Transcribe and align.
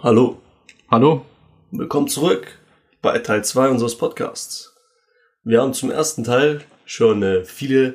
Hallo, 0.00 0.40
Hallo? 0.92 1.26
willkommen 1.72 2.06
zurück 2.06 2.60
bei 3.02 3.18
Teil 3.18 3.44
2 3.44 3.68
unseres 3.68 3.98
Podcasts. 3.98 4.76
Wir 5.42 5.60
haben 5.60 5.74
zum 5.74 5.90
ersten 5.90 6.22
Teil 6.22 6.60
schon 6.84 7.24
äh, 7.24 7.44
viele 7.44 7.94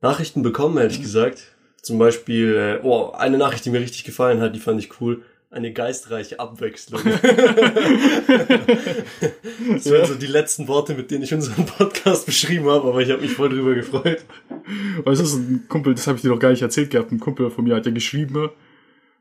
Nachrichten 0.00 0.42
bekommen, 0.42 0.78
ehrlich 0.78 1.00
gesagt. 1.00 1.54
Zum 1.80 1.96
Beispiel, 2.00 2.56
äh, 2.56 2.80
oh, 2.84 3.12
eine 3.12 3.38
Nachricht, 3.38 3.64
die 3.64 3.70
mir 3.70 3.78
richtig 3.80 4.02
gefallen 4.02 4.40
hat, 4.40 4.56
die 4.56 4.58
fand 4.58 4.80
ich 4.80 5.00
cool. 5.00 5.22
Eine 5.48 5.72
geistreiche 5.72 6.40
Abwechslung. 6.40 7.02
das 7.04 7.22
waren 9.92 10.06
so 10.06 10.16
die 10.16 10.26
letzten 10.26 10.66
Worte, 10.66 10.94
mit 10.94 11.12
denen 11.12 11.22
ich 11.22 11.32
unseren 11.32 11.66
Podcast 11.66 12.26
beschrieben 12.26 12.68
habe, 12.68 12.88
aber 12.88 13.00
ich 13.00 13.12
habe 13.12 13.22
mich 13.22 13.34
voll 13.34 13.50
drüber 13.50 13.76
gefreut. 13.76 14.24
Weißt 15.04 15.20
du, 15.20 15.36
ein 15.36 15.66
Kumpel, 15.68 15.94
das 15.94 16.08
habe 16.08 16.16
ich 16.16 16.22
dir 16.22 16.30
noch 16.30 16.40
gar 16.40 16.50
nicht 16.50 16.62
erzählt 16.62 16.90
gehabt. 16.90 17.12
Ein 17.12 17.20
Kumpel 17.20 17.48
von 17.48 17.62
mir 17.62 17.76
hat 17.76 17.86
ja 17.86 17.92
geschrieben, 17.92 18.50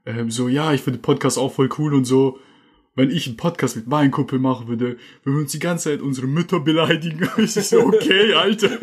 ähm, 0.05 0.31
so, 0.31 0.47
ja, 0.47 0.73
ich 0.73 0.81
finde 0.81 0.99
den 0.99 1.04
Podcast 1.04 1.38
auch 1.38 1.54
voll 1.54 1.70
cool 1.77 1.93
und 1.93 2.05
so. 2.05 2.39
Wenn 2.93 3.09
ich 3.09 3.25
einen 3.27 3.38
Podcast 3.38 3.77
mit 3.77 3.88
meinem 3.88 4.12
Kumpel 4.12 4.38
machen 4.38 4.67
würde, 4.67 4.98
würden 5.23 5.35
wir 5.38 5.41
uns 5.44 5.53
die 5.53 5.59
ganze 5.59 5.89
Zeit 5.91 6.02
unsere 6.02 6.27
Mütter 6.27 6.59
beleidigen. 6.59 7.30
Ich 7.38 7.53
so, 7.53 7.80
okay, 7.80 8.34
Alter. 8.34 8.70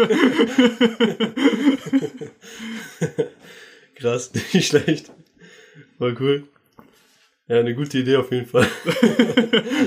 Krass, 3.97 4.33
nicht 4.53 4.69
schlecht. 4.69 5.11
War 5.99 6.15
cool. 6.21 6.45
Ja, 7.49 7.59
eine 7.61 7.75
gute 7.75 7.99
Idee 7.99 8.17
auf 8.17 8.31
jeden 8.31 8.47
Fall. 8.47 8.69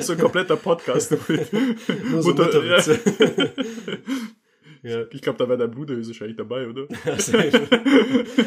so 0.02 0.14
ein 0.14 0.20
kompletter 0.20 0.58
Podcast. 0.58 1.12
Nur 1.12 2.22
so 2.22 2.30
Mutter- 2.32 2.46
Mutterwitze. 2.46 3.00
ja. 3.20 3.98
Ich 4.84 5.22
glaube, 5.22 5.38
da 5.38 5.48
wäre 5.48 5.60
dein 5.60 5.70
Bruder 5.72 5.94
höchstwahrscheinlich 5.96 6.38
dabei, 6.38 6.68
oder? 6.68 6.88
Ja, 7.06 7.16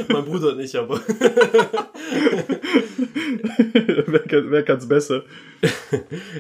mein 0.09 0.25
Bruder 0.25 0.55
nicht, 0.57 0.75
aber 0.75 1.01
wer, 4.07 4.21
kann, 4.21 4.51
wer 4.51 4.63
kann's 4.63 4.89
besser? 4.89 5.23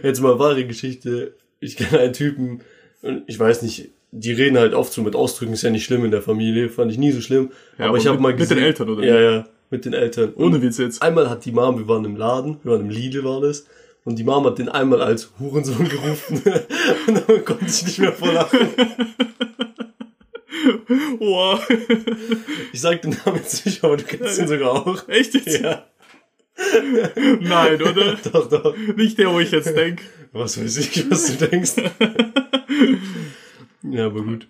jetzt 0.02 0.20
mal 0.20 0.38
wahre 0.38 0.66
Geschichte. 0.66 1.34
Ich 1.60 1.76
kenne 1.76 2.00
einen 2.00 2.12
Typen, 2.12 2.60
ich 3.26 3.38
weiß 3.38 3.62
nicht, 3.62 3.90
die 4.10 4.32
reden 4.32 4.58
halt 4.58 4.74
oft 4.74 4.92
so 4.92 5.02
mit 5.02 5.14
Ausdrücken, 5.16 5.52
ist 5.54 5.62
ja 5.62 5.70
nicht 5.70 5.84
schlimm 5.84 6.04
in 6.04 6.10
der 6.10 6.22
Familie, 6.22 6.68
fand 6.68 6.90
ich 6.92 6.98
nie 6.98 7.12
so 7.12 7.20
schlimm. 7.20 7.50
Ja, 7.78 7.84
aber, 7.86 7.88
aber 7.90 7.98
ich 7.98 8.06
habe 8.06 8.16
mit- 8.16 8.22
mal 8.22 8.28
mit 8.30 8.38
gesehen. 8.38 8.56
den 8.58 8.66
Eltern, 8.66 8.88
oder 8.88 9.04
Ja, 9.04 9.20
ja, 9.20 9.46
mit 9.70 9.84
den 9.84 9.92
Eltern. 9.92 10.30
Und 10.34 10.44
Ohne 10.44 10.62
Witz 10.62 10.78
jetzt. 10.78 11.02
einmal 11.02 11.28
hat 11.30 11.44
die 11.44 11.52
Mom, 11.52 11.78
wir 11.78 11.88
waren 11.88 12.04
im 12.04 12.16
Laden, 12.16 12.58
wir 12.62 12.72
waren 12.72 12.82
im 12.82 12.90
Lidl 12.90 13.24
war 13.24 13.40
das, 13.40 13.66
und 14.04 14.18
die 14.18 14.24
Mom 14.24 14.44
hat 14.44 14.58
den 14.58 14.68
einmal 14.68 15.02
als 15.02 15.30
Hurensohn 15.38 15.88
gerufen. 15.88 16.42
und 17.06 17.28
dann 17.28 17.44
konnte 17.44 17.66
ich 17.66 17.84
nicht 17.84 17.98
mehr 17.98 18.12
vor 18.12 18.32
lachen. 18.32 18.68
Oh, 21.18 21.58
Ich 22.72 22.80
sag 22.80 23.02
den 23.02 23.16
Namen 23.24 23.36
jetzt 23.38 23.66
nicht, 23.66 23.82
aber 23.84 23.96
du 23.96 24.04
kennst 24.04 24.38
ihn 24.38 24.48
sogar 24.48 24.72
auch. 24.72 25.08
echt 25.08 25.34
jetzt? 25.34 25.60
Ja, 25.60 25.84
Nein, 27.40 27.82
oder? 27.82 28.16
doch, 28.32 28.48
doch. 28.48 28.76
Nicht 28.96 29.18
der, 29.18 29.32
wo 29.32 29.40
ich 29.40 29.50
jetzt 29.50 29.74
denk. 29.76 30.00
Was 30.32 30.60
weiß 30.60 30.76
ich, 30.78 31.10
was 31.10 31.26
du 31.26 31.46
denkst. 31.46 31.72
ja, 33.82 34.06
aber 34.06 34.22
gut. 34.22 34.46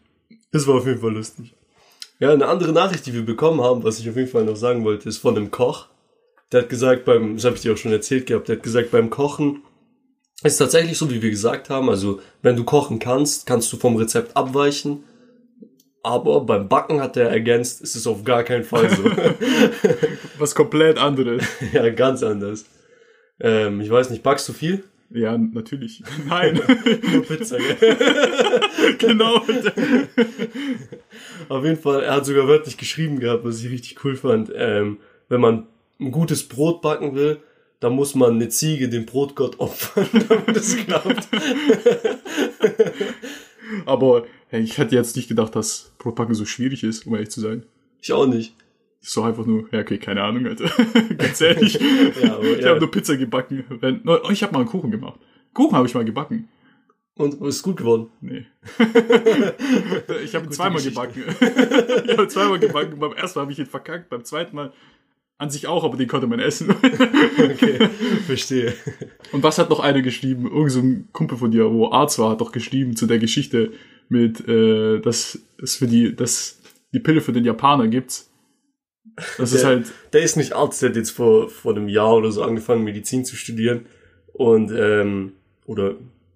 Das 0.53 0.67
war 0.67 0.77
auf 0.77 0.87
jeden 0.87 1.01
Fall 1.01 1.13
lustig. 1.15 1.55
Ja, 2.21 2.33
eine 2.33 2.47
andere 2.47 2.73
Nachricht, 2.73 3.07
die 3.07 3.15
wir 3.15 3.25
bekommen 3.25 3.61
haben, 3.61 3.83
was 3.83 3.99
ich 3.99 4.09
auf 4.09 4.17
jeden 4.17 4.29
Fall 4.31 4.45
noch 4.45 4.57
sagen 4.57 4.85
wollte, 4.85 5.09
ist 5.09 5.19
von 5.19 5.37
einem 5.37 5.51
Koch. 5.51 5.89
Der 6.53 6.63
hat 6.63 6.69
gesagt, 6.69 7.05
beim, 7.05 7.37
das 7.37 7.45
habe 7.45 7.57
ich 7.57 7.63
dir 7.63 7.73
auch 7.73 7.77
schon 7.77 7.93
erzählt 7.93 8.27
gehabt, 8.27 8.49
der 8.49 8.57
hat 8.57 8.63
gesagt, 8.63 8.91
beim 8.91 9.11
Kochen 9.11 9.63
ist 10.43 10.59
tatsächlich 10.59 10.99
so, 10.99 11.11
wie 11.11 11.23
wir 11.23 11.31
gesagt 11.31 11.71
haben. 11.71 11.89
Also, 11.89 12.21
wenn 12.43 12.57
du 12.57 12.65
kochen 12.65 12.99
kannst, 12.99 13.47
kannst 13.47 13.73
du 13.73 13.77
vom 13.77 13.97
Rezept 13.97 14.37
abweichen. 14.37 15.05
Aber 16.03 16.43
beim 16.43 16.69
Backen 16.69 17.01
hat 17.01 17.17
er 17.17 17.31
ergänzt, 17.31 17.81
ist 17.81 17.97
es 17.97 18.07
auf 18.07 18.25
gar 18.25 18.43
keinen 18.43 18.65
Fall 18.65 18.91
so. 18.91 19.05
Was 20.39 20.55
komplett 20.55 20.99
anderes. 20.99 21.45
ja, 21.73 21.89
ganz 21.89 22.23
anders. 22.23 22.67
Ähm, 23.41 23.81
ich 23.81 23.89
weiß 23.89 24.11
nicht, 24.11 24.23
backst 24.23 24.47
du 24.49 24.53
viel? 24.53 24.85
Ja, 25.09 25.39
natürlich. 25.39 26.03
Nein, 26.29 26.61
Nur 27.11 27.25
Pizza, 27.25 27.57
gell? 27.57 27.97
genau. 28.99 29.37
Auf 31.49 31.65
jeden 31.65 31.79
Fall, 31.79 32.03
er 32.03 32.17
hat 32.17 32.27
sogar 32.27 32.49
wörtlich 32.49 32.77
geschrieben 32.77 33.19
gehabt, 33.19 33.45
was 33.45 33.61
ich 33.61 33.71
richtig 33.71 34.05
cool 34.05 34.17
fand. 34.17 34.53
Ähm, 34.55 34.99
wenn 35.29 35.41
man 35.41 35.67
ein 36.05 36.13
gutes 36.13 36.47
Brot 36.49 36.83
backen 36.83 37.15
will, 37.15 37.41
dann 37.81 37.95
muss 37.95 38.15
man 38.15 38.35
eine 38.35 38.49
Ziege 38.49 38.89
dem 38.89 39.07
Brotgott 39.07 39.61
opfern, 39.61 40.09
damit 40.29 40.57
es 40.57 40.77
klappt. 40.77 41.29
Aber 43.87 44.25
hey, 44.49 44.63
ich 44.63 44.79
hätte 44.79 44.95
jetzt 44.95 45.17
nicht 45.17 45.29
gedacht, 45.29 45.55
dass 45.57 45.93
Brotbacken 45.99 46.35
so 46.35 46.45
schwierig 46.45 46.85
ist, 46.85 47.07
um 47.07 47.15
ehrlich 47.15 47.31
zu 47.31 47.41
sein. 47.41 47.65
Ich 48.01 48.13
auch 48.13 48.27
nicht. 48.27 48.55
So 49.01 49.23
einfach 49.23 49.45
nur, 49.45 49.69
ja, 49.71 49.81
okay, 49.81 49.99
keine 49.99 50.23
Ahnung, 50.23 50.47
Alter. 50.47 50.65
Ganz 51.19 51.41
ehrlich. 51.41 51.79
Ja, 52.23 52.37
aber, 52.37 52.45
Ich 52.45 52.63
ja. 52.63 52.71
habe 52.71 52.81
nur 52.81 52.91
Pizza 52.91 53.17
gebacken. 53.17 53.65
Wenn, 53.69 54.01
no, 54.03 54.19
ich 54.31 54.43
habe 54.43 54.53
mal 54.53 54.61
einen 54.61 54.69
Kuchen 54.69 54.91
gemacht. 54.91 55.21
Kuchen 55.53 55.77
habe 55.77 55.87
ich 55.87 55.95
mal 55.95 56.05
gebacken. 56.05 56.49
Und 57.17 57.41
ist 57.43 57.63
gut 57.63 57.77
geworden. 57.77 58.09
Nee. 58.21 58.47
ich 60.25 60.35
habe 60.35 60.49
zweimal 60.49 60.83
Geschichte. 60.83 61.07
gebacken. 61.07 62.05
ich 62.07 62.13
habe 62.13 62.29
zweimal 62.29 62.59
gebacken. 62.59 62.99
Beim 62.99 63.13
ersten 63.13 63.39
Mal 63.39 63.43
habe 63.43 63.53
ich 63.53 63.59
ihn 63.59 63.67
verkackt, 63.67 64.09
beim 64.09 64.25
zweiten 64.25 64.57
Mal 64.57 64.73
an 65.39 65.51
sich 65.51 65.67
auch, 65.67 65.85
aber 65.85 65.97
den 65.97 66.09
konnte 66.09 66.27
man 66.27 66.39
essen. 66.41 66.75
Okay, 67.39 67.89
verstehe. 68.27 68.73
Und 69.33 69.43
was 69.43 69.59
hat 69.59 69.71
noch 69.71 69.81
einer 69.81 70.03
geschrieben? 70.03 70.47
Irgend 70.47 70.71
so 70.73 70.81
ein 70.81 71.09
Kumpel 71.13 71.37
von 71.39 71.51
dir, 71.51 71.71
wo 71.73 71.91
Arzt 71.91 72.19
war, 72.19 72.31
hat 72.31 72.41
doch 72.41 72.53
geschrieben 72.53 72.97
zu 72.97 73.07
der 73.07 73.19
Geschichte 73.19 73.73
mit, 74.09 74.47
äh, 74.49 75.01
dass 75.01 75.39
es 75.63 75.77
für 75.77 75.87
die, 75.87 76.15
dass 76.15 76.61
die 76.93 77.01
Pille 77.01 77.21
für 77.21 77.33
den 77.33 77.45
Japaner 77.45 77.89
gibt. 77.89 78.25
Das 79.39 79.53
ist 79.53 79.63
Der- 79.63 79.67
halt, 79.71 79.93
Der 80.13 80.23
ist 80.23 80.37
nicht 80.37 80.53
Arzt, 80.53 80.83
der 80.83 80.91
hat 80.91 80.97
jetzt 80.97 81.11
vor, 81.11 81.49
vor 81.49 81.75
einem 81.77 81.89
Jahr 81.89 82.15
oder 82.17 82.31
so 82.33 82.43
angefangen, 82.43 82.85
Medizin 82.85 83.25
zu 83.25 83.37
studieren. 83.37 83.87
Und, 84.33 84.73
ähm, 84.73 85.33
oder 85.67 85.95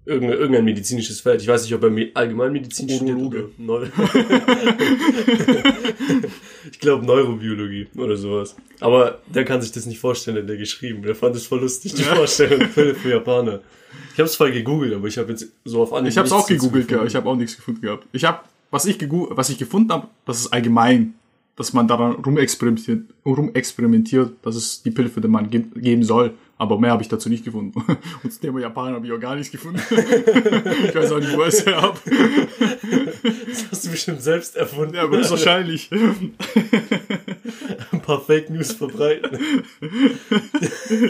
irgendein, 0.08 0.38
irgendein 0.38 0.64
medizinisches 0.64 1.20
Feld. 1.20 1.40
Ich 1.42 1.46
weiß 1.48 1.62
nicht, 1.62 1.74
ob 1.74 1.82
er 1.84 1.90
Me- 1.90 2.10
Allgemeinmedizin 2.14 2.88
studiert 2.88 3.16
Urologe. 3.16 3.38
oder 3.44 3.48
Neu 3.58 3.86
Ich 6.70 6.78
glaube 6.80 7.04
Neurobiologie 7.06 7.86
oder 7.96 8.16
sowas. 8.16 8.56
Aber 8.80 9.20
der 9.26 9.44
kann 9.44 9.62
sich 9.62 9.72
das 9.72 9.86
nicht 9.86 9.98
vorstellen, 9.98 10.38
hat 10.38 10.48
der 10.48 10.56
geschrieben. 10.56 11.02
Der 11.02 11.14
fand 11.14 11.36
es 11.36 11.46
voll 11.46 11.60
lustig, 11.60 11.94
die 11.94 12.02
Ja. 12.02 12.14
Vorstellung 12.14 12.68
Pille 12.74 12.94
für 12.94 13.10
Japaner. 13.10 13.60
Ich 14.12 14.18
habe 14.18 14.24
es 14.26 14.32
zwar 14.32 14.50
gegoogelt, 14.50 14.94
aber 14.94 15.06
ich 15.08 15.16
habe 15.18 15.30
jetzt 15.30 15.46
so 15.64 15.80
auf 15.82 15.92
Anhieb 15.92 16.10
ich 16.12 16.18
habe 16.18 16.26
es 16.26 16.32
auch 16.32 16.46
gegoogelt, 16.46 16.90
ja, 16.90 17.04
ich 17.04 17.14
habe 17.14 17.28
auch 17.28 17.36
nichts 17.36 17.56
gefunden 17.56 17.80
gehabt. 17.80 18.06
Ich 18.12 18.24
habe, 18.24 18.40
was 18.70 18.84
ich 18.84 18.98
was 19.10 19.48
ich 19.50 19.58
gefunden 19.58 19.92
habe, 19.92 20.08
das 20.26 20.40
ist 20.40 20.52
allgemein, 20.52 21.14
dass 21.58 21.72
man 21.72 21.88
daran 21.88 22.12
rumexperimentiert, 22.12 23.02
rumexperimentiert, 23.26 24.36
dass 24.42 24.54
es 24.54 24.82
die 24.82 24.92
Pille 24.92 25.08
für 25.08 25.20
den 25.20 25.32
Mann 25.32 25.50
ge 25.50 25.64
geben 25.74 26.04
soll. 26.04 26.34
Aber 26.56 26.78
mehr 26.78 26.92
habe 26.92 27.02
ich 27.02 27.08
dazu 27.08 27.28
nicht 27.28 27.44
gefunden. 27.44 27.80
Und 28.22 28.32
zum 28.32 28.40
Thema 28.40 28.60
Japaner 28.60 28.94
habe 28.96 29.06
ich 29.06 29.12
auch 29.12 29.20
gar 29.20 29.34
nichts 29.34 29.50
gefunden. 29.50 29.80
ich 29.90 30.94
weiß 30.94 31.12
auch 31.12 31.18
nicht, 31.18 31.36
wo 31.36 31.42
es 31.42 31.66
her 31.66 31.82
habe. 31.82 31.98
Das 33.48 33.70
hast 33.70 33.86
du 33.86 33.90
bestimmt 33.90 34.22
selbst 34.22 34.56
erfunden. 34.56 34.94
Ja, 34.94 35.02
aber 35.02 35.18
wahrscheinlich. 35.28 35.90
ein 37.92 38.02
paar 38.02 38.20
Fake 38.20 38.50
News 38.50 38.72
verbreiten. 38.72 39.38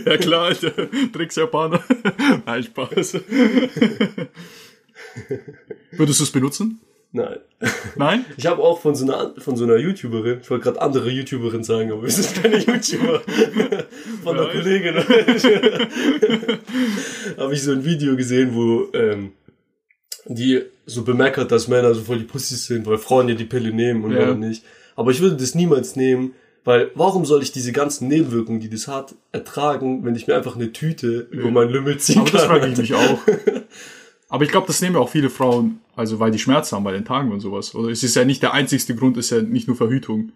Ja 0.05 0.17
klar, 0.17 0.47
Alter. 0.47 0.73
Tricks 1.13 1.37
Japaner. 1.37 1.83
Nein, 2.45 2.63
Spaß. 2.65 3.15
Würdest 5.93 6.21
du 6.21 6.25
es 6.25 6.31
benutzen? 6.31 6.81
Nein. 7.13 7.37
Nein? 7.97 8.25
Ich 8.37 8.47
habe 8.47 8.63
auch 8.63 8.81
von 8.81 8.95
so 8.95 9.05
einer 9.05 9.35
von 9.39 9.57
so 9.57 9.65
einer 9.65 9.77
YouTuberin, 9.77 10.41
ich 10.43 10.51
wollte 10.51 10.65
gerade 10.65 10.81
andere 10.83 11.11
YouTuberin 11.11 11.65
sagen, 11.65 11.91
aber 11.93 12.05
es 12.05 12.19
ist 12.19 12.41
keine 12.43 12.59
YouTuber, 12.59 13.23
von 14.23 14.37
einer 14.39 14.47
Ja. 14.47 14.53
Kollegin. 14.53 14.95
habe 17.39 17.55
ich 17.55 17.63
so 17.63 17.73
ein 17.73 17.85
Video 17.85 18.17
gesehen, 18.17 18.55
wo 18.55 18.89
ähm, 18.93 19.33
die 20.27 20.63
so 20.87 21.03
bemerkt, 21.05 21.51
dass 21.51 21.69
Männer 21.69 21.95
so 21.95 22.03
voll 22.03 22.19
die 22.19 22.25
Pussys 22.25 22.67
sind, 22.67 22.87
weil 22.87 22.99
Frauen 22.99 23.29
ja 23.29 23.35
die 23.35 23.45
Pille 23.45 23.73
nehmen 23.73 24.05
und 24.05 24.13
Ja. 24.13 24.21
Männer 24.21 24.35
nicht. 24.35 24.65
Aber 24.97 25.11
ich 25.11 25.21
würde 25.21 25.37
das 25.37 25.55
niemals 25.55 25.97
nehmen, 25.97 26.35
weil 26.65 26.91
warum 26.95 27.25
soll 27.25 27.43
ich 27.43 27.53
diese 27.53 27.73
ganzen 27.73 28.09
Nebenwirkungen, 28.09 28.61
die 28.61 28.69
das 28.69 28.89
hat, 28.89 29.15
ertragen, 29.33 30.05
wenn 30.05 30.17
ich 30.17 30.27
mir 30.27 30.37
einfach 30.37 30.57
eine 30.57 30.73
Tüte 30.73 31.29
über 31.31 31.51
meinen 31.51 31.71
Lümmel 31.71 31.99
ziehen 31.99 32.21
Aber 32.21 32.31
das 32.31 32.43
kann? 32.43 32.51
frage 32.51 32.73
ich 32.73 32.79
mich 32.79 32.95
auch. 32.95 33.19
Aber 34.29 34.45
ich 34.45 34.51
glaube, 34.51 34.67
das 34.67 34.81
nehmen 34.81 34.97
ja 34.97 35.01
auch 35.01 35.09
viele 35.09 35.31
Frauen, 35.31 35.81
also 35.97 36.21
weil 36.21 36.31
die 36.31 36.39
Schmerzen 36.39 36.77
haben 36.77 36.85
bei 36.85 36.93
den 36.93 37.05
Tagen 37.05 37.33
und 37.33 37.41
sowas. 37.41 37.75
Oder 37.75 37.89
es 37.89 38.03
ist 38.03 38.15
ja 38.15 38.25
nicht 38.25 38.43
der 38.43 38.53
einzigste 38.53 38.95
Grund, 38.95 39.17
ist 39.17 39.31
ja 39.31 39.41
nicht 39.41 39.67
nur 39.67 39.77
Verhütung. 39.77 40.33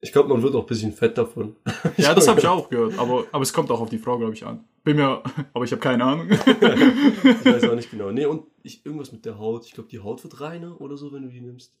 Ich 0.00 0.12
glaube, 0.12 0.28
man 0.28 0.42
wird 0.42 0.54
auch 0.54 0.64
ein 0.64 0.66
bisschen 0.66 0.92
fett 0.92 1.16
davon. 1.16 1.56
Ja, 1.96 2.12
das 2.12 2.28
habe 2.28 2.40
ich 2.40 2.46
auch 2.46 2.68
gehört. 2.68 2.98
Aber, 2.98 3.24
aber 3.30 3.42
es 3.42 3.52
kommt 3.52 3.70
auch 3.70 3.80
auf 3.80 3.88
die 3.88 3.98
Frau, 3.98 4.18
glaube 4.18 4.34
ich, 4.34 4.44
an. 4.44 4.64
Bin 4.82 4.96
mir, 4.96 5.22
aber 5.54 5.64
ich 5.64 5.70
habe 5.70 5.80
keine 5.80 6.04
Ahnung. 6.04 6.28
Ich 7.24 7.44
weiß 7.44 7.64
auch 7.64 7.74
nicht 7.76 7.90
genau. 7.90 8.10
Nee, 8.10 8.26
und 8.26 8.44
ich, 8.62 8.84
irgendwas 8.84 9.12
mit 9.12 9.24
der 9.24 9.38
Haut. 9.38 9.64
Ich 9.66 9.72
glaube, 9.72 9.88
die 9.88 10.00
Haut 10.00 10.22
wird 10.24 10.40
reiner 10.40 10.80
oder 10.80 10.96
so, 10.96 11.12
wenn 11.12 11.22
du 11.22 11.28
die 11.28 11.40
nimmst. 11.40 11.72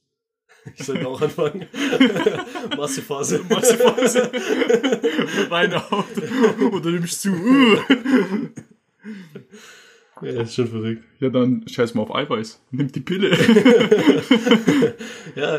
Ich 0.76 0.84
sollte 0.84 1.06
auch 1.06 1.20
anfangen. 1.20 1.66
Massephase. 2.76 3.44
Massephase. 3.48 4.30
Reine 5.50 5.90
Haut. 5.90 6.06
Oder 6.72 6.90
nimmst 6.92 7.20
zu. 7.22 7.32
Ja, 10.22 10.42
ist 10.42 10.54
schon 10.54 10.68
verrückt. 10.68 11.02
Ja, 11.20 11.28
dann 11.28 11.66
scheiß 11.66 11.94
mal 11.94 12.02
auf 12.02 12.14
Eiweiß. 12.14 12.60
Nimm 12.70 12.90
die 12.90 13.00
Pille. 13.00 13.36
Ja, 15.36 15.58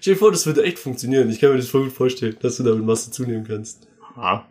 stell 0.00 0.14
dir 0.14 0.16
vor, 0.16 0.30
das 0.30 0.46
würde 0.46 0.62
echt 0.62 0.78
funktionieren. 0.78 1.28
Ich 1.28 1.40
kann 1.40 1.50
mir 1.50 1.56
das 1.56 1.66
voll 1.68 1.84
gut 1.84 1.92
vorstellen, 1.92 2.36
dass 2.40 2.58
du 2.58 2.62
damit 2.62 2.84
Masse 2.84 3.10
zunehmen 3.10 3.44
kannst. 3.44 3.88
Ah, 4.14 4.44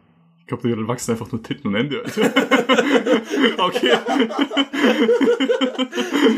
Ich 0.44 0.48
glaube, 0.48 0.68
die 0.68 0.88
wachsen 0.88 1.12
einfach 1.12 1.31
nur 1.31 1.42
Titten 1.42 1.69
und 1.69 1.75
Ende. 1.75 2.04
Alter. 2.04 2.34
okay. 3.63 3.92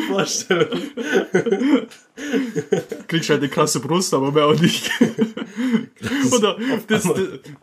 Vorstellung. 0.08 0.80
Kriegst 3.08 3.30
halt 3.32 3.42
eine 3.42 3.50
krasse 3.50 3.80
Brust, 3.80 4.14
aber 4.14 4.32
mehr 4.32 4.46
auch 4.46 4.60
nicht. 4.60 4.92
Oder 6.32 6.56
das, 6.88 7.04
das, 7.04 7.14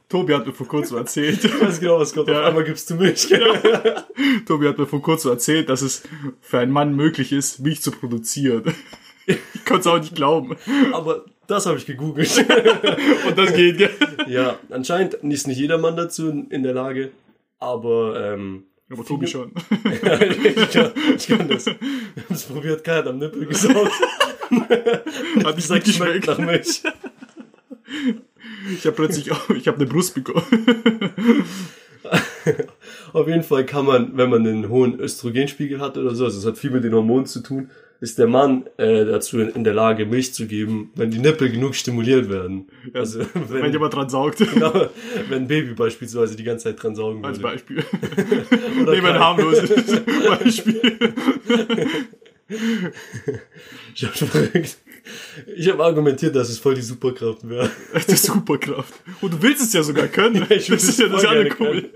Tobi 0.09 0.35
hat 0.35 0.45
mir 0.45 0.53
vor 0.53 0.67
kurzem 0.67 0.97
erzählt. 0.97 1.45
Ich 1.45 1.61
weiß 1.61 1.79
genau, 1.79 2.01
was 2.01 2.13
kommt. 2.13 2.29
Ja. 2.29 2.41
Auf 2.41 2.47
einmal 2.47 2.65
gibst 2.65 2.91
du 2.91 2.97
Milch. 2.97 3.33
Tobi 4.45 4.67
hat 4.67 4.79
mir 4.79 4.87
vor 4.87 5.01
kurzem 5.01 5.31
erzählt, 5.31 5.69
dass 5.69 5.83
es 5.83 6.03
für 6.41 6.59
einen 6.59 6.73
Mann 6.73 6.97
möglich 6.97 7.31
ist, 7.31 7.61
Milch 7.61 7.83
zu 7.83 7.93
produzieren. 7.93 8.75
Ich 9.27 9.65
konnte 9.65 9.83
es 9.83 9.87
auch 9.87 10.01
nicht 10.01 10.17
glauben. 10.17 10.57
Aber 10.93 11.25
das 11.47 11.67
habe 11.67 11.79
ich 11.79 11.87
gegoogelt. 11.87 12.31
Und 13.29 13.39
das 13.39 13.55
geht, 13.55 13.79
gell? 13.79 13.91
ja, 14.29 14.59
anscheinend 14.71 15.15
ist 15.15 15.47
nicht 15.47 15.59
jeder 15.59 15.79
Mann 15.79 15.97
dazu 15.97 16.47
in 16.49 16.63
der 16.63 16.75
Lage. 16.75 17.11
Aber 17.59 18.33
ähm, 18.35 18.65
Aber 18.91 19.05
Tobi 19.05 19.27
schon. 19.27 19.53
ich, 19.85 20.01
kann, 20.71 20.93
ich 21.17 21.27
kann 21.27 21.49
das. 21.49 21.67
Es 22.29 22.45
probiert, 22.45 22.87
hat 22.87 23.07
am 23.07 23.19
Nippel 23.19 23.47
gesaugt. 23.47 23.93
Hat 25.45 25.57
nicht 25.57 25.67
Sagt, 25.67 25.89
schmeckt 25.89 26.27
nach 26.27 26.37
Milch. 26.37 26.83
Ich 28.71 28.85
habe 28.85 28.97
plötzlich 28.97 29.33
auch, 29.33 29.49
ich 29.49 29.67
habe 29.67 29.79
eine 29.79 29.87
Brust 29.87 30.15
bekommen. 30.15 30.45
Auf 33.13 33.29
jeden 33.29 33.43
Fall 33.43 33.65
kann 33.65 33.87
man, 33.87 34.17
wenn 34.17 34.29
man 34.29 34.47
einen 34.47 34.69
hohen 34.69 35.01
Östrogenspiegel 35.01 35.81
hat 35.81 35.97
oder 35.97 36.15
so, 36.15 36.25
also 36.25 36.39
es 36.39 36.45
hat 36.47 36.59
viel 36.59 36.71
mit 36.71 36.85
den 36.85 36.95
Hormonen 36.95 37.25
zu 37.25 37.41
tun, 37.41 37.71
ist 38.03 38.19
der 38.19 38.27
Mann 38.27 38.67
äh, 38.79 39.05
dazu 39.05 39.39
in, 39.39 39.63
der 39.63 39.75
Lage, 39.75 40.07
Milch 40.07 40.35
zu 40.35 40.49
geben, 40.49 40.91
wenn 40.97 41.13
die 41.13 41.21
Nippel 41.21 41.51
genug 41.51 41.77
stimuliert 41.77 42.29
werden. 42.29 42.67
Also 42.95 43.21
Wenn 43.21 43.63
wenn, 43.63 43.73
jemand 43.73 43.95
dran 43.95 44.09
saugt. 44.09 44.39
genau, 44.55 44.89
wenn 45.29 45.43
ein 45.43 45.47
Baby 45.47 45.75
beispielsweise 45.75 46.35
die 46.35 46.43
ganze 46.43 46.65
Zeit 46.65 46.83
dran 46.83 46.97
saugen 46.97 47.25
Als 47.25 47.39
würde. 47.39 47.55
Beispiel. 47.55 47.77
Oder 48.83 48.93
ein 48.93 49.03
Kai. 49.03 49.19
harmloses 49.19 49.71
Beispiel. 50.27 50.99
Ich 53.95 54.05
habe 54.05 54.15
verrückt. 54.17 54.79
Ich 55.57 55.69
habe 55.69 55.85
argumentiert, 55.85 56.35
dass 56.37 56.49
es 56.49 56.59
voll 56.59 56.75
die 56.75 56.83
Superkraft 56.83 57.49
wäre. 57.49 57.71
Ist 57.95 58.25
Superkraft. 58.25 58.95
Und 59.21 59.35
du 59.35 59.43
willst 59.43 59.63
es 59.63 59.73
ja 59.73 59.83
sogar 59.83 60.09
können. 60.09 60.47
Ja, 60.51 60.57
ich 60.57 60.69
will 60.69 60.77
das 60.77 60.85
ist 60.85 60.91
es 60.91 60.99
ja 60.99 61.09
das 61.09 61.23
gerne 61.23 61.51
cool. 61.61 61.91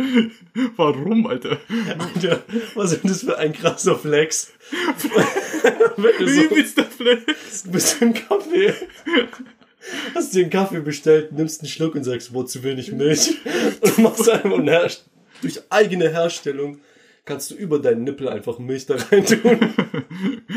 Warum, 0.77 1.27
Alter? 1.27 1.59
Alter, 1.99 2.43
was 2.75 2.93
ist 2.93 3.03
denn 3.03 3.11
das 3.11 3.23
für 3.23 3.37
ein 3.39 3.53
krasser 3.53 3.97
Flex? 3.97 4.53
wenn 5.97 6.13
du 6.19 6.29
so 6.29 6.43
Übelster 6.43 6.85
Flex. 6.85 7.65
Du 7.65 7.71
bist 7.73 8.01
im 8.01 8.15
Kaffee. 8.15 8.73
Hast 10.15 10.35
dir 10.35 10.43
einen 10.43 10.51
Kaffee 10.51 10.81
bestellt, 10.81 11.33
nimmst 11.33 11.61
einen 11.61 11.69
Schluck 11.69 11.95
und 11.95 12.05
sagst, 12.05 12.33
boah, 12.33 12.47
zu 12.47 12.63
wenig 12.63 12.93
Milch. 12.93 13.37
Und 13.81 13.99
machst 13.99 14.29
einfach 14.29 14.51
und 14.51 14.69
herrscht. 14.69 15.03
Durch 15.43 15.61
eigene 15.71 16.09
Herstellung 16.11 16.79
kannst 17.27 17.51
du 17.51 17.55
über 17.55 17.79
deinen 17.79 18.05
Nippel 18.05 18.29
einfach 18.29 18.59
Milch 18.59 18.87
da 18.87 18.97
rein 18.97 19.27
tun. 19.27 19.59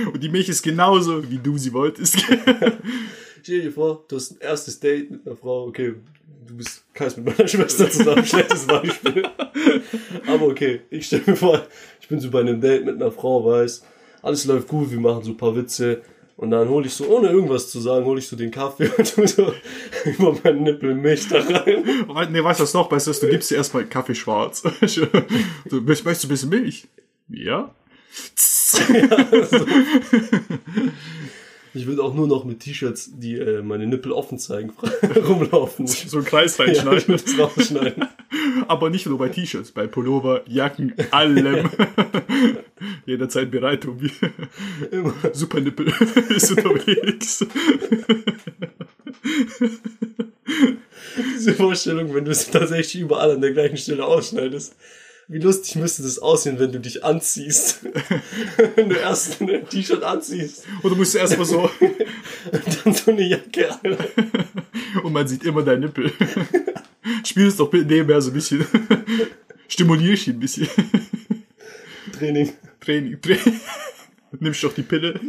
Und 0.14 0.24
die 0.24 0.30
Milch 0.30 0.48
ist 0.48 0.62
genauso, 0.62 1.30
wie 1.30 1.40
du 1.40 1.58
sie 1.58 1.74
wolltest. 1.74 2.18
Stell 3.44 3.62
dir 3.62 3.72
vor, 3.72 4.06
du 4.08 4.16
hast 4.16 4.32
ein 4.32 4.38
erstes 4.40 4.80
Date 4.80 5.12
mit 5.12 5.26
einer 5.26 5.36
Frau, 5.36 5.66
okay, 5.66 5.96
du 6.48 6.56
bist 6.56 6.86
kannst 6.94 7.18
mit 7.18 7.26
meiner 7.26 7.48
Schwester 7.48 7.90
zusammen, 7.90 8.26
schlechtes 8.26 8.66
Beispiel. 8.66 9.24
Aber 10.28 10.46
okay, 10.46 10.82
ich 10.90 11.08
stell 11.08 11.24
mir 11.26 11.36
vor, 11.36 11.66
ich 12.00 12.08
bin 12.08 12.20
so 12.20 12.30
bei 12.30 12.42
einem 12.42 12.62
Date 12.62 12.86
mit 12.86 12.96
einer 12.96 13.12
Frau, 13.12 13.44
weiß, 13.46 13.84
alles 14.22 14.46
läuft 14.46 14.68
gut, 14.68 14.92
wir 14.92 15.00
machen 15.00 15.24
so 15.24 15.32
ein 15.32 15.38
paar 15.38 15.56
Witze. 15.56 16.02
Und 16.40 16.52
dann 16.52 16.70
hole 16.70 16.88
ich 16.88 16.94
so, 16.94 17.06
ohne 17.08 17.28
irgendwas 17.28 17.70
zu 17.70 17.82
sagen, 17.82 18.06
hole 18.06 18.20
ich 18.20 18.28
so 18.30 18.38
den 18.38 18.50
Kaffee 18.50 18.90
und 18.98 19.14
tu 19.14 19.28
so 19.28 19.54
über 20.06 20.38
meinen 20.42 20.64
Nippel 20.64 20.96
Milch 20.96 21.28
da 21.28 21.42
rein. 21.42 21.84
Ne, 22.32 22.42
weißt 22.42 22.62
du 22.62 22.64
was 22.64 22.74
noch? 22.74 22.88
Du, 22.88 22.96
was, 22.96 23.20
du 23.20 23.28
gibst 23.28 23.52
dir 23.52 23.58
erstmal 23.58 23.86
Kaffee 23.86 24.16
schwarz. 24.16 24.64
Du 25.70 25.82
möchtest, 25.82 26.06
möchtest 26.06 26.24
du 26.24 26.28
ein 26.28 26.30
bisschen 26.30 26.50
Milch? 26.50 26.88
Ja. 27.28 27.76
Ich 31.74 31.86
will 31.86 32.00
auch 32.02 32.14
nur 32.14 32.28
noch 32.28 32.46
mit 32.46 32.62
T-Shirts, 32.62 33.12
die 33.16 33.38
äh, 33.38 33.62
meine 33.62 33.86
Nippel 33.86 34.12
offen 34.12 34.40
zeigen, 34.40 34.72
rumlaufen. 35.28 35.86
So 35.88 36.18
einen 36.18 36.26
Kreis 36.26 36.58
Ja, 36.58 36.66
reinschneiden. 36.66 37.06
das 37.08 37.38
rausschneiden. 37.38 38.06
Aber 38.68 38.90
nicht 38.90 39.06
nur 39.06 39.18
bei 39.18 39.30
T-Shirts, 39.30 39.72
bei 39.72 39.88
Pullover, 39.88 40.42
Jacken, 40.48 40.94
allem. 41.12 41.70
Jederzeit 43.06 43.52
bereit, 43.52 43.82
Tobi. 43.84 44.12
Immer. 44.92 45.14
Super 45.34 45.60
Nippel 45.62 45.92
ist 46.30 46.52
unterwegs. 46.52 47.46
Diese 51.36 51.54
Vorstellung, 51.54 52.14
wenn 52.14 52.26
du 52.26 52.32
es 52.32 52.50
tatsächlich 52.50 53.02
überall 53.02 53.32
an 53.32 53.42
der 53.42 53.52
gleichen 53.52 53.78
Stelle 53.78 54.06
ausschneidest. 54.06 54.76
Wie 55.32 55.38
lustig 55.38 55.76
müsste 55.76 56.02
das 56.02 56.18
aussehen, 56.18 56.58
wenn 56.58 56.72
du 56.72 56.80
dich 56.80 57.04
anziehst. 57.06 57.82
wenn 58.76 58.90
du 58.90 58.96
erst 58.96 59.40
ein 59.40 59.70
T-Shirt 59.70 60.02
anziehst 60.02 60.66
Und 60.82 60.90
du 60.90 60.96
musst 60.96 61.16
erstmal 61.16 61.46
so, 61.46 61.70
und 62.52 62.86
dann 62.86 62.94
so 62.96 63.12
eine 63.12 63.22
Jacke 63.22 63.72
an. 63.72 63.96
und 65.04 65.14
man 65.14 65.28
sieht 65.28 65.44
immer 65.44 65.62
dein 65.62 65.82
Nippel. 65.82 66.12
Spielst 67.24 67.60
doch 67.60 67.72
nebenher 67.72 68.20
so 68.22 68.32
ein 68.32 68.34
bisschen. 68.34 68.66
Stimulierst 69.68 70.28
ihn 70.28 70.38
ein 70.38 70.40
bisschen. 70.40 70.68
Training. 72.18 72.52
Training, 72.82 73.22
Training. 73.22 73.62
Nimmst 74.40 74.64
doch 74.64 74.74
die 74.74 74.82
Pille. 74.82 75.20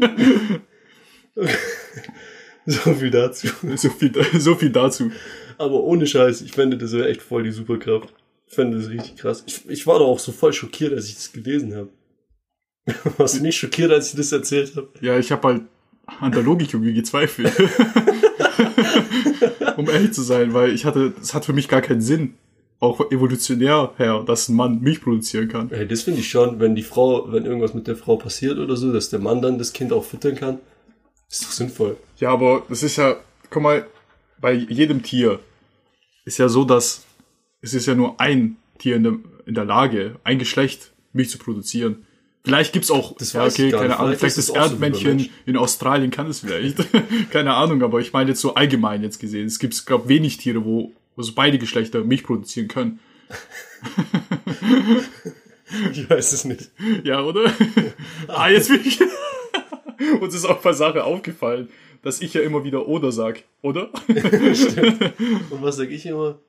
So 2.64 2.94
viel 2.94 3.11
dazu. 3.11 3.49
So 3.76 3.91
viel, 3.91 4.12
so 4.38 4.55
viel 4.55 4.70
dazu. 4.70 5.12
Aber 5.58 5.82
ohne 5.82 6.06
Scheiß, 6.06 6.41
ich 6.41 6.52
fände 6.52 6.79
das 6.79 6.93
wäre 6.93 7.11
echt 7.11 7.20
voll 7.20 7.43
die 7.43 7.50
Superkraft. 7.50 8.14
Ich 8.50 8.56
fände 8.56 8.79
das 8.79 8.91
richtig 8.91 9.17
krass. 9.17 9.44
Ich, 9.47 9.70
ich 9.70 9.87
war 9.87 10.00
doch 10.00 10.08
auch 10.08 10.19
so 10.19 10.32
voll 10.32 10.52
schockiert, 10.52 10.93
als 10.93 11.06
ich 11.06 11.14
das 11.14 11.31
gelesen 11.31 11.76
habe. 11.76 11.88
Warst 13.17 13.38
du 13.38 13.43
nicht 13.43 13.56
schockiert, 13.56 13.93
als 13.93 14.11
ich 14.11 14.17
das 14.17 14.32
erzählt 14.32 14.75
habe? 14.75 14.88
Ja, 15.00 15.17
ich 15.17 15.31
habe 15.31 15.47
halt 15.47 15.62
an 16.19 16.32
der 16.32 16.43
Logik 16.43 16.75
irgendwie 16.75 16.93
gezweifelt. 16.93 17.52
um 19.76 19.88
ehrlich 19.88 20.12
zu 20.12 20.23
sein, 20.23 20.52
weil 20.52 20.75
ich 20.75 20.85
hatte, 20.85 21.12
es 21.23 21.32
hat 21.32 21.44
für 21.44 21.52
mich 21.52 21.69
gar 21.69 21.81
keinen 21.81 22.00
Sinn. 22.00 22.35
Auch 22.81 23.12
evolutionär 23.12 23.93
her, 23.99 24.25
dass 24.26 24.49
ein 24.49 24.56
Mann 24.56 24.81
Milch 24.81 25.00
produzieren 25.00 25.49
kann. 25.49 25.69
Hey, 25.69 25.87
das 25.87 26.02
finde 26.02 26.19
ich 26.19 26.29
schon, 26.29 26.58
wenn 26.58 26.75
die 26.75 26.82
Frau, 26.82 27.31
wenn 27.31 27.44
irgendwas 27.44 27.75
mit 27.75 27.87
der 27.87 27.97
Frau 27.97 28.17
passiert 28.17 28.58
oder 28.58 28.75
so, 28.75 28.93
dass 28.93 29.11
der 29.11 29.20
Mann 29.20 29.43
dann 29.43 29.58
das 29.58 29.73
Kind 29.73 29.93
auch 29.93 30.05
füttern 30.05 30.35
kann. 30.35 30.58
Ist 31.31 31.44
doch 31.44 31.52
sinnvoll. 31.52 31.97
Ja, 32.17 32.31
aber 32.31 32.64
das 32.69 32.82
ist 32.82 32.97
ja, 32.97 33.14
guck 33.49 33.62
mal, 33.62 33.87
bei 34.41 34.55
jedem 34.55 35.05
Tier 35.05 35.38
ist 36.25 36.38
ja 36.38 36.49
so, 36.49 36.64
dass 36.64 37.05
es 37.62 37.75
ist 37.75 37.87
ja 37.87 37.95
nur 37.95 38.21
ein 38.21 38.57
Tier 38.79 38.97
in 38.97 39.03
der, 39.03 39.17
in 39.47 39.55
der 39.55 39.65
Lage, 39.65 40.17
ein 40.25 40.39
Geschlecht 40.39 40.93
Milch 41.12 41.31
zu 41.31 41.39
produzieren. 41.39 42.07
Vielleicht 42.43 42.73
gibt's 42.73 42.90
auch, 42.90 43.14
Das 43.19 43.35
ja, 43.35 43.45
okay, 43.45 43.71
keine. 43.71 43.99
Ahnung, 43.99 44.17
Vielleicht 44.17 44.38
das 44.38 44.47
so 44.47 44.55
Erdmännchen 44.55 45.17
Mensch. 45.17 45.31
in 45.45 45.57
Australien 45.59 46.11
kann 46.11 46.26
es 46.26 46.40
vielleicht. 46.40 46.79
keine 47.31 47.55
Ahnung, 47.55 47.83
aber 47.83 48.00
ich 48.00 48.12
meine 48.12 48.31
jetzt 48.31 48.40
so 48.40 48.55
allgemein 48.55 49.02
jetzt 49.02 49.19
gesehen. 49.19 49.47
Es 49.47 49.59
gibt, 49.59 49.85
glaube 49.85 50.09
wenig 50.09 50.38
Tiere, 50.38 50.64
wo, 50.64 50.93
wo 51.17 51.23
so 51.23 51.33
beide 51.35 51.59
Geschlechter 51.59 52.02
Milch 52.02 52.25
produzieren 52.25 52.69
können. 52.69 53.00
Ich 55.93 56.11
weiß 56.11 56.33
es 56.33 56.45
nicht. 56.45 56.71
Ja, 57.05 57.23
oder? 57.23 57.52
ah, 58.26 58.49
jetzt 58.49 58.69
bin 58.69 58.81
ich. 58.85 58.99
Uns 60.21 60.35
ist 60.35 60.45
auch 60.45 60.57
ein 60.57 60.62
paar 60.62 60.75
Sachen 60.75 61.00
aufgefallen, 61.00 61.69
dass 62.02 62.21
ich 62.21 62.35
ja 62.35 62.40
immer 62.40 62.64
wieder 62.64 62.88
oder 62.88 63.12
sag, 63.12 63.45
oder? 63.62 63.90
Und 64.09 65.62
was 65.62 65.76
sag 65.76 65.90
ich 65.90 66.07
immer? 66.07 66.40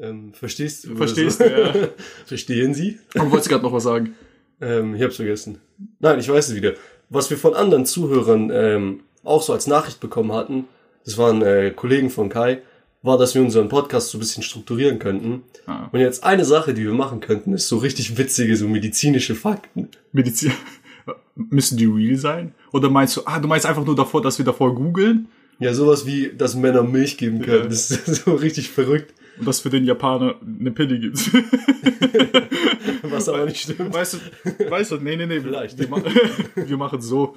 Ähm, 0.00 0.32
verstehst 0.32 0.84
du? 0.84 0.96
Verstehst 0.96 1.40
du, 1.40 1.50
ja. 1.50 1.88
Verstehen 2.26 2.74
Sie? 2.74 2.98
Du 3.14 3.30
wolltest 3.30 3.48
gerade 3.48 3.64
noch 3.64 3.72
was 3.72 3.84
sagen. 3.84 4.14
Ähm, 4.60 4.94
ich 4.94 5.02
hab's 5.02 5.16
vergessen. 5.16 5.60
Nein, 5.98 6.18
ich 6.18 6.28
weiß 6.28 6.48
es 6.48 6.54
wieder. 6.54 6.74
Was 7.08 7.30
wir 7.30 7.38
von 7.38 7.54
anderen 7.54 7.86
Zuhörern 7.86 8.50
ähm, 8.52 9.00
auch 9.24 9.42
so 9.42 9.52
als 9.52 9.66
Nachricht 9.66 10.00
bekommen 10.00 10.32
hatten, 10.32 10.66
das 11.04 11.16
waren 11.16 11.42
äh, 11.42 11.72
Kollegen 11.74 12.10
von 12.10 12.28
Kai, 12.28 12.62
war, 13.02 13.16
dass 13.16 13.34
wir 13.34 13.42
unseren 13.42 13.68
Podcast 13.68 14.10
so 14.10 14.18
ein 14.18 14.20
bisschen 14.20 14.42
strukturieren 14.42 14.98
könnten. 14.98 15.42
Ah. 15.66 15.88
Und 15.92 16.00
jetzt 16.00 16.24
eine 16.24 16.44
Sache, 16.44 16.74
die 16.74 16.82
wir 16.82 16.92
machen 16.92 17.20
könnten, 17.20 17.52
ist 17.52 17.68
so 17.68 17.78
richtig 17.78 18.18
witzige, 18.18 18.56
so 18.56 18.68
medizinische 18.68 19.34
Fakten. 19.34 19.88
Medizin. 20.12 20.52
Müssen 21.34 21.78
die 21.78 21.86
real 21.86 22.16
sein? 22.16 22.54
Oder 22.72 22.90
meinst 22.90 23.16
du, 23.16 23.22
ah, 23.24 23.38
du 23.38 23.48
meinst 23.48 23.66
einfach 23.66 23.84
nur 23.84 23.94
davor, 23.94 24.20
dass 24.20 24.38
wir 24.38 24.44
davor 24.44 24.74
googeln 24.74 25.28
Ja, 25.60 25.72
sowas 25.72 26.04
wie, 26.04 26.32
dass 26.36 26.56
Männer 26.56 26.82
Milch 26.82 27.16
geben 27.16 27.40
können. 27.40 27.62
Ja. 27.62 27.68
Das 27.68 27.90
ist 27.90 28.24
so 28.24 28.34
richtig 28.34 28.70
verrückt, 28.70 29.14
und 29.38 29.46
dass 29.46 29.60
für 29.60 29.70
den 29.70 29.84
Japaner 29.84 30.36
eine 30.42 30.70
Pille 30.70 30.98
gibt? 30.98 31.18
was 33.02 33.28
aber 33.28 33.44
nicht 33.44 33.62
stimmt. 33.62 33.92
weißt 33.92 34.14
du, 34.14 34.70
weißt 34.70 34.92
du, 34.92 34.96
nee, 34.96 35.16
nee, 35.16 35.26
nee. 35.26 35.40
Vielleicht. 35.40 35.78
Wir, 35.78 35.88
wir 36.54 36.76
machen 36.76 37.00
so, 37.00 37.36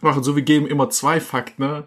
machen 0.00 0.22
so, 0.22 0.36
wir 0.36 0.42
geben 0.42 0.66
immer 0.66 0.90
zwei 0.90 1.20
Fakten, 1.20 1.62
ne? 1.62 1.84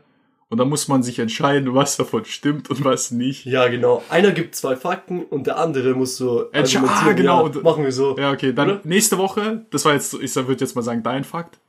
Und 0.51 0.58
dann 0.58 0.68
muss 0.68 0.88
man 0.88 1.04
sich 1.04 1.20
entscheiden, 1.20 1.75
was 1.75 1.96
davon 1.96 2.25
stimmt 2.25 2.72
und 2.72 2.84
was 2.84 3.12
nicht. 3.12 3.46
Ja, 3.46 3.68
genau. 3.68 4.04
Einer 4.10 4.32
gibt 4.32 4.56
zwei 4.56 4.75
Fakten 4.75 5.24
und 5.24 5.46
der 5.46 5.60
andere 5.60 5.94
muss 5.94 6.18
so 6.18 6.51
argumentieren. 6.51 6.86
ah, 6.89 7.12
genau. 7.12 7.48
Ja, 7.48 7.62
machen 7.62 7.84
wir 7.84 7.92
so. 7.92 8.18
Ja, 8.18 8.32
okay, 8.32 8.51
dann 8.51 8.70
Oder? 8.70 8.82
nächste 8.84 9.20
Woche, 9.20 9.68
das 9.70 9.86
war 9.86 9.94
jetzt, 9.94 10.16
ich 10.16 10.36
würde 10.36 10.60
jetzt 10.60 10.75
mal 10.75 10.82
sagen, 10.82 11.04
dein 11.04 11.24
Fakt. 11.24 11.60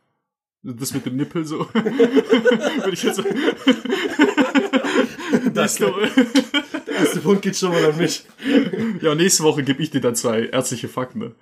Das 0.63 0.95
mit 0.95 1.07
dem 1.07 1.17
Nippel 1.17 1.47
so. 1.47 1.61
Würde 1.73 2.93
ich 2.93 3.03
jetzt 3.03 3.19
nächste, 5.55 5.87
erste 7.01 7.21
Punkt 7.21 7.43
geht 7.43 7.57
schon 7.57 7.71
mal 7.71 7.85
an 7.85 7.97
mich. 7.97 8.25
ja, 9.03 9.15
nächste 9.15 9.43
Woche 9.45 9.63
gebe 9.63 9.83
ich 9.83 9.91
dir 9.91 10.01
dann 10.01 10.15
zwei 10.15 10.47
ärztliche 10.47 10.89
Fakten. 10.89 11.19
Ne? 11.21 11.33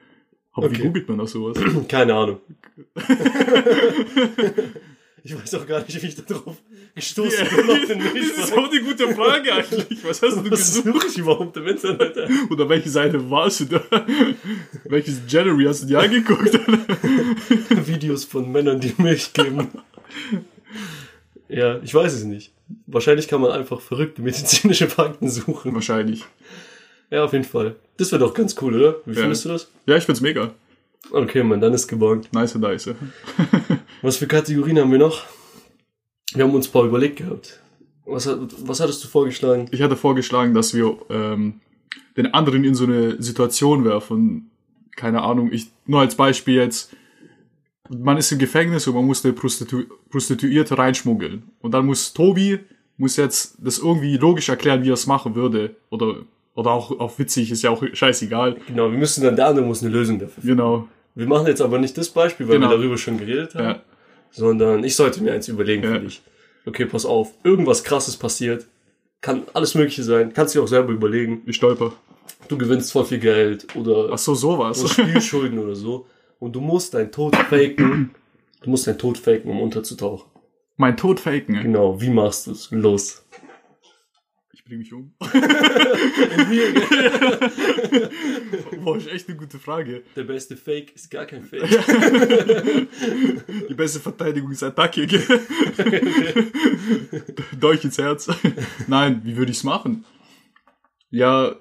Aber 0.52 0.70
wie 0.70 0.74
Okay. 0.76 0.82
googelt 0.84 1.08
man 1.08 1.18
das 1.18 1.32
sowas? 1.32 1.56
Keine 1.88 2.14
Ahnung. 2.14 2.40
ich 5.24 5.34
weiß 5.36 5.54
auch 5.54 5.66
gar 5.66 5.80
nicht, 5.82 6.02
wie 6.02 6.06
ich 6.06 6.14
da 6.16 6.22
drauf 6.22 6.56
gestoßen 6.94 7.46
bin. 7.48 7.70
auf 7.70 7.86
den 7.86 7.98
das 8.00 8.44
ist 8.44 8.52
auch 8.52 8.70
eine 8.70 8.80
gute 8.82 9.14
Frage 9.14 9.52
eigentlich. 9.52 9.98
Was 10.04 10.22
hast 10.22 10.36
du 10.36 10.50
Was 10.50 10.82
gesucht? 10.82 11.06
ich 11.10 11.18
überhaupt 11.18 11.56
im 11.56 11.66
Internet? 11.66 12.16
Oder 12.50 12.68
welche 12.68 12.88
Seite 12.90 13.30
warst 13.30 13.60
du 13.60 13.64
da? 13.66 13.82
Welches 14.84 15.20
January 15.28 15.64
hast 15.66 15.82
du 15.82 15.86
dir 15.86 16.00
angeguckt? 16.00 16.58
Videos 17.86 18.24
von 18.24 18.50
Männern, 18.50 18.80
die 18.80 18.94
Milch 18.98 19.32
geben. 19.32 19.68
Ja, 21.48 21.78
ich 21.82 21.94
weiß 21.94 22.12
es 22.14 22.24
nicht. 22.24 22.52
Wahrscheinlich 22.86 23.28
kann 23.28 23.40
man 23.40 23.50
einfach 23.52 23.80
verrückte 23.80 24.22
medizinische 24.22 24.88
Fakten 24.88 25.28
suchen. 25.30 25.74
Wahrscheinlich. 25.74 26.24
Ja, 27.10 27.24
auf 27.24 27.32
jeden 27.32 27.44
Fall. 27.44 27.76
Das 27.96 28.12
wäre 28.12 28.20
doch 28.20 28.34
ganz 28.34 28.54
cool, 28.60 28.74
oder? 28.76 28.96
Wie 29.06 29.14
Ja. 29.14 29.20
findest 29.22 29.44
du 29.44 29.48
das? 29.50 29.68
Ja, 29.86 29.96
ich 29.96 30.04
find's 30.04 30.20
mega. 30.20 30.50
Okay, 31.10 31.42
man, 31.42 31.60
dann 31.60 31.72
ist 31.72 31.88
gebongt. 31.88 32.32
Nice, 32.32 32.54
nice. 32.56 32.90
Was 34.02 34.16
für 34.18 34.26
Kategorien 34.26 34.78
haben 34.78 34.92
wir 34.92 34.98
noch? 34.98 35.24
Wir 36.34 36.44
haben 36.44 36.54
uns 36.54 36.68
ein 36.68 36.72
paar 36.72 36.84
überlegt 36.84 37.16
gehabt. 37.16 37.60
Was, 38.04 38.26
was 38.26 38.80
hattest 38.80 39.04
du 39.04 39.08
vorgeschlagen? 39.08 39.68
Ich 39.70 39.82
hatte 39.82 39.96
vorgeschlagen, 39.96 40.54
dass 40.54 40.72
wir 40.74 40.96
ähm, 41.10 41.60
den 42.16 42.32
anderen 42.32 42.64
in 42.64 42.74
so 42.74 42.84
eine 42.84 43.20
Situation 43.22 43.84
werfen. 43.84 44.50
Keine 44.96 45.22
Ahnung, 45.22 45.52
ich 45.52 45.68
nur 45.86 46.00
als 46.00 46.14
Beispiel 46.14 46.54
jetzt. 46.54 46.90
Man 47.90 48.16
ist 48.18 48.30
im 48.32 48.38
Gefängnis 48.38 48.86
und 48.86 48.94
man 48.94 49.04
muss 49.04 49.24
eine 49.24 49.32
Prostitu 49.34 49.84
Prostituierte 50.10 50.76
reinschmuggeln. 50.76 51.42
Und 51.60 51.72
dann 51.72 51.86
muss 51.86 52.12
Tobi 52.12 52.58
muss 52.96 53.16
jetzt 53.16 53.56
das 53.62 53.78
irgendwie 53.78 54.16
logisch 54.16 54.48
erklären, 54.48 54.82
wie 54.82 54.90
er 54.90 54.94
es 54.94 55.06
machen 55.06 55.34
würde. 55.34 55.76
Oder, 55.90 56.16
oder 56.54 56.70
auch, 56.72 56.90
auch 56.98 57.18
witzig, 57.18 57.50
ist 57.52 57.62
ja 57.62 57.70
auch 57.70 57.82
scheißegal. 57.92 58.56
Genau, 58.66 58.90
wir 58.90 58.98
müssen 58.98 59.22
dann, 59.22 59.36
der 59.36 59.46
andere 59.46 59.64
muss 59.64 59.82
eine 59.82 59.92
Lösung 59.92 60.18
dafür 60.18 60.42
finden. 60.42 60.48
Genau. 60.56 60.88
Wir 61.14 61.26
machen 61.26 61.46
jetzt 61.46 61.60
aber 61.60 61.78
nicht 61.78 61.96
das 61.96 62.08
Beispiel, 62.08 62.48
weil 62.48 62.56
Genau. 62.56 62.70
wir 62.70 62.76
darüber 62.76 62.98
schon 62.98 63.18
geredet 63.18 63.54
haben, 63.54 63.64
Ja. 63.64 63.82
sondern 64.32 64.82
ich 64.84 64.96
sollte 64.96 65.22
mir 65.22 65.32
eins 65.32 65.48
überlegen 65.48 65.82
Ja. 65.84 65.92
für 65.94 66.00
dich. 66.00 66.22
Okay, 66.66 66.84
pass 66.86 67.06
auf. 67.06 67.32
Irgendwas 67.44 67.84
krasses 67.84 68.16
passiert. 68.16 68.66
Kann 69.20 69.42
alles 69.54 69.74
Mögliche 69.74 70.02
sein. 70.02 70.32
Kannst 70.34 70.54
dir 70.54 70.62
auch 70.62 70.68
selber 70.68 70.92
überlegen. 70.92 71.42
Ich 71.46 71.56
stolper. 71.56 71.92
Du 72.48 72.58
gewinnst 72.58 72.92
voll 72.92 73.04
viel 73.04 73.18
Geld 73.18 73.66
oder 73.76 74.10
Ach 74.12 74.18
so, 74.18 74.34
sowas. 74.34 74.80
oder 74.80 74.88
Spielschulden 74.92 75.58
oder 75.58 75.74
so. 75.74 76.06
Und 76.38 76.54
du 76.54 76.60
musst 76.60 76.94
deinen 76.94 77.10
Tod 77.12 77.34
faken. 77.36 78.14
Du 78.62 78.70
musst 78.70 78.86
deinen 78.86 78.98
Tod 78.98 79.18
faken, 79.18 79.50
um 79.50 79.60
unterzutauchen. 79.60 80.30
mein 80.76 80.96
Tod 80.96 81.20
faken. 81.20 81.60
Genau, 81.62 82.00
wie 82.00 82.10
machst 82.10 82.46
du 82.46 82.52
es? 82.52 82.70
Los. 82.70 83.24
Ich 84.52 84.64
bring 84.64 84.78
mich 84.78 84.92
um. 84.92 85.12
Boah, 88.84 88.96
ist 88.96 89.08
echt 89.08 89.28
eine 89.28 89.36
gute 89.36 89.58
Frage. 89.58 90.02
Der 90.14 90.24
beste 90.24 90.56
Fake 90.56 90.94
ist 90.94 91.10
gar 91.10 91.26
kein 91.26 91.42
Fake. 91.42 91.62
Die 93.68 93.74
beste 93.74 93.98
Verteidigung 94.00 94.50
ist 94.52 94.62
Attacke. 94.62 95.06
Dolch 97.58 97.84
ins 97.84 97.98
Herz. 97.98 98.28
Nein, 98.86 99.20
wie 99.24 99.36
würde 99.36 99.50
ich's 99.50 99.64
machen? 99.64 100.04
Ja, 101.10 101.54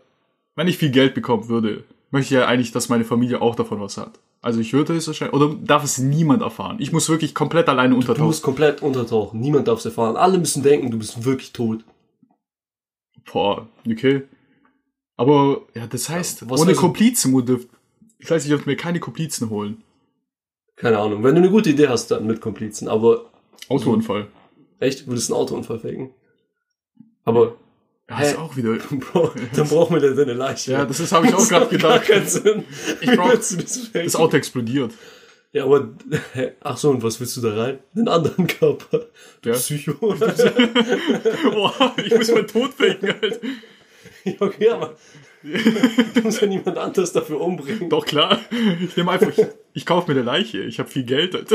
wenn 0.55 0.67
ich 0.67 0.77
viel 0.77 0.91
Geld 0.91 1.13
bekommen 1.13 1.47
würde, 1.49 1.83
möchte 2.11 2.33
ich 2.33 2.39
ja 2.39 2.47
eigentlich, 2.47 2.71
dass 2.71 2.89
meine 2.89 3.05
Familie 3.05 3.41
auch 3.41 3.55
davon 3.55 3.79
was 3.79 3.97
hat. 3.97 4.19
Also 4.41 4.59
ich 4.59 4.71
würde 4.73 4.95
es 4.95 5.07
wahrscheinlich, 5.07 5.33
oder 5.35 5.53
darf 5.55 5.83
es 5.83 5.97
niemand 5.97 6.41
erfahren? 6.41 6.77
Ich 6.79 6.91
muss 6.91 7.09
wirklich 7.09 7.33
komplett 7.35 7.67
alleine 7.69 7.91
Du 7.95 7.95
untertauchen. 7.99 8.27
musst 8.27 8.43
komplett 8.43 8.81
untertauchen. 8.81 9.39
Niemand 9.39 9.67
darf 9.67 9.79
es 9.79 9.85
erfahren. 9.85 10.15
Alle 10.15 10.37
müssen 10.37 10.63
denken, 10.63 10.91
du 10.91 10.97
bist 10.99 11.25
wirklich 11.25 11.51
tot. 11.53 11.83
Boah, 13.31 13.67
okay. 13.89 14.23
Aber, 15.17 15.61
ja, 15.73 15.87
das 15.87 16.07
heißt, 16.09 16.49
was 16.49 16.61
ohne 16.61 16.75
Komplizen, 16.75 17.33
dürft- 17.45 17.69
das 18.19 18.31
heißt, 18.31 18.45
ich 18.45 18.49
dürfte 18.51 18.69
mir 18.69 18.75
keine 18.77 18.99
Komplizen 18.99 19.49
holen. 19.49 19.83
Keine 20.75 20.99
Ahnung. 20.99 21.23
Wenn 21.23 21.33
du 21.35 21.41
eine 21.41 21.49
gute 21.49 21.71
Idee 21.71 21.87
hast, 21.87 22.11
dann 22.11 22.27
mit 22.27 22.39
Komplizen. 22.39 22.87
Aber 22.87 23.25
Autounfall. 23.67 24.27
echt, 24.79 25.07
würdest 25.07 25.29
du 25.29 25.33
einen 25.33 25.41
Autounfall 25.43 25.79
faken? 25.79 26.11
Aber, 27.25 27.55
Ja, 28.09 28.19
ist 28.21 28.37
auch 28.37 28.55
wieder. 28.55 28.73
Bro, 28.89 29.31
dann 29.55 29.67
brauchen 29.67 29.95
wir 29.95 30.01
dann 30.01 30.15
deine 30.15 30.33
Leiche. 30.33 30.71
Ja, 30.71 30.85
das 30.85 30.99
ist, 30.99 31.11
habe 31.11 31.27
ich 31.27 31.33
auch 31.33 31.47
gerade 31.47 31.67
gedacht. 31.67 32.03
Ich 33.01 33.11
brauch- 33.11 33.31
das? 33.31 33.89
Das 33.91 34.15
Auto 34.15 34.37
explodiert. 34.37 34.93
Ja, 35.51 35.63
aber, 35.65 35.89
ach 36.61 36.77
so, 36.77 36.89
und 36.91 37.03
was 37.03 37.19
willst 37.19 37.35
du 37.37 37.41
da 37.41 37.55
rein? 37.55 37.79
Einen 37.95 38.07
anderen 38.07 38.47
Körper. 38.47 39.07
Du 39.41 39.49
Ja. 39.49 39.55
Psycho. 39.55 39.93
Boah, 41.51 41.93
ich 42.03 42.15
muss 42.15 42.31
meinen 42.31 42.47
Tod 42.47 42.73
faken, 42.73 43.13
halt. 43.21 43.39
Ja, 44.23 44.33
okay, 44.39 44.69
aber 44.69 44.95
du 45.43 46.21
musst 46.21 46.41
ja 46.41 46.47
niemand 46.47 46.77
anderes 46.77 47.11
dafür 47.13 47.39
umbringen. 47.41 47.89
Doch, 47.89 48.05
klar. 48.05 48.39
Ich 48.83 48.95
nehme 48.97 49.11
einfach, 49.11 49.29
ich, 49.29 49.45
ich 49.73 49.85
kaufe 49.85 50.11
mir 50.11 50.17
eine 50.19 50.25
Leiche. 50.25 50.59
Ich 50.63 50.79
habe 50.79 50.89
viel 50.89 51.03
Geld. 51.03 51.33
Halt. 51.33 51.47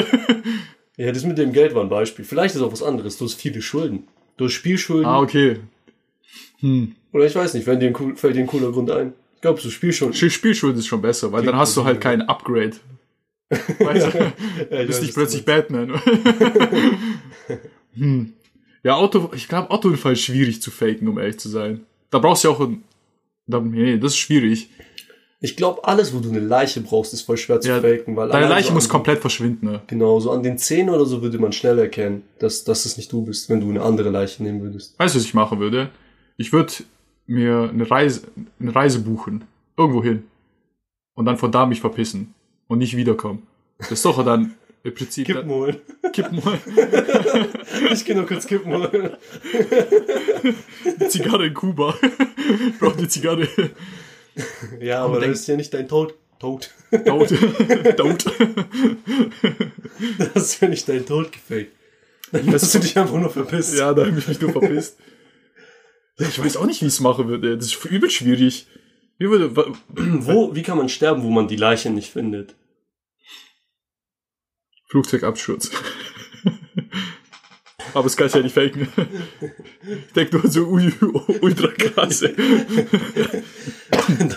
Ja, 0.97 1.13
das 1.13 1.25
mit 1.25 1.37
dem 1.39 1.53
Geld 1.53 1.75
war 1.75 1.83
ein 1.83 1.89
Beispiel. 1.91 2.25
Vielleicht 2.25 2.55
ist 2.55 2.63
auch 2.63 2.73
was 2.73 2.83
anderes. 2.83 3.19
Du 3.19 3.25
hast 3.27 3.35
viele 3.35 3.61
Schulden. 3.61 4.07
Du 4.39 4.47
hast 4.47 4.53
Spielschulden. 4.53 5.07
Ah, 5.07 5.21
okay. 5.21 5.61
Hm. 6.63 6.95
Oder 7.13 7.27
ich 7.27 7.35
weiß 7.35 7.55
nicht, 7.55 7.67
wenn 7.67 7.79
dir 7.81 7.89
ein, 7.95 8.17
fällt 8.17 8.35
dir 8.37 8.41
ein 8.41 8.47
cooler 8.47 8.73
Grund 8.73 8.91
ein. 8.91 9.13
Ich 9.37 9.43
glaube, 9.43 9.61
so 9.61 9.69
Spielschulden. 9.71 10.17
Sch- 10.17 10.31
Spielschuld 10.31 10.77
ist 10.79 10.87
schon 10.87 11.03
besser, 11.03 11.31
weil 11.33 11.45
dann 11.45 11.57
hast 11.57 11.77
du 11.77 11.85
halt 11.85 12.01
kein 12.01 12.23
Upgrade. 12.23 12.73
Weißt 13.51 14.07
du? 14.15 14.19
Ja, 14.71 14.71
weiß, 14.79 14.87
bist 14.87 15.03
nicht 15.03 15.15
plötzlich 15.15 15.45
Batman. 15.45 15.93
hm. 17.95 18.33
Ja, 18.85 18.95
Auto, 18.97 19.31
ich 19.35 19.49
glaube, 19.49 19.71
Autounfall 19.71 20.15
ist 20.15 20.23
schwierig 20.23 20.61
zu 20.63 20.71
faken, 20.71 21.07
um 21.09 21.19
ehrlich 21.19 21.39
zu 21.39 21.49
sein. 21.49 21.81
Da 22.11 22.19
brauchst 22.19 22.43
du 22.45 22.49
ja 22.49 22.55
auch 22.55 22.61
ein, 22.61 22.83
da, 23.47 23.61
nee, 23.61 23.97
das 23.99 24.13
ist 24.13 24.19
schwierig. 24.19 24.71
Ich 25.41 25.57
glaube, 25.57 25.85
alles, 25.85 26.15
wo 26.15 26.21
du 26.21 26.29
eine 26.31 26.39
Leiche 26.41 26.81
brauchst, 26.81 27.13
ist 27.13 27.23
voll 27.23 27.37
schwer 27.37 27.61
zu 27.61 27.69
Ja, 27.69 27.81
faken. 27.81 28.15
Weil 28.17 28.29
Deine 28.29 28.49
Leiche 28.49 28.69
so 28.69 28.75
muss 28.75 28.85
an- 28.85 28.91
komplett 28.91 29.19
verschwinden, 29.21 29.67
ne? 29.67 29.81
Genau, 29.89 30.21
so 30.21 30.31
an 30.31 30.43
den 30.43 30.57
Zähnen 30.57 30.91
oder 30.95 31.05
so 31.05 31.21
würde 31.21 31.39
man 31.39 31.53
schnell 31.53 31.79
erkennen, 31.79 32.23
dass, 32.39 32.63
dass 32.65 32.85
es 32.87 32.97
nicht 32.97 33.11
du 33.13 33.25
bist, 33.25 33.49
wenn 33.51 33.61
du 33.61 33.69
eine 33.69 33.83
andere 33.83 34.11
Leiche 34.11 34.43
nehmen 34.43 34.63
würdest. 34.63 34.97
Weißt 34.99 35.15
du, 35.15 35.19
was 35.19 35.25
ich 35.25 35.35
machen 35.35 35.59
würde? 35.59 35.91
Ich 36.37 36.53
würde 36.53 36.73
mir 37.27 37.71
eine 37.73 37.89
Reise, 37.91 38.23
eine 38.61 38.75
Reise 38.75 39.01
buchen. 39.01 39.45
Irgendwo 39.77 40.03
hin. 40.03 40.25
Und 41.15 41.27
dann 41.27 41.37
von 41.39 41.53
da 41.53 41.67
mich 41.67 41.81
verpissen. 41.81 42.35
Und 42.69 42.79
nicht 42.79 42.97
wiederkommen. 42.97 43.47
Das 43.79 43.93
ist 43.93 44.05
doch 44.05 44.25
dann 44.25 44.55
im 44.85 44.95
Prinzip. 44.95 45.27
Kippen 45.27 45.51
holen. 45.51 45.77
Kippen 46.13 46.41
mal. 46.45 46.59
Ich 47.93 48.05
geh 48.05 48.15
nur 48.15 48.27
kurz 48.27 48.47
Kippen 48.47 48.73
holen. 48.73 49.11
Die 51.01 51.09
Zigarre 51.09 51.47
in 51.47 51.55
Kuba. 51.55 51.95
Ich 52.69 52.79
brauche 52.79 52.97
die 52.97 53.09
Zigarre. 53.09 53.47
Ja, 54.81 55.05
aber 55.05 55.21
denk- 55.21 55.33
das 55.33 55.41
ist 55.41 55.49
ja 55.49 55.57
nicht 55.57 55.73
dein 55.75 55.89
Tod. 55.89 56.15
Tod. 56.39 56.71
Tot. 57.05 57.29
Tot. 57.97 58.25
Das 60.35 60.43
ist 60.45 60.61
ja 60.61 60.69
nicht 60.69 60.89
dein 60.89 61.05
Tod 61.07 61.31
gefaked. 61.33 61.71
Dann 62.33 62.53
hast 62.53 62.75
du 62.75 62.79
dich 62.79 62.99
einfach 62.99 63.19
nur 63.19 63.31
verpisst. 63.31 63.79
Ja, 63.79 63.93
da 63.93 64.07
habe 64.07 64.19
ich 64.19 64.27
mich 64.27 64.41
nur 64.41 64.51
verpisst. 64.53 64.97
Ja, 66.19 66.29
ich 66.29 66.39
weiß 66.43 66.57
auch 66.57 66.67
nicht, 66.67 66.81
wie 66.83 66.87
ich 66.87 66.93
es 66.95 67.01
machen 67.01 67.29
würde. 67.29 67.57
Das 67.57 67.67
ist 67.67 67.85
übel 67.85 68.11
schwierig. 68.11 68.67
Wie 69.19 69.29
würde, 69.31 69.55
Wo, 69.89 70.55
wie 70.55 70.63
kann 70.63 70.79
man 70.79 70.89
sterben, 70.89 71.23
wo 71.23 71.31
man 71.31 71.49
die 71.49 71.57
Leiche 71.57 71.91
nicht 71.91 72.11
findet? 72.13 72.55
Flugzeugabsturz. 74.89 75.71
Aber 77.95 78.05
das 78.05 78.17
kann 78.17 78.27
ich 78.29 78.35
ja 78.35 78.41
nicht 78.41 78.55
faken. 78.55 78.89
Ich 80.07 80.13
denke 80.15 80.39
nur 80.39 80.51
so 80.51 80.65
ultra 80.67 81.69
krasse. 81.69 82.31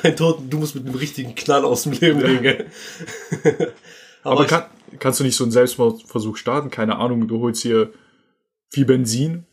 Dein 0.03 0.15
Tod, 0.15 0.41
du 0.50 0.58
musst 0.58 0.75
mit 0.75 0.86
einem 0.86 0.96
richtigen 0.96 1.36
Knall 1.36 1.63
aus 1.63 1.84
dem 1.84 1.94
Leben 1.94 2.20
gehen, 2.20 2.41
gell? 2.44 2.65
Aber 4.24 4.41
ich- 4.44 4.50
kann, 4.50 4.65
kannst 5.00 5.20
du 5.22 5.24
nicht 5.24 5.36
so 5.38 5.46
einen 5.46 5.51
Selbstmordversuch 5.51 6.36
starten? 6.36 6.70
Keine 6.70 6.98
Ahnung, 6.98 7.27
du 7.29 7.39
holst 7.39 7.62
hier 7.62 7.94
viel 8.74 8.84
Benzin 8.86 9.46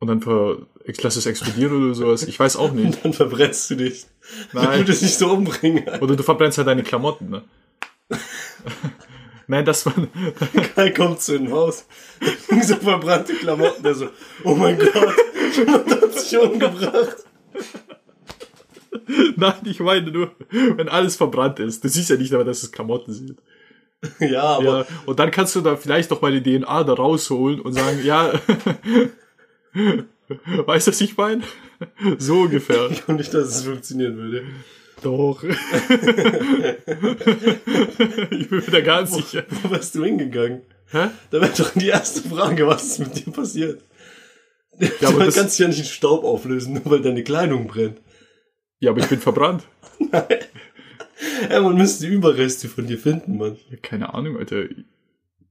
und 0.00 0.08
dann 0.08 0.22
ver, 0.22 0.66
lass 1.02 1.16
es 1.16 1.26
explodieren 1.26 1.84
oder 1.84 1.94
sowas. 1.94 2.22
Ich 2.24 2.40
weiß 2.40 2.56
auch 2.56 2.72
nicht. 2.72 2.98
dann 3.04 3.12
verbrennst 3.12 3.70
du 3.70 3.76
dich. 3.76 4.06
Nein. 4.52 4.78
Du 4.78 4.84
dich 4.84 5.02
nicht 5.02 5.16
so 5.16 5.30
umbringen. 5.30 5.84
Oder 6.00 6.16
du 6.16 6.22
verbrennst 6.22 6.58
halt 6.58 6.68
deine 6.68 6.82
Klamotten, 6.82 7.28
ne? 7.30 7.42
Nein, 9.46 9.64
das 9.64 9.84
war, 9.84 9.94
Kai 10.74 10.90
kommt 10.90 11.20
zu 11.20 11.38
dem 11.38 11.52
Haus. 11.52 11.86
So 12.62 12.76
verbrannte 12.76 13.34
Klamotten. 13.34 13.82
Der 13.82 13.94
so, 13.94 14.08
oh 14.44 14.54
mein 14.54 14.78
Gott. 14.78 15.14
Und 15.66 15.90
hat 15.90 16.14
sich 16.14 16.38
umgebracht. 16.38 17.16
nein, 19.36 19.54
ich 19.64 19.80
meine 19.80 20.10
nur, 20.10 20.32
wenn 20.50 20.88
alles 20.88 21.16
verbrannt 21.16 21.58
ist. 21.60 21.84
Du 21.84 21.88
siehst 21.88 22.10
ja 22.10 22.16
nicht, 22.16 22.32
aber 22.32 22.44
dass 22.44 22.62
es 22.62 22.72
Klamotten 22.72 23.12
sind. 23.12 23.38
Ja, 24.18 24.44
aber 24.44 24.64
Ja, 24.64 24.86
und 25.06 25.18
dann 25.18 25.30
kannst 25.30 25.54
du 25.56 25.60
da 25.60 25.76
vielleicht 25.76 26.10
doch 26.10 26.22
mal 26.22 26.38
die 26.38 26.58
DNA 26.58 26.84
da 26.84 26.92
rausholen 26.94 27.60
und 27.60 27.72
sagen, 27.72 28.00
ja, 28.04 28.32
weißt 30.66 30.86
du, 30.86 30.90
was 30.90 31.00
ich 31.00 31.16
meine? 31.16 31.42
So 32.18 32.40
ungefähr. 32.42 32.90
ich 32.90 33.04
glaube 33.04 33.20
nicht, 33.20 33.32
dass 33.34 33.48
es 33.56 33.64
funktionieren 33.64 34.16
würde. 34.16 34.44
Doch. 35.02 35.42
ich 38.30 38.48
bin 38.48 38.58
mir 38.58 38.70
da 38.70 38.80
ganz 38.80 39.14
sicher. 39.14 39.44
Wo 39.48 39.70
wärst 39.70 39.94
du 39.94 40.04
hingegangen? 40.04 40.62
Hä? 40.90 41.08
Da 41.30 41.40
wäre 41.40 41.52
doch 41.56 41.70
die 41.74 41.88
erste 41.88 42.28
Frage, 42.28 42.66
was 42.66 42.84
ist 42.84 42.98
mit 42.98 43.14
dir 43.26 43.32
passiert? 43.32 43.82
Ja, 44.78 45.08
aber 45.08 45.20
du 45.20 45.24
das- 45.26 45.34
kannst 45.36 45.54
dich 45.58 45.62
ja 45.62 45.68
nicht 45.68 45.78
in 45.78 45.84
Staub 45.86 46.24
auflösen, 46.24 46.74
nur 46.74 46.82
weil 46.86 47.00
deine 47.02 47.22
Kleidung 47.24 47.66
brennt. 47.66 48.00
Ja, 48.78 48.90
aber 48.90 49.00
ich 49.00 49.08
bin 49.08 49.20
verbrannt. 49.20 49.64
Ja, 51.50 51.60
man 51.60 51.76
müsste 51.76 52.06
die 52.06 52.14
Überreste 52.14 52.66
von 52.66 52.86
dir 52.86 52.96
finden, 52.96 53.36
Mann. 53.36 53.58
Ja, 53.68 53.76
keine 53.82 54.14
Ahnung, 54.14 54.38
Alter. 54.38 54.64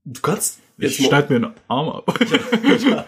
Du 0.06 0.22
kannst 0.22 0.60
Ich 0.78 0.84
jetzt 0.84 1.02
mal, 1.02 1.08
schneid 1.08 1.30
mir 1.30 1.40
den 1.40 1.54
Arm 1.68 1.90
ab. 1.90 2.20
ja, 2.90 3.06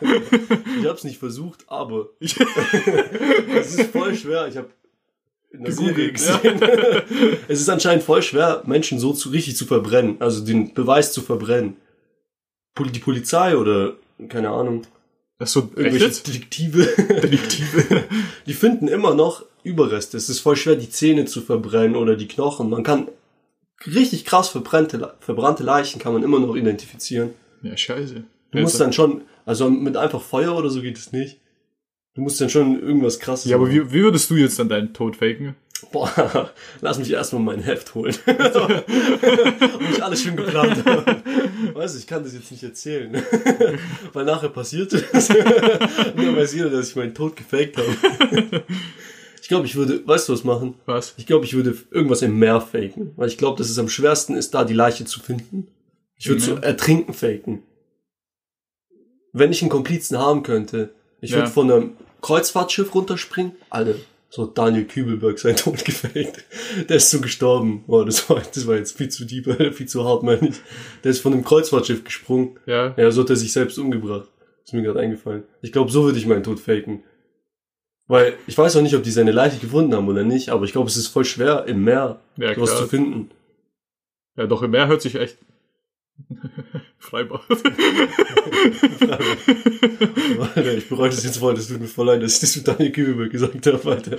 ich 0.79 0.87
hab's 0.87 1.03
nicht 1.03 1.17
versucht, 1.17 1.65
aber 1.67 2.09
Ich, 2.19 2.39
es 3.55 3.75
ist 3.75 3.91
voll 3.91 4.15
schwer. 4.15 4.47
Ich 4.47 4.57
habe 4.57 4.69
in 5.51 5.63
der 5.63 5.73
Serie 5.73 6.11
gesehen. 6.11 6.61
es 7.47 7.59
ist 7.59 7.69
anscheinend 7.69 8.03
voll 8.03 8.21
schwer, 8.21 8.63
Menschen 8.65 8.99
so 8.99 9.13
zu 9.13 9.29
richtig 9.29 9.57
zu 9.57 9.65
verbrennen, 9.65 10.17
also 10.19 10.43
den 10.45 10.73
Beweis 10.73 11.11
zu 11.11 11.21
verbrennen. 11.21 11.77
Die 12.79 12.99
Polizei 12.99 13.57
oder 13.57 13.95
keine 14.29 14.49
Ahnung, 14.49 14.83
das 15.37 15.49
ist 15.49 15.53
so 15.53 15.71
irgendwelche 15.75 16.05
echt? 16.05 16.27
Detektive, 16.27 16.85
Detektive. 16.85 18.05
die 18.45 18.53
finden 18.53 18.87
immer 18.87 19.13
noch 19.13 19.43
Überreste. 19.63 20.17
Es 20.17 20.29
ist 20.29 20.39
voll 20.39 20.55
schwer, 20.55 20.75
die 20.75 20.89
Zähne 20.89 21.25
zu 21.25 21.41
verbrennen 21.41 21.95
oder 21.95 22.15
die 22.15 22.27
Knochen. 22.27 22.69
Man 22.69 22.83
kann 22.83 23.07
richtig 23.85 24.25
krass 24.25 24.49
verbrannte, 24.49 25.13
verbrannte 25.19 25.63
Leichen 25.63 25.99
kann 25.99 26.13
man 26.13 26.23
immer 26.23 26.39
noch 26.39 26.55
identifizieren. 26.55 27.31
Ja, 27.61 27.75
scheiße. 27.77 28.23
Du 28.51 28.59
musst 28.59 28.79
dann 28.79 28.91
schon, 28.93 29.21
also 29.45 29.69
mit 29.69 29.95
einfach 29.97 30.21
Feuer 30.21 30.55
oder 30.55 30.69
so 30.69 30.81
geht 30.81 30.97
es 30.97 31.11
nicht. 31.11 31.39
Du 32.13 32.21
musst 32.21 32.41
dann 32.41 32.49
schon 32.49 32.81
irgendwas 32.81 33.19
krasses 33.19 33.49
Ja, 33.49 33.55
aber 33.55 33.67
machen. 33.67 33.89
wie, 33.89 33.93
wie 33.93 34.03
würdest 34.03 34.29
du 34.29 34.35
jetzt 34.35 34.59
dann 34.59 34.67
deinen 34.67 34.93
Tod 34.93 35.15
faken? 35.15 35.55
Boah, 35.91 36.51
lass 36.81 36.99
mich 36.99 37.11
erstmal 37.11 37.41
mein 37.41 37.59
Heft 37.61 37.95
holen. 37.95 38.13
Und 38.25 39.89
ich 39.91 40.03
alles 40.03 40.21
schön 40.21 40.35
geplant 40.35 40.85
habe. 40.85 41.21
Weißt 41.73 41.95
du, 41.95 41.99
ich 41.99 42.07
kann 42.07 42.23
das 42.23 42.33
jetzt 42.33 42.51
nicht 42.51 42.63
erzählen. 42.63 43.23
Weil 44.13 44.25
nachher 44.25 44.49
passiert 44.49 44.93
es. 44.93 45.27
Dann 45.27 46.35
weiß 46.35 46.53
jeder, 46.53 46.69
dass 46.69 46.89
ich 46.89 46.95
meinen 46.95 47.15
Tod 47.15 47.35
gefaked 47.35 47.77
habe. 47.77 48.63
Ich 49.51 49.53
glaube, 49.53 49.67
ich 49.67 49.75
würde, 49.75 50.07
weißt 50.07 50.29
du 50.29 50.33
was 50.33 50.45
machen? 50.45 50.75
Was? 50.85 51.13
Ich 51.17 51.25
glaube, 51.25 51.43
ich 51.43 51.53
würde 51.53 51.75
irgendwas 51.91 52.21
im 52.21 52.39
Meer 52.39 52.61
faken. 52.61 53.11
Weil 53.17 53.27
ich 53.27 53.37
glaube, 53.37 53.57
dass 53.57 53.69
es 53.69 53.77
am 53.79 53.89
schwersten 53.89 54.33
ist, 54.37 54.53
da 54.53 54.63
die 54.63 54.73
Leiche 54.73 55.03
zu 55.03 55.19
finden. 55.19 55.67
Ich 56.17 56.29
würde 56.29 56.39
so 56.39 56.55
ertrinken 56.55 57.13
faken. 57.13 57.61
Wenn 59.33 59.51
ich 59.51 59.61
einen 59.61 59.69
Komplizen 59.69 60.17
haben 60.17 60.43
könnte, 60.43 60.93
ich 61.19 61.31
Ja. 61.31 61.39
würde 61.39 61.49
von 61.49 61.69
einem 61.69 61.91
Kreuzfahrtschiff 62.21 62.95
runterspringen. 62.95 63.51
Alter, 63.69 63.95
so 64.29 64.45
Daniel 64.45 64.85
Kübelberg 64.85 65.37
sein 65.37 65.55
Tod 65.57 65.83
gefaked. 65.83 66.45
Der 66.87 66.95
ist 66.95 67.09
so 67.09 67.19
gestorben. 67.19 67.83
Boah, 67.87 68.05
das 68.05 68.29
war, 68.29 68.41
das 68.53 68.65
war 68.67 68.77
jetzt 68.77 68.95
viel 68.95 69.09
zu 69.09 69.25
deep, 69.25 69.47
viel 69.73 69.85
zu 69.85 70.05
hart, 70.05 70.23
meine 70.23 70.47
ich. 70.47 70.55
Der 71.03 71.11
ist 71.11 71.19
von 71.19 71.33
einem 71.33 71.43
Kreuzfahrtschiff 71.43 72.05
gesprungen. 72.05 72.57
Ja. 72.65 72.93
Ja, 72.95 73.11
so 73.11 73.23
hat 73.23 73.29
er 73.31 73.35
sich 73.35 73.51
selbst 73.51 73.77
umgebracht. 73.77 74.29
Ist 74.63 74.73
mir 74.73 74.81
gerade 74.81 75.01
eingefallen. 75.01 75.43
Ich 75.61 75.73
glaube, 75.73 75.91
so 75.91 76.05
würde 76.05 76.17
ich 76.19 76.25
meinen 76.25 76.43
Tod 76.43 76.61
faken. 76.61 77.03
Weil 78.11 78.33
ich 78.45 78.57
weiß 78.57 78.75
auch 78.75 78.81
nicht, 78.81 78.93
ob 78.93 79.03
die 79.03 79.09
seine 79.09 79.31
Leiche 79.31 79.57
gefunden 79.57 79.95
haben 79.95 80.09
oder 80.09 80.25
nicht, 80.25 80.49
aber 80.49 80.65
ich 80.65 80.73
glaube, 80.73 80.89
es 80.89 80.97
ist 80.97 81.07
voll 81.07 81.23
schwer, 81.23 81.63
im 81.65 81.85
Meer 81.85 82.19
Ja, 82.35 82.57
was 82.57 82.77
zu 82.77 82.85
finden. 82.85 83.31
Ja, 84.35 84.47
doch 84.47 84.63
im 84.63 84.71
Meer 84.71 84.87
hört 84.89 85.01
sich 85.01 85.15
echt. 85.15 85.37
Freibad. 86.99 87.39
Alter, 90.39 90.73
ich 90.77 90.89
bereue 90.89 91.09
das 91.09 91.23
jetzt 91.23 91.37
voll, 91.37 91.55
das 91.55 91.69
tut 91.69 91.79
mir 91.79 91.87
voll 91.87 92.07
leid, 92.07 92.21
dass 92.21 92.33
ich 92.33 92.39
das 92.41 92.55
mit 92.57 92.67
Daniel 92.67 92.91
Kübelberg 92.91 93.31
gesagt 93.31 93.65
habe, 93.65 93.89
Alter. 93.89 94.17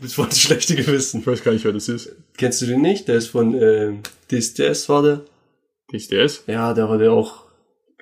Das 0.00 0.14
voll 0.14 0.28
das 0.28 0.40
schlechte 0.40 0.74
Gewissen. 0.74 1.20
Ich 1.20 1.26
weiß 1.26 1.44
gar 1.44 1.52
nicht, 1.52 1.66
wer 1.66 1.74
das 1.74 1.90
ist. 1.90 2.16
Kennst 2.38 2.62
du 2.62 2.66
den 2.66 2.80
nicht? 2.80 3.06
Der 3.06 3.16
ist 3.16 3.26
von 3.28 3.52
ähm, 3.52 4.00
DSDS, 4.30 4.88
war 4.88 5.02
der? 5.02 5.20
DSDS? 5.92 6.44
Ja, 6.46 6.72
der 6.72 6.88
war 6.88 6.96
der 6.96 7.12
auch. 7.12 7.44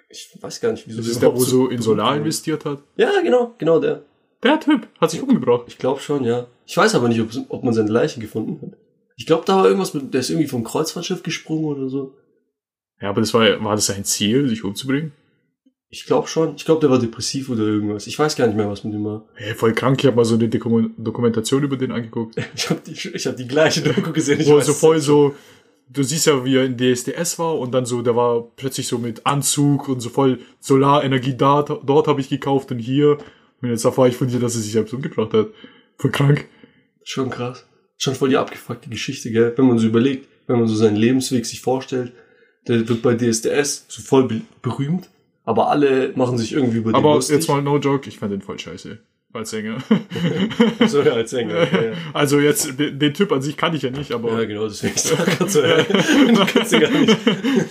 Ich 0.08 0.30
weiß 0.40 0.60
gar 0.60 0.70
nicht, 0.70 0.86
wieso 0.86 0.98
Das 0.98 1.08
ist 1.08 1.20
der, 1.20 1.34
wo 1.34 1.40
so 1.42 1.66
in 1.70 1.82
Solar 1.82 2.10
war. 2.10 2.16
investiert 2.18 2.64
hat. 2.64 2.78
Ja, 2.96 3.20
genau, 3.20 3.56
genau 3.58 3.80
der. 3.80 4.04
Der 4.44 4.60
Typ 4.60 4.86
hat 5.00 5.10
sich 5.10 5.22
umgebracht. 5.22 5.64
Ich 5.66 5.78
glaube 5.78 6.00
schon, 6.00 6.24
ja. 6.24 6.46
Ich 6.66 6.76
weiß 6.76 6.94
aber 6.94 7.08
nicht, 7.08 7.20
ob, 7.20 7.30
ob 7.48 7.64
man 7.64 7.74
seine 7.74 7.90
Leiche 7.90 8.20
gefunden 8.20 8.58
hat. 8.62 8.78
Ich 9.16 9.26
glaube, 9.26 9.44
da 9.46 9.56
war 9.56 9.64
irgendwas 9.66 9.94
mit, 9.94 10.12
der 10.12 10.20
ist 10.20 10.30
irgendwie 10.30 10.48
vom 10.48 10.64
Kreuzfahrtschiff 10.64 11.22
gesprungen 11.22 11.64
oder 11.64 11.88
so. 11.88 12.14
Ja, 13.00 13.08
aber 13.10 13.20
das 13.20 13.32
war, 13.34 13.42
war 13.64 13.74
das 13.74 13.86
sein 13.86 14.04
Ziel, 14.04 14.48
sich 14.48 14.64
umzubringen? 14.64 15.12
Ich 15.88 16.06
glaube 16.06 16.26
schon. 16.26 16.56
Ich 16.56 16.64
glaube, 16.64 16.80
der 16.80 16.90
war 16.90 16.98
depressiv 16.98 17.48
oder 17.48 17.62
irgendwas. 17.62 18.06
Ich 18.06 18.18
weiß 18.18 18.34
gar 18.36 18.46
nicht 18.46 18.56
mehr, 18.56 18.68
was 18.68 18.82
mit 18.84 18.92
ihm 18.94 19.04
war. 19.04 19.24
Hey, 19.34 19.54
voll 19.54 19.72
krank, 19.74 20.00
ich 20.00 20.06
habe 20.06 20.16
mal 20.16 20.24
so 20.24 20.34
eine 20.34 20.48
Doku- 20.48 20.90
Dokumentation 20.98 21.62
über 21.62 21.76
den 21.76 21.92
angeguckt. 21.92 22.34
Ich 22.56 22.68
habe 22.68 22.80
die, 22.84 22.92
ich 22.92 23.26
hab 23.26 23.36
die 23.36 23.46
gleiche 23.46 23.80
Doku 23.82 24.12
gesehen. 24.12 24.40
Ich 24.40 24.48
wo 24.48 24.56
er 24.56 24.62
so 24.62 24.72
voll 24.72 24.98
so, 25.00 25.34
du 25.88 26.02
siehst 26.02 26.26
ja, 26.26 26.44
wie 26.44 26.56
er 26.56 26.64
in 26.64 26.76
DSDS 26.76 27.38
war 27.38 27.58
und 27.58 27.72
dann 27.72 27.86
so, 27.86 28.02
der 28.02 28.16
war 28.16 28.42
plötzlich 28.56 28.88
so 28.88 28.98
mit 28.98 29.24
Anzug 29.24 29.88
und 29.88 30.00
so 30.00 30.08
voll 30.10 30.40
Solarenergie 30.58 31.36
da, 31.36 31.62
dort 31.62 32.08
habe 32.08 32.20
ich 32.20 32.28
gekauft 32.28 32.72
und 32.72 32.78
hier. 32.80 33.18
Und 33.64 33.70
jetzt 33.70 33.84
erfahre 33.86 34.08
ich 34.08 34.16
von 34.16 34.28
dir, 34.28 34.38
dass 34.38 34.56
er 34.56 34.60
sich 34.60 34.72
selbst 34.72 34.92
umgebracht 34.92 35.32
hat. 35.32 35.46
Voll 35.96 36.10
krank. 36.10 36.44
Schon 37.02 37.30
krass. 37.30 37.64
Schon 37.96 38.14
voll 38.14 38.28
die 38.28 38.36
abgefuckte 38.36 38.90
Geschichte, 38.90 39.30
gell? 39.30 39.54
Wenn 39.56 39.66
man 39.66 39.78
so 39.78 39.86
überlegt, 39.86 40.28
wenn 40.46 40.58
man 40.58 40.68
so 40.68 40.74
seinen 40.74 40.96
Lebensweg 40.96 41.46
sich 41.46 41.62
vorstellt, 41.62 42.12
der 42.68 42.86
wird 42.86 43.00
bei 43.00 43.14
DSDS 43.14 43.86
so 43.88 44.02
voll 44.02 44.28
be 44.28 44.42
berühmt, 44.60 45.08
aber 45.44 45.70
alle 45.70 46.12
machen 46.14 46.36
sich 46.36 46.52
irgendwie 46.52 46.76
über 46.76 46.92
den 46.92 46.96
Aber 46.96 47.14
lustig. 47.14 47.36
jetzt 47.36 47.48
mal 47.48 47.62
no 47.62 47.78
joke, 47.78 48.06
ich 48.06 48.18
fand 48.18 48.32
den 48.32 48.42
voll 48.42 48.58
scheiße. 48.58 48.98
Als 49.32 49.48
Sänger. 49.48 49.78
so, 50.86 51.00
ja, 51.00 51.12
als 51.12 51.30
Sänger. 51.30 51.54
Ja, 51.72 51.82
ja. 51.82 51.92
Also 52.12 52.40
jetzt, 52.40 52.78
den, 52.78 52.98
den 52.98 53.14
Typ 53.14 53.32
an 53.32 53.40
sich 53.40 53.56
kann 53.56 53.74
ich 53.74 53.80
ja 53.80 53.90
nicht, 53.90 54.12
aber 54.12 54.38
ja, 54.38 54.44
genau, 54.44 54.68
deswegen 54.68 54.94
gerade 54.94 55.50
so, 55.50 55.62
ja. 55.62 55.82
Du 55.82 56.46
kannst 56.46 56.72
ihn 56.72 56.80
gar 56.80 56.90
nicht. 56.90 57.16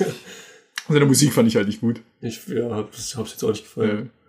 seine 0.89 1.05
Musik 1.05 1.33
fand 1.33 1.47
ich 1.47 1.55
halt 1.55 1.67
nicht 1.67 1.81
gut. 1.81 2.01
Ich 2.19 2.47
ja, 2.47 2.71
hab's, 2.71 3.15
hab's 3.15 3.31
jetzt 3.33 3.43
auch 3.43 3.49
nicht 3.49 3.63
gefallen. 3.63 4.07
Äh, 4.07 4.22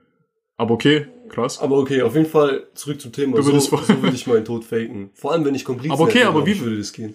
aber 0.56 0.74
okay, 0.74 1.06
krass. 1.28 1.58
Aber 1.60 1.78
okay, 1.78 2.02
auf 2.02 2.14
jeden 2.14 2.28
Fall 2.28 2.66
zurück 2.74 3.00
zum 3.00 3.12
Thema. 3.12 3.42
So, 3.42 3.58
so 3.58 3.72
würde 4.02 4.14
ich 4.14 4.26
meinen 4.26 4.44
Tod 4.44 4.64
faken. 4.64 5.10
Vor 5.14 5.32
allem, 5.32 5.44
wenn 5.44 5.54
ich 5.54 5.64
Komplizen 5.64 5.92
Aber 5.92 6.04
okay, 6.04 6.18
hätte, 6.20 6.28
aber 6.28 6.46
wie- 6.46 6.60
würde 6.60 6.78
das 6.78 6.92
gehen. 6.92 7.14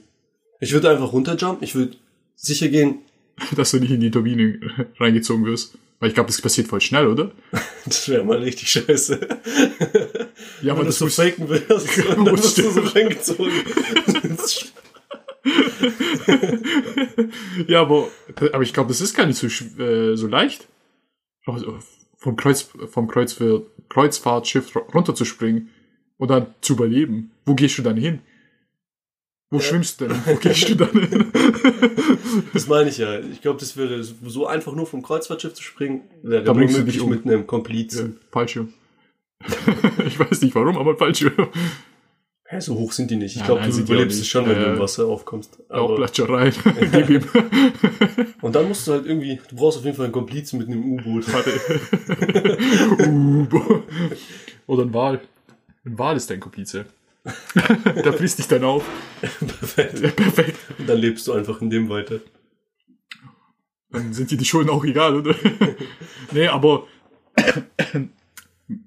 Ich 0.59 0.73
würde 0.73 0.89
einfach 0.89 1.13
runterjumpen, 1.13 1.63
ich 1.63 1.73
würde 1.75 1.95
sicher 2.35 2.67
gehen, 2.67 2.99
Dass 3.55 3.71
du 3.71 3.79
nicht 3.79 3.91
in 3.91 4.01
die 4.01 4.11
Turbine 4.11 4.59
reingezogen 4.99 5.45
wirst. 5.45 5.77
Weil 6.01 6.09
ich 6.09 6.15
glaube, 6.15 6.27
das 6.27 6.41
passiert 6.41 6.67
voll 6.67 6.81
schnell, 6.81 7.07
oder? 7.07 7.31
das 7.85 8.07
wäre 8.09 8.23
mal 8.25 8.37
richtig 8.39 8.69
scheiße. 8.69 9.19
Ja, 10.61 10.73
Wenn 10.73 10.79
du 10.81 10.85
das 10.87 10.99
so 10.99 11.07
faken 11.07 11.45
und 11.45 11.51
dann 11.51 12.25
wirst 12.37 12.57
du 12.57 12.69
so 12.69 12.81
reingezogen. 12.81 13.51
Ja, 17.67 17.81
aber, 17.81 18.07
aber 18.51 18.63
ich 18.63 18.73
glaube, 18.73 18.89
das 18.89 19.01
ist 19.01 19.15
gar 19.15 19.25
nicht 19.25 19.37
so, 19.37 19.47
äh, 19.81 20.15
so 20.15 20.27
leicht. 20.27 20.67
Vom, 22.19 22.35
Kreuz, 22.35 22.69
vom 22.87 23.07
Kreuz, 23.07 23.41
Kreuzfahrtschiff 23.89 24.75
runterzuspringen 24.93 25.69
und 26.17 26.29
dann 26.29 26.53
zu 26.61 26.73
überleben. 26.73 27.31
Wo 27.45 27.55
gehst 27.55 27.77
du 27.77 27.81
dann 27.81 27.97
hin? 27.97 28.19
Wo 29.51 29.59
schwimmst 29.59 29.99
du 29.99 30.07
denn? 30.07 30.21
Wo 30.25 30.35
gehst 30.35 30.69
du 30.69 30.75
dann 30.75 30.91
hin? 30.91 31.31
das 32.53 32.67
meine 32.67 32.89
ich 32.89 32.99
ja. 32.99 33.19
Ich 33.19 33.41
glaube, 33.41 33.59
das 33.59 33.75
wäre 33.77 34.03
so 34.03 34.45
einfach 34.45 34.73
nur 34.75 34.85
vom 34.85 35.01
Kreuzfahrtschiff 35.01 35.55
zu 35.55 35.63
springen, 35.63 36.03
wäre 36.21 36.43
Da 36.43 36.51
nur 36.51 36.59
bringst 36.59 36.75
du 36.75 36.79
möglich 36.79 36.95
dich 36.97 37.03
um. 37.03 37.09
mit 37.09 37.25
einem 37.25 37.47
Komplizen. 37.47 38.19
Fallschirm. 38.31 38.73
ich 40.05 40.19
weiß 40.19 40.41
nicht 40.41 40.53
warum, 40.53 40.77
aber 40.77 40.97
Fallschirm. 40.97 41.49
Hä, 42.51 42.59
so 42.61 42.73
hoch 42.73 42.91
sind 42.93 43.11
die 43.11 43.15
nicht. 43.15 43.35
Ich 43.35 43.45
glaube, 43.45 43.61
du 43.61 43.77
überlebst 43.77 44.19
es 44.19 44.25
schon, 44.27 44.49
wenn 44.49 44.57
du 44.57 44.65
Äh, 44.65 44.73
im 44.73 44.79
Wasser 44.79 45.05
aufkommst. 45.05 45.59
Auch 45.69 45.85
Aber, 45.85 45.95
Platscherei. 45.97 46.49
Gib 46.91 47.09
ihm. 47.11 47.23
und 48.41 48.55
dann 48.55 48.67
musst 48.67 48.87
du 48.87 48.93
halt 48.93 49.05
irgendwie, 49.05 49.39
du 49.49 49.55
brauchst 49.55 49.77
auf 49.77 49.85
jeden 49.85 49.95
Fall 49.95 50.05
einen 50.05 50.13
Komplizen 50.13 50.57
mit 50.57 50.67
einem 50.67 50.83
U-Boot. 50.83 51.31
Warte. 51.31 51.51
boah. 53.51 53.83
Oder 54.65 54.81
ein 54.83 54.93
Wal. 54.95 55.21
Ein 55.85 55.99
Wal 55.99 56.17
ist 56.17 56.27
dein 56.31 56.39
Komplize. 56.39 56.85
Der 57.85 58.13
frisst 58.13 58.39
dich 58.39 58.47
dann 58.47 58.63
auf. 58.63 58.83
Perfekt. 59.21 59.99
Ja, 59.99 60.09
perfekt. 60.09 60.57
Und 60.79 60.89
dann 60.89 60.97
lebst 60.97 61.27
du 61.27 61.33
einfach 61.33 61.61
in 61.61 61.69
dem 61.69 61.87
weiter. 61.87 62.19
Dann 63.91 64.11
sind 64.11 64.31
dir 64.31 64.37
die 64.39 64.45
Schulden 64.45 64.71
auch 64.71 64.83
egal, 64.85 65.17
oder? 65.17 65.35
nee, 66.31 66.47
aber 66.47 66.87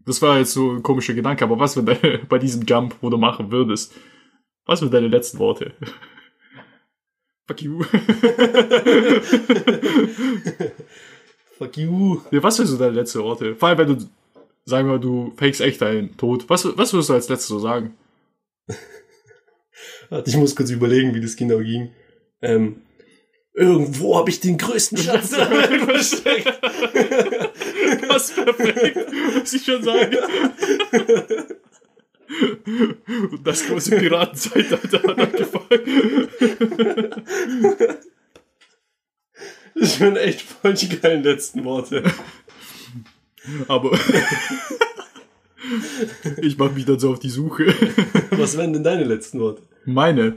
das 0.05 0.23
war 0.23 0.39
jetzt 0.39 0.53
so 0.53 0.71
ein 0.73 0.83
komischer 0.83 1.15
Gedanke, 1.15 1.45
aber 1.45 1.59
was 1.59 1.77
wenn 1.77 1.87
deine, 1.87 2.19
bei 2.29 2.39
diesem 2.39 2.63
Jump, 2.65 2.97
wo 3.01 3.11
du 3.11 3.19
machen 3.19 3.51
würdest, 3.51 3.93
was 4.65 4.79
sind 4.81 4.95
deine 4.95 5.09
letzten 5.09 5.39
Worte? 5.39 5.73
Fuck 7.49 7.63
you. 7.63 7.83
Fuck 11.59 11.77
you. 11.77 12.21
Ja, 12.31 12.41
was 12.43 12.57
sind 12.57 12.67
so 12.67 12.79
deine 12.79 12.93
letzten 12.93 13.21
Worte? 13.21 13.57
Vor 13.57 13.69
allem, 13.69 13.79
wenn 13.79 13.89
du, 13.89 13.97
sagen 14.65 14.87
wir 14.87 14.93
mal, 14.93 15.01
du 15.01 15.33
fakest 15.37 15.61
echt 15.61 15.83
deinen 15.83 16.17
Tod. 16.17 16.49
Was, 16.49 16.65
was 16.79 16.93
würdest 16.93 17.11
du 17.11 17.15
als 17.15 17.29
letztes 17.29 17.49
so 17.49 17.59
sagen? 17.59 17.97
Warte, 20.09 20.31
ich 20.31 20.37
muss 20.37 20.55
kurz 20.55 20.71
überlegen, 20.71 21.15
wie 21.15 21.21
das 21.21 21.35
genau 21.35 21.59
ging. 21.59 21.91
Ähm, 22.43 22.83
irgendwo 23.55 24.17
habe 24.17 24.31
ich 24.31 24.39
den 24.39 24.57
größten 24.57 24.99
Schatz 24.99 25.31
der 25.31 25.51
Welt 25.51 25.83
versteckt. 25.83 26.61
Das 28.23 28.31
perfekt, 28.31 29.13
muss 29.35 29.53
ich 29.53 29.65
schon 29.65 29.83
sagen. 29.83 30.17
Und 33.31 33.47
das 33.47 33.67
große 33.67 33.97
Piratenzeitalter 33.97 35.03
hat 35.03 35.19
angefangen. 35.19 36.29
Das 39.75 39.97
sind 39.97 40.17
echt 40.17 40.43
voll 40.43 40.75
die 40.75 40.89
geilen 41.01 41.25
letzten 41.25 41.65
Worte. 41.65 42.05
Aber 43.67 43.99
Ich 46.41 46.59
mache 46.59 46.73
mich 46.73 46.85
dann 46.85 46.99
so 46.99 47.11
auf 47.11 47.19
die 47.19 47.29
Suche. 47.29 47.75
Was 48.33 48.57
wären 48.57 48.73
denn 48.73 48.85
deine 48.85 49.05
letzten 49.05 49.41
Worte? 49.41 49.63
Meine. 49.85 50.37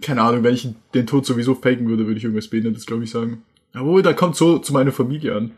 Keine 0.00 0.22
Ahnung, 0.22 0.44
wenn 0.44 0.54
ich 0.54 0.68
den 0.94 1.06
Tod 1.06 1.26
sowieso 1.26 1.54
faken 1.54 1.88
würde, 1.88 2.06
würde 2.06 2.18
ich 2.18 2.24
irgendwas 2.24 2.48
Behindertes, 2.48 2.86
glaube 2.86 3.04
ich, 3.04 3.10
sagen. 3.10 3.42
Obwohl, 3.74 4.02
da 4.02 4.12
kommt 4.12 4.36
so 4.36 4.58
zu 4.58 4.72
meiner 4.72 4.92
Familie 4.92 5.34
an. 5.34 5.52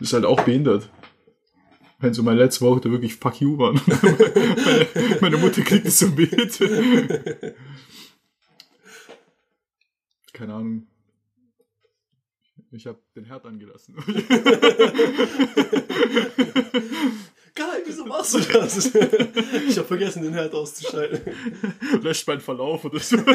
Ist 0.00 0.12
halt 0.12 0.24
auch 0.24 0.40
behindert. 0.42 0.90
Wenn 1.98 2.12
so 2.12 2.22
mein 2.22 2.36
letzte 2.36 2.60
Woche 2.64 2.80
da 2.80 2.90
wirklich 2.90 3.16
fuck 3.16 3.40
you 3.40 3.56
waren. 3.56 3.80
meine, 3.86 4.86
meine 5.20 5.36
Mutter 5.38 5.62
kriegt 5.62 5.86
es 5.86 5.98
so 5.98 6.08
mit. 6.08 6.58
Keine 10.34 10.54
Ahnung. 10.54 10.86
Ich 12.70 12.86
habe 12.86 12.98
den 13.14 13.24
Herd 13.24 13.46
angelassen. 13.46 13.96
Geil, 17.54 17.82
wieso 17.86 18.04
machst 18.04 18.34
du 18.34 18.40
das? 18.40 18.94
Ich 19.66 19.78
habe 19.78 19.88
vergessen, 19.88 20.22
den 20.22 20.34
Herd 20.34 20.52
auszuschalten. 20.54 21.32
Löscht 22.02 22.28
meinen 22.28 22.42
Verlauf 22.42 22.84
oder 22.84 23.00
so. 23.00 23.16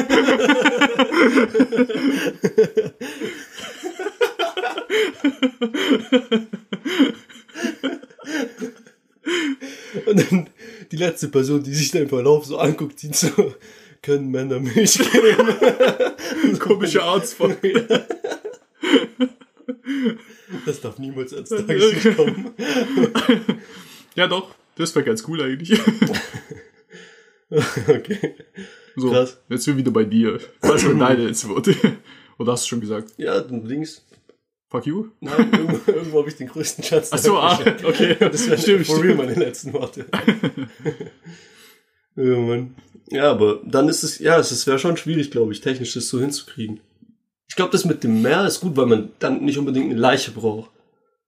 Und 10.06 10.30
dann 10.30 10.50
die 10.90 10.96
letzte 10.96 11.28
Person, 11.28 11.62
die 11.62 11.74
sich 11.74 11.90
deinen 11.90 12.08
Verlauf 12.08 12.44
so 12.46 12.58
anguckt, 12.58 12.98
sieht 12.98 13.14
so, 13.14 13.54
können 14.02 14.30
Männer 14.30 14.58
Milch 14.60 14.98
geben? 14.98 16.58
Komische 16.58 17.02
Arztform. 17.02 17.56
Das 20.66 20.80
darf 20.80 20.98
niemals 20.98 21.32
als 21.34 21.48
Tageslicht 21.50 22.16
kommen. 22.16 22.50
Ja, 24.14 24.26
doch. 24.26 24.54
Das 24.76 24.94
wäre 24.94 25.06
ganz 25.06 25.26
cool 25.26 25.42
eigentlich. 25.42 25.80
Okay. 27.86 28.34
So, 28.96 29.10
Krass. 29.10 29.38
jetzt 29.50 29.64
sind 29.64 29.74
wir 29.74 29.80
wieder 29.80 29.90
bei 29.90 30.04
dir. 30.04 30.38
Was 30.62 30.80
sind 30.80 30.98
deine 30.98 31.26
letzten 31.26 31.50
Worte? 31.50 31.74
Oder 32.38 32.52
hast 32.52 32.64
du 32.64 32.68
schon 32.70 32.80
gesagt? 32.80 33.12
Ja, 33.18 33.40
dann 33.42 33.66
links. 33.66 34.02
Fuck 34.72 34.86
you? 34.86 35.08
Nein, 35.20 35.50
irgendwo, 35.52 35.78
irgendwo 35.92 36.18
habe 36.20 36.28
ich 36.30 36.36
den 36.36 36.48
größten 36.48 36.82
Schatz. 36.82 37.10
Ach 37.12 37.18
so, 37.18 37.36
ah, 37.38 37.60
okay. 37.84 38.16
Das 38.20 38.48
wäre 38.48 38.56
Stimmt, 38.58 38.86
for 38.86 39.02
real 39.02 39.14
meine 39.16 39.34
letzten 39.34 39.72
Worte. 39.74 40.06
ja, 42.16 42.24
Mann. 42.38 42.74
Ja, 43.10 43.30
aber 43.30 43.60
dann 43.64 43.88
ist 43.90 44.02
es, 44.02 44.18
ja, 44.18 44.38
es 44.38 44.66
wäre 44.66 44.78
schon 44.78 44.96
schwierig, 44.96 45.30
glaube 45.30 45.52
ich, 45.52 45.60
technisch 45.60 45.92
das 45.92 46.08
so 46.08 46.18
hinzukriegen. 46.20 46.80
Ich 47.48 47.54
glaube, 47.56 47.72
das 47.72 47.84
mit 47.84 48.02
dem 48.02 48.22
Meer 48.22 48.46
ist 48.46 48.60
gut, 48.60 48.74
weil 48.76 48.86
man 48.86 49.10
dann 49.18 49.44
nicht 49.44 49.58
unbedingt 49.58 49.90
eine 49.90 50.00
Leiche 50.00 50.30
braucht. 50.30 50.70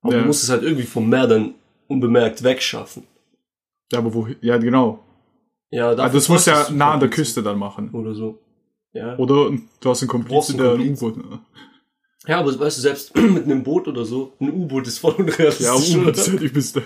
Aber 0.00 0.14
Ja. 0.14 0.20
du 0.20 0.26
musst 0.26 0.42
es 0.42 0.48
halt 0.48 0.62
irgendwie 0.62 0.85
vom 0.85 1.09
Meer 1.11 1.26
dann 1.26 1.54
unbemerkt 1.87 2.42
wegschaffen. 2.42 3.02
Ja, 3.92 3.98
aber 3.98 4.14
wo, 4.14 4.26
ja, 4.40 4.57
genau. 4.57 5.04
Ja, 5.70 5.88
Also 5.90 6.16
das 6.16 6.28
musst 6.30 6.46
du 6.46 6.52
ja 6.52 6.70
nah 6.70 6.92
an 6.92 7.00
der. 7.00 7.11
Küste 7.11 7.42
dann 7.42 7.59
machen. 7.59 7.90
Oder 7.90 8.14
so. 8.14 8.38
Ja. 8.94 9.18
Oder 9.18 9.50
du 9.80 9.90
hast 9.90 10.00
einen 10.00 10.09
Komplizen, 10.09 10.59
einen 10.59 10.78
der 10.78 10.87
ein. 10.87 10.92
U-Boot. 10.94 11.16
Ja, 12.26 12.40
aber 12.40 12.58
weißt 12.58 12.78
du, 12.78 12.80
selbst 12.80 13.14
mit 13.18 13.44
einem 13.44 13.62
Boot 13.62 13.87
oder 13.87 14.04
so, 14.06 14.32
ein 14.40 14.50
U-Boot 14.50 14.87
ist 14.87 14.98
voll 14.98 15.14
unrealistisch. 15.14 15.66
Ja, 15.66 15.74
U-Boot 15.74 16.16
ist 16.16 16.28
halt 16.30 16.40
übelst. 16.40 16.80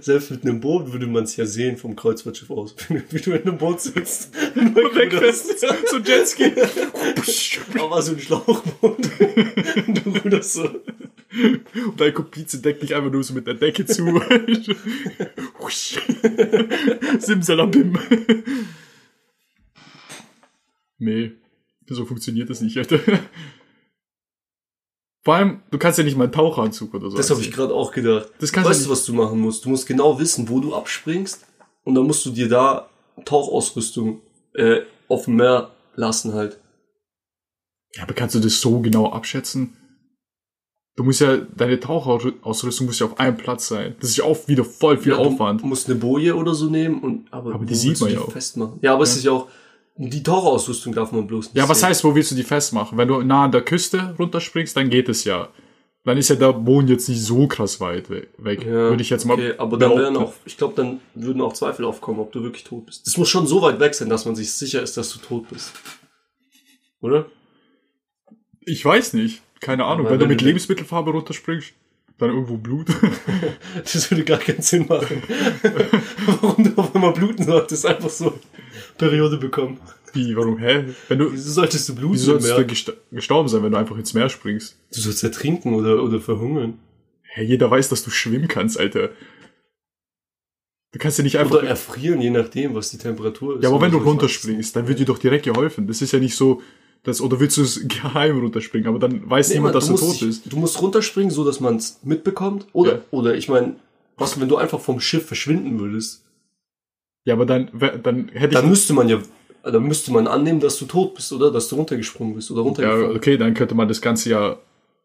Selbst 0.00 0.30
mit 0.30 0.44
einem 0.44 0.60
Boot 0.60 0.92
würde 0.92 1.08
man 1.08 1.24
es 1.24 1.34
ja 1.34 1.46
sehen 1.46 1.76
vom 1.76 1.96
Kreuzfahrtschiff 1.96 2.50
aus, 2.50 2.76
wie 3.10 3.20
du 3.20 3.32
in 3.32 3.42
einem 3.42 3.58
Boot 3.58 3.80
sitzt. 3.80 4.30
und 4.54 4.76
wegruderst. 4.76 5.60
so 5.60 5.96
Jetski. 6.04 6.52
Aber 7.78 8.02
so 8.02 8.12
ein 8.12 8.20
Schlauchboot. 8.20 8.98
Du 10.04 10.10
ruderst 10.10 10.52
so. 10.52 10.64
Und 10.64 12.00
dein 12.00 12.14
Komplize 12.14 12.60
deckt 12.60 12.82
dich 12.82 12.94
einfach 12.94 13.10
nur 13.10 13.24
so 13.24 13.34
mit 13.34 13.46
der 13.46 13.54
Decke 13.54 13.84
zu. 13.84 14.20
Simsalabim. 17.18 17.98
Nee, 20.98 21.32
so 21.88 22.04
funktioniert 22.04 22.48
das 22.48 22.60
nicht, 22.60 22.76
Alter. 22.78 23.00
Vor 25.24 25.34
allem, 25.34 25.60
du 25.70 25.78
kannst 25.78 25.98
ja 25.98 26.04
nicht 26.04 26.16
mal 26.16 26.24
einen 26.24 26.32
Taucheranzug 26.32 26.92
oder 26.94 27.10
so. 27.10 27.16
Das 27.16 27.30
habe 27.30 27.40
ich 27.40 27.52
gerade 27.52 27.72
auch 27.74 27.92
gedacht. 27.92 28.30
Das 28.40 28.52
kannst 28.52 28.66
du 28.66 28.70
weißt 28.70 28.80
du, 28.80 28.84
nicht- 28.84 28.90
was 28.90 29.04
du 29.04 29.12
machen 29.14 29.38
musst? 29.40 29.64
Du 29.64 29.68
musst 29.68 29.86
genau 29.86 30.18
wissen, 30.18 30.48
wo 30.48 30.58
du 30.60 30.74
abspringst. 30.74 31.46
Und 31.84 31.94
dann 31.94 32.04
musst 32.06 32.24
du 32.26 32.30
dir 32.30 32.48
da 32.48 32.88
Tauchausrüstung 33.24 34.20
äh, 34.54 34.80
auf 35.08 35.24
dem 35.26 35.36
Meer 35.36 35.70
lassen 35.94 36.32
halt. 36.34 36.58
Ja, 37.94 38.04
aber 38.04 38.14
kannst 38.14 38.34
du 38.34 38.40
das 38.40 38.60
so 38.60 38.80
genau 38.80 39.10
abschätzen? 39.10 39.76
Du 40.96 41.04
musst 41.04 41.20
ja, 41.20 41.36
deine 41.38 41.80
Tauchausrüstung 41.80 42.86
muss 42.86 42.98
ja 42.98 43.06
auf 43.06 43.18
einem 43.18 43.36
Platz 43.36 43.68
sein. 43.68 43.96
Das 44.00 44.10
ist 44.10 44.16
ja 44.18 44.24
auch 44.24 44.46
wieder 44.48 44.64
voll 44.64 44.98
viel 44.98 45.12
Ja, 45.12 45.18
Aufwand. 45.18 45.62
Du 45.62 45.66
musst 45.66 45.88
eine 45.88 45.98
Boje 45.98 46.36
oder 46.36 46.54
so 46.54 46.66
nehmen 46.66 47.00
und 47.00 47.32
aber, 47.32 47.54
Aber 47.54 47.64
die 47.64 47.74
sieht 47.74 47.98
man 48.00 48.10
ja 48.12 48.20
auch. 48.20 48.30
festmachen. 48.30 48.78
Ja, 48.82 48.92
aber 48.94 49.04
es 49.04 49.16
ist 49.16 49.24
ja 49.24 49.32
auch 49.32 49.48
die 50.10 50.22
Tauchausrüstung 50.22 50.92
darf 50.94 51.12
man 51.12 51.26
bloß 51.26 51.46
nicht. 51.46 51.56
Ja, 51.56 51.68
was 51.68 51.80
sehen. 51.80 51.88
heißt, 51.90 52.04
wo 52.04 52.14
willst 52.14 52.30
du 52.30 52.34
die 52.34 52.42
festmachen? 52.42 52.96
Wenn 52.98 53.08
du 53.08 53.20
nah 53.22 53.44
an 53.44 53.52
der 53.52 53.62
Küste 53.62 54.14
runterspringst, 54.18 54.76
dann 54.76 54.90
geht 54.90 55.08
es 55.08 55.24
ja. 55.24 55.48
Dann 56.04 56.16
ist 56.18 56.28
ja 56.30 56.34
der 56.36 56.52
Boden 56.52 56.88
jetzt 56.88 57.08
nicht 57.08 57.22
so 57.22 57.46
krass 57.46 57.78
weit 57.80 58.10
we- 58.10 58.26
weg. 58.38 58.64
Ja, 58.64 58.70
Würde 58.72 59.02
ich 59.02 59.10
jetzt 59.10 59.24
mal. 59.24 59.34
Okay, 59.34 59.54
aber 59.56 59.78
dann 59.78 59.96
wären 59.96 60.16
auch, 60.16 60.32
ich 60.44 60.56
glaube, 60.56 60.74
dann 60.74 61.00
würden 61.14 61.40
auch 61.40 61.52
Zweifel 61.52 61.84
aufkommen, 61.84 62.18
ob 62.18 62.32
du 62.32 62.42
wirklich 62.42 62.64
tot 62.64 62.86
bist. 62.86 63.06
Das 63.06 63.16
muss 63.16 63.28
schon 63.28 63.46
so 63.46 63.62
weit 63.62 63.78
weg 63.78 63.94
sein, 63.94 64.08
dass 64.08 64.24
man 64.24 64.34
sich 64.34 64.50
sicher 64.52 64.82
ist, 64.82 64.96
dass 64.96 65.12
du 65.12 65.20
tot 65.20 65.48
bist. 65.48 65.72
Oder? 67.00 67.26
Ich 68.64 68.84
weiß 68.84 69.12
nicht. 69.14 69.42
Keine 69.60 69.84
Ahnung. 69.84 70.06
Aber 70.06 70.12
Wenn 70.14 70.18
du 70.18 70.24
wenn 70.24 70.30
mit 70.30 70.42
Lebensmittelfarbe 70.42 71.12
runterspringst, 71.12 71.72
dann 72.18 72.30
irgendwo 72.30 72.56
Blut. 72.56 72.88
Das 73.84 74.10
würde 74.10 74.24
gar 74.24 74.38
keinen 74.38 74.62
Sinn 74.62 74.86
machen. 74.88 75.22
Warum 76.26 76.64
du 76.64 76.80
auf 76.80 76.94
einmal 76.94 77.12
bluten 77.12 77.44
solltest, 77.44 77.86
einfach 77.86 78.10
so 78.10 78.38
Periode 78.98 79.36
bekommen. 79.36 79.78
Wie, 80.12 80.36
warum, 80.36 80.58
hä? 80.58 80.84
Wenn 81.08 81.18
du, 81.18 81.32
Wieso 81.32 81.52
solltest 81.52 81.88
du 81.88 81.94
bluten? 81.94 82.14
wieso 82.14 82.32
sollst 82.38 82.48
im 82.50 82.56
du 82.56 82.62
gesta- 82.74 82.92
gestorben 83.10 83.48
sein, 83.48 83.62
wenn 83.62 83.72
du 83.72 83.78
einfach 83.78 83.96
ins 83.96 84.12
Meer 84.14 84.28
springst? 84.28 84.76
Du 84.94 85.00
sollst 85.00 85.24
ertrinken 85.24 85.74
oder, 85.74 86.02
oder 86.02 86.20
verhungern. 86.20 86.78
Hä, 87.22 87.44
jeder 87.44 87.70
weiß, 87.70 87.88
dass 87.88 88.04
du 88.04 88.10
schwimmen 88.10 88.46
kannst, 88.48 88.78
Alter. 88.78 89.08
Du 90.92 90.98
kannst 90.98 91.16
ja 91.18 91.24
nicht 91.24 91.38
einfach. 91.38 91.56
Oder 91.58 91.66
erfrieren, 91.68 92.20
je 92.20 92.28
nachdem, 92.30 92.74
was 92.74 92.90
die 92.90 92.98
Temperatur 92.98 93.56
ist. 93.56 93.62
ja, 93.62 93.70
aber 93.70 93.80
wenn 93.80 93.92
du 93.92 93.98
runterspringst, 93.98 94.76
dann 94.76 94.86
wird 94.88 94.98
dir 94.98 95.06
doch 95.06 95.18
direkt 95.18 95.46
geholfen. 95.46 95.86
Das 95.86 96.02
ist 96.02 96.12
ja 96.12 96.18
nicht 96.18 96.36
so, 96.36 96.60
dass, 97.04 97.22
oder 97.22 97.40
willst 97.40 97.56
du 97.56 97.62
es 97.62 97.80
geheim 97.88 98.38
runterspringen, 98.38 98.88
aber 98.88 98.98
dann 98.98 99.28
weiß 99.28 99.48
Nee, 99.48 99.54
niemand, 99.54 99.74
man, 99.74 99.80
dass 99.80 99.88
du 99.88 99.96
tot 99.96 100.20
bist. 100.20 100.52
Du 100.52 100.56
musst 100.58 100.80
runterspringen, 100.82 101.30
so 101.30 101.44
dass 101.44 101.60
man 101.60 101.76
es 101.76 102.00
mitbekommt. 102.02 102.66
Oder, 102.74 102.92
Ja. 102.96 103.00
oder 103.10 103.34
ich 103.34 103.48
meine, 103.48 103.76
was, 104.18 104.38
wenn 104.38 104.48
du 104.50 104.58
einfach 104.58 104.80
vom 104.80 105.00
Schiff 105.00 105.26
verschwinden 105.26 105.80
würdest? 105.80 106.22
Ja, 107.24 107.34
aber 107.34 107.46
dann, 107.46 107.70
dann 108.02 108.28
hätte 108.28 108.46
ich. 108.46 108.60
Dann 108.60 108.68
müsste 108.68 108.92
man 108.92 109.08
ja, 109.08 109.18
dann 109.62 109.82
müsste 109.84 110.12
man 110.12 110.26
annehmen, 110.26 110.60
dass 110.60 110.78
du 110.78 110.86
tot 110.86 111.14
bist, 111.14 111.32
oder? 111.32 111.50
Dass 111.50 111.68
du 111.68 111.76
runtergesprungen 111.76 112.34
bist 112.34 112.50
oder 112.50 112.60
ja, 112.60 112.66
runtergefallen. 112.66 113.16
okay, 113.16 113.36
dann 113.36 113.54
könnte 113.54 113.74
man 113.74 113.88
das 113.88 114.00
Ganze 114.00 114.30
ja 114.30 114.58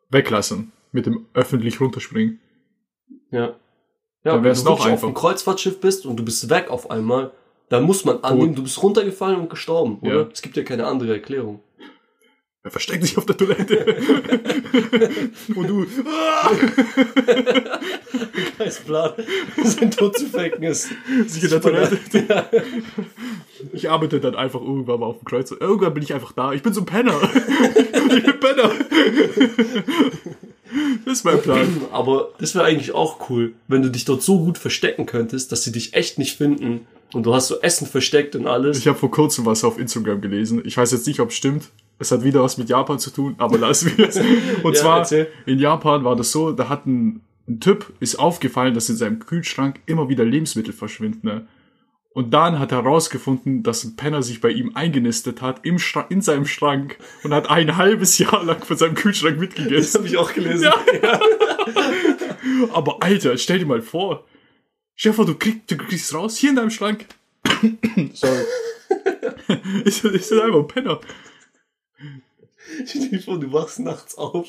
weglassen. 0.10 0.72
Mit 0.92 1.06
dem 1.06 1.26
öffentlich 1.34 1.82
runterspringen. 1.82 2.40
Ja. 3.30 3.56
Ja, 4.24 4.34
Dann 4.34 4.44
wenn 4.44 4.54
du 4.56 4.64
noch 4.64 4.90
auf 4.90 5.04
einem 5.04 5.14
Kreuzfahrtschiff 5.14 5.80
bist 5.80 6.06
und 6.06 6.18
du 6.18 6.26
bist 6.26 6.50
weg 6.50 6.70
auf 6.70 6.90
einmal, 6.90 7.32
dann 7.70 7.84
muss 7.84 8.06
man 8.06 8.24
annehmen, 8.24 8.56
du 8.56 8.64
bist 8.64 8.82
runtergefallen 8.82 9.40
und 9.40 9.50
gestorben, 9.50 10.00
oder? 10.02 10.22
Ja. 10.22 10.28
Es 10.32 10.42
gibt 10.42 10.58
ja 10.58 10.64
keine 10.64 10.86
andere 10.88 11.14
Erklärung. 11.14 11.60
Er 12.63 12.72
versteckt 12.72 13.04
sich 13.04 13.17
auf 13.17 13.26
der 13.26 13.38
Toilette. 13.38 13.86
Und 15.56 15.67
du. 15.67 15.86
Scheiß 18.58 18.80
Plan, 18.82 19.13
sein 19.63 19.91
Tod 19.91 20.17
zu 20.17 20.26
faken 20.26 20.63
ist. 20.63 20.89
sich 21.28 21.43
in 21.43 21.50
der 21.50 21.62
Toilette. 21.62 22.00
Ich 23.74 23.89
arbeite 23.89 24.20
dann 24.20 24.36
einfach 24.36 24.60
irgendwann 24.60 25.00
mal 25.00 25.06
auf 25.06 25.20
dem 25.20 25.26
Kreuz. 25.26 25.52
Irgendwann 25.52 25.93
bin 25.93 26.04
ich 26.04 26.13
einfach 26.13 26.34
da. 26.34 26.52
Ich 26.54 26.62
bin 26.63 26.74
so 26.74 26.82
ein 26.82 26.86
Penner. 26.86 27.17
Ich 28.10 28.24
bin 28.24 28.39
Penner. 28.39 28.72
Das 31.06 31.20
ist 31.20 31.26
mein 31.26 31.41
Plan. 31.41 31.82
Aber 31.91 32.30
das 32.39 32.56
wäre 32.56 32.65
eigentlich 32.65 32.93
auch 32.93 33.30
cool, 33.30 33.54
wenn 33.67 33.82
du 33.82 33.89
dich 33.89 34.06
dort 34.06 34.22
so 34.22 34.39
gut 34.39 34.58
verstecken 34.58 35.06
könntest, 35.06 35.52
dass 35.52 35.63
sie 35.63 35.72
dich 35.72 35.93
echt 35.93 36.17
nicht 36.17 36.38
finden 36.38 36.88
und 37.13 37.26
du 37.26 37.34
hast 37.34 37.48
so 37.48 37.60
Essen 37.62 37.86
versteckt 37.88 38.36
und 38.36 38.48
alles. 38.48 38.78
Ich 38.80 38.88
habe 38.88 38.98
vor 38.98 39.12
kurzem 39.12 39.46
was 39.46 39.63
auf 39.63 39.78
Instagram 39.78 40.22
gelesen. 40.22 40.62
Ich 40.65 40.78
weiß 40.78 40.91
jetzt 40.91 41.06
nicht, 41.08 41.20
ob 41.20 41.30
es 41.30 41.36
stimmt. 41.36 41.70
Es 42.00 42.12
hat 42.12 42.24
wieder 42.24 42.44
was 42.44 42.58
mit 42.58 42.70
Japan 42.70 43.00
zu 43.00 43.10
tun, 43.12 43.36
aber 43.38 43.58
lassen 43.58 43.98
wir 43.98 44.08
es. 44.10 44.18
Und 44.64 44.74
Ja, 44.76 44.82
zwar, 44.82 44.98
erzähl. 45.00 45.28
in 45.46 45.60
Japan 45.60 46.04
war 46.04 46.16
das 46.16 46.32
so, 46.32 46.52
da 46.52 46.70
hat 46.70 46.86
ein, 46.86 47.22
ein 47.48 47.60
Typ, 47.60 47.92
ist 48.00 48.20
aufgefallen, 48.20 48.74
dass 48.74 48.90
in 48.90 48.96
seinem 48.98 49.20
Kühlschrank 49.20 49.80
immer 49.86 50.10
wieder 50.10 50.24
Lebensmittel 50.24 50.74
verschwinden. 50.74 51.26
Ne? 51.28 51.48
Und 52.14 52.32
dann 52.34 52.58
hat 52.58 52.72
er 52.72 52.84
herausgefunden, 52.84 53.62
dass 53.62 53.84
ein 53.84 53.96
Penner 53.96 54.24
sich 54.24 54.42
bei 54.42 54.50
ihm 54.50 54.72
eingenistet 54.76 55.42
hat 55.42 55.64
im 55.66 55.78
in 56.10 56.22
seinem 56.22 56.48
Schrank 56.48 56.98
und 57.24 57.32
hat 57.32 57.50
ein 57.50 57.78
halbes 57.78 58.18
Jahr 58.18 58.44
lang 58.44 58.64
von 58.64 58.76
seinem 58.76 58.96
Kühlschrank 58.96 59.36
das 59.36 59.42
mitgegessen. 59.42 60.00
habe 60.00 60.08
ich 60.08 60.18
auch 60.18 60.34
gelesen. 60.34 60.64
Ja. 60.64 61.20
Aber 62.74 63.04
Alter, 63.04 63.38
stell 63.38 63.60
dir 63.60 63.66
mal 63.68 63.82
vor. 63.82 64.26
Vor, 64.96 65.26
du, 65.28 65.36
krieg, 65.36 65.68
du 65.68 65.78
kriegst 65.78 66.12
raus, 66.14 66.38
hier 66.38 66.50
in 66.50 66.56
deinem 66.56 66.72
Schrank. 66.72 67.06
Sorry. 68.14 68.44
ist, 69.86 70.04
ist 70.04 70.32
das 70.32 70.40
einfach 70.40 70.60
ein 70.60 70.68
Penner. 70.68 71.00
Du 73.26 73.54
wachst 73.54 73.80
nachts 73.80 74.16
auf 74.16 74.48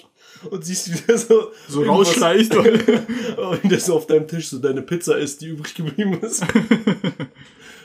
und 0.50 0.64
siehst, 0.64 0.92
wie 0.92 1.00
der 1.06 1.18
so, 1.18 1.52
So 1.68 1.82
rausschleicht. 1.82 2.54
Aber 3.36 3.62
wenn 3.62 3.70
der 3.70 3.80
so 3.80 3.96
auf 3.96 4.06
deinem 4.06 4.26
Tisch 4.26 4.48
so 4.48 4.58
deine 4.58 4.82
Pizza 4.82 5.16
ist, 5.18 5.40
die 5.40 5.48
übrig 5.48 5.74
geblieben 5.74 6.18
ist. 6.20 6.44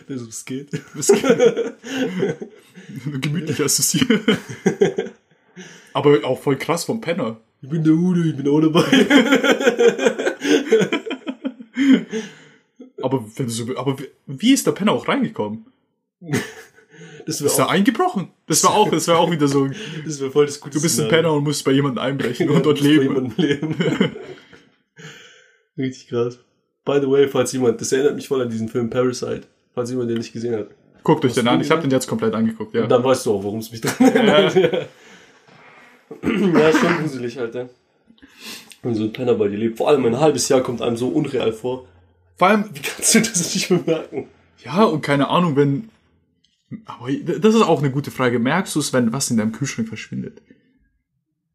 Der 0.09 0.17
so, 0.17 0.27
es 0.27 0.43
geht. 0.43 0.69
Gemütlich 3.21 3.61
assoziiert. 3.61 4.19
Aber 5.93 6.25
auch 6.25 6.41
voll 6.41 6.57
krass 6.57 6.83
vom 6.83 6.99
Penner. 6.99 7.39
Ich 7.61 7.69
bin 7.69 7.85
der 7.85 7.93
Udo, 7.93 8.19
ich 8.21 8.35
bin 8.35 8.49
auch 8.49 8.59
dabei. 8.59 8.83
Aber, 13.01 13.25
wenn 13.35 13.45
du 13.45 13.51
so, 13.51 13.77
aber 13.77 13.95
wie 14.27 14.51
ist 14.51 14.67
der 14.67 14.73
Penner 14.73 14.91
auch 14.91 15.07
reingekommen? 15.07 15.65
Das 17.25 17.41
Ist 17.41 17.57
wäre 17.57 17.67
er 17.67 17.71
eingebrochen? 17.71 18.29
Das 18.47 18.63
war 18.63 18.73
auch, 18.75 18.89
das 18.89 19.07
war 19.07 19.19
auch 19.19 19.31
wieder 19.31 19.47
so, 19.47 19.69
das 20.05 20.19
wär 20.21 20.31
voll 20.31 20.45
das 20.45 20.59
gute 20.59 20.75
du 20.77 20.81
bist 20.81 20.99
ein. 20.99 21.07
Penner 21.07 21.33
und 21.33 21.43
musst 21.43 21.63
bei 21.63 21.71
jemandem 21.71 22.03
einbrechen 22.03 22.49
und 22.49 22.55
Ja, 22.55 22.61
dort 22.61 22.81
musst 22.81 22.95
bei 22.97 23.03
leben. 23.03 23.33
leben. 23.37 23.75
Richtig 25.77 26.07
krass. 26.07 26.39
By 26.85 26.99
the 27.01 27.09
way, 27.09 27.27
falls 27.27 27.51
jemand, 27.53 27.79
das 27.81 27.91
erinnert 27.91 28.15
mich 28.15 28.27
voll 28.27 28.41
an 28.41 28.49
diesen 28.49 28.67
Film 28.69 28.89
Parasite. 28.89 29.43
Falls 29.73 29.89
jemand 29.89 30.09
den 30.09 30.17
nicht 30.17 30.33
gesehen 30.33 30.55
hat. 30.55 30.67
Guckt 31.03 31.25
euch 31.25 31.33
den 31.33 31.47
an, 31.47 31.59
ich 31.61 31.71
habe 31.71 31.81
den 31.81 31.91
jetzt 31.91 32.07
komplett 32.07 32.33
angeguckt, 32.33 32.73
ja. 32.75 32.83
Und 32.83 32.89
dann 32.89 33.03
weißt 33.03 33.25
du 33.25 33.33
auch, 33.33 33.43
warum 33.43 33.59
es 33.59 33.71
mich 33.71 33.81
dran 33.81 33.95
erinnert. 34.13 34.55
Ja, 36.21 36.59
ja 36.59 36.71
schon 36.71 36.97
gruselig, 36.99 37.39
Alter. 37.39 37.69
Wenn 38.83 38.93
so 38.93 39.03
ein 39.03 39.13
Penner 39.13 39.33
bei 39.33 39.47
dir 39.47 39.57
lebt. 39.57 39.77
Vor 39.77 39.89
allem 39.89 40.05
ein 40.05 40.19
halbes 40.19 40.47
Jahr 40.47 40.61
kommt 40.61 40.79
einem 40.81 40.95
so 40.95 41.07
unreal 41.07 41.51
vor. 41.51 41.87
Vor 42.37 42.47
allem, 42.49 42.65
Wie 42.71 42.81
kannst 42.81 43.15
du 43.15 43.19
das 43.21 43.55
nicht 43.55 43.69
bemerken? 43.69 44.27
ja, 44.63 44.83
und 44.83 45.01
keine 45.01 45.29
Ahnung, 45.29 45.55
wenn, 45.55 45.89
aber 46.85 47.11
das 47.11 47.55
ist 47.55 47.61
auch 47.61 47.79
eine 47.79 47.91
gute 47.91 48.11
Frage. 48.11 48.39
Merkst 48.39 48.75
du 48.75 48.79
es, 48.79 48.93
wenn 48.93 49.13
was 49.13 49.29
in 49.31 49.37
deinem 49.37 49.51
Kühlschrank 49.51 49.87
verschwindet? 49.87 50.41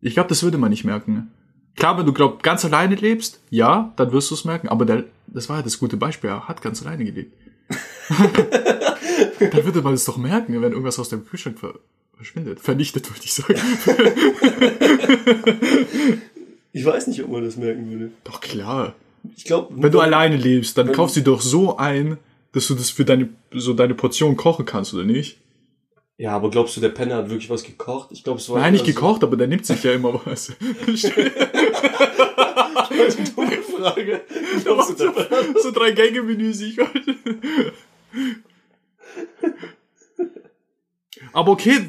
Ich 0.00 0.14
glaube, 0.14 0.28
das 0.28 0.42
würde 0.42 0.58
man 0.58 0.70
nicht 0.70 0.84
merken. 0.84 1.30
Klar, 1.76 1.98
wenn 1.98 2.06
du 2.06 2.12
glaub, 2.12 2.42
ganz 2.42 2.64
alleine 2.64 2.94
lebst, 2.96 3.40
ja, 3.50 3.92
dann 3.96 4.12
wirst 4.12 4.30
du 4.30 4.34
es 4.34 4.44
merken, 4.44 4.68
aber 4.68 4.84
der, 4.84 5.04
das 5.26 5.48
war 5.48 5.58
ja 5.58 5.62
das 5.62 5.78
gute 5.78 5.96
Beispiel, 5.96 6.30
er 6.30 6.48
hat 6.48 6.62
ganz 6.62 6.82
alleine 6.84 7.04
gelebt. 7.04 7.32
dann 8.08 9.64
würde 9.64 9.82
man 9.82 9.94
es 9.94 10.04
doch 10.04 10.16
merken, 10.16 10.54
wenn 10.60 10.72
irgendwas 10.72 10.98
aus 10.98 11.08
deinem 11.08 11.26
Kühlschrank 11.26 11.58
ver 11.58 11.74
verschwindet. 12.16 12.60
Vernichtet, 12.60 13.08
würde 13.10 13.22
ich 13.24 13.32
sagen. 13.32 13.60
Ich 16.72 16.84
weiß 16.84 17.06
nicht, 17.08 17.22
ob 17.24 17.30
man 17.30 17.44
das 17.44 17.56
merken 17.56 17.90
würde. 17.90 18.10
doch 18.24 18.40
klar. 18.40 18.94
Ich 19.36 19.44
glaube, 19.44 19.74
Wenn 19.82 19.90
du 19.90 20.00
alleine 20.00 20.36
lebst, 20.36 20.78
dann 20.78 20.88
Wenn- 20.88 20.94
kaufst 20.94 21.16
du 21.16 21.22
doch 21.22 21.40
so 21.40 21.76
ein, 21.76 22.18
dass 22.58 22.66
du 22.66 22.74
das 22.74 22.90
für 22.90 23.04
deine, 23.04 23.28
so 23.52 23.72
deine 23.72 23.94
Portion 23.94 24.36
kochen 24.36 24.64
kannst, 24.64 24.92
oder 24.92 25.04
nicht? 25.04 25.38
Ja, 26.16 26.32
aber 26.32 26.50
glaubst 26.50 26.76
du, 26.76 26.80
der 26.80 26.88
Penner 26.88 27.14
hat 27.14 27.30
wirklich 27.30 27.48
was 27.48 27.62
gekocht? 27.62 28.08
Ich 28.10 28.24
glaube, 28.24 28.40
es 28.40 28.48
war 28.50 28.58
Nein, 28.58 28.72
nicht 28.72 28.84
eher 28.84 28.94
gekocht, 28.94 29.22
aber 29.22 29.36
der 29.36 29.46
nimmt 29.46 29.64
sich 29.64 29.84
ja 29.84 29.92
immer 29.92 30.20
was. 30.24 30.52
So 32.88 32.94
eine 32.94 33.30
dumme 33.30 33.62
Frage. 33.62 34.22
Glaubst 34.64 34.98
du, 34.98 35.12
Penner 35.12 35.60
so 35.62 35.70
drei 35.70 35.92
Gänge-Menü 35.92 36.52
sich. 36.52 36.78
Aber 41.32 41.52
okay, 41.52 41.80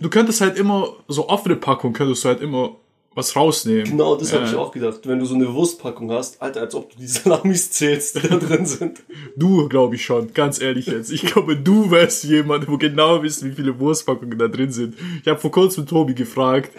du 0.00 0.10
könntest 0.10 0.40
halt 0.40 0.56
immer, 0.58 0.96
so 1.08 1.28
offene 1.28 1.56
Packung 1.56 1.92
könntest 1.92 2.24
du 2.24 2.28
halt 2.28 2.40
immer 2.40 2.78
was 3.16 3.34
rausnehmen. 3.34 3.84
Genau, 3.84 4.14
das 4.14 4.32
habe 4.32 4.44
Ja. 4.44 4.50
ich 4.50 4.56
auch 4.56 4.70
gedacht. 4.70 5.00
Wenn 5.04 5.18
du 5.18 5.24
so 5.26 5.34
eine 5.34 5.52
Wurstpackung 5.52 6.12
hast, 6.12 6.40
Alter, 6.40 6.60
als 6.60 6.74
ob 6.74 6.90
du 6.92 6.98
die 6.98 7.06
Salamis 7.06 7.70
zählst, 7.72 8.22
die 8.22 8.28
da 8.28 8.36
drin 8.36 8.66
sind. 8.66 9.02
Du, 9.34 9.68
glaube 9.68 9.96
ich 9.96 10.04
schon, 10.04 10.32
ganz 10.34 10.60
ehrlich 10.60 10.86
jetzt. 10.86 11.10
Ich 11.10 11.22
glaube, 11.22 11.56
du 11.56 11.90
wärst 11.90 12.22
jemand, 12.24 12.68
wo 12.68 12.76
genau 12.76 13.22
wisst, 13.22 13.42
wie 13.44 13.52
viele 13.52 13.78
Wurstpackungen 13.80 14.38
da 14.38 14.46
drin 14.48 14.70
sind. 14.70 14.94
Ich 15.22 15.26
habe 15.28 15.40
vor 15.40 15.50
kurzem 15.50 15.86
Tobi 15.86 16.14
gefragt, 16.14 16.70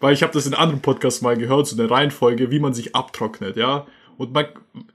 weil 0.00 0.12
ich 0.14 0.22
habe 0.22 0.32
das 0.34 0.46
in 0.46 0.54
anderen 0.54 0.82
Podcasts 0.82 1.22
mal 1.22 1.36
gehört, 1.36 1.66
so 1.66 1.76
eine 1.80 1.90
Reihenfolge, 1.90 2.50
wie 2.50 2.60
man 2.60 2.74
sich 2.74 2.94
abtrocknet, 2.94 3.56
ja. 3.56 3.86
Und 4.18 4.34
man, 4.34 4.44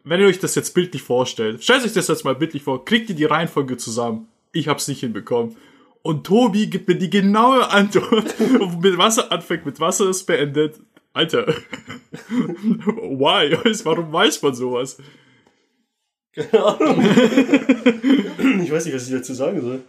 wenn 0.04 0.22
ihr 0.22 0.28
euch 0.28 0.38
das 0.40 0.54
jetzt 0.54 0.76
bildlich 0.76 1.02
vorstellt, 1.02 1.64
stellt 1.64 1.84
euch 1.84 1.94
das 1.94 2.08
jetzt 2.08 2.24
mal 2.26 2.36
bildlich 2.36 2.62
vor, 2.62 2.86
kriegt 2.86 3.10
ihr 3.10 3.16
die 3.16 3.26
Reihenfolge 3.26 3.76
zusammen. 3.78 4.28
Ich 4.52 4.68
hab's 4.68 4.88
nicht 4.88 5.00
hinbekommen. 5.00 5.56
Und 6.06 6.24
Tobi 6.24 6.68
gibt 6.68 6.88
mir 6.88 6.98
die 6.98 7.10
genaue 7.10 7.68
Antwort, 7.68 8.36
mit 8.80 8.96
Wasser 8.96 9.32
anfängt, 9.32 9.66
mit 9.66 9.80
Wasser 9.80 10.08
ist 10.08 10.26
beendet. 10.26 10.80
Alter. 11.14 11.48
Why? 12.30 13.58
Warum 13.84 14.14
weiß 14.14 14.40
man 14.44 14.54
sowas? 14.54 14.98
Keine 16.32 16.64
Ahnung. 16.64 17.04
Ich 18.64 18.72
weiß 18.72 18.86
nicht, 18.86 18.94
was 18.94 19.08
ich 19.08 19.14
dazu 19.14 19.34
sagen 19.34 19.60
soll. 19.62 19.82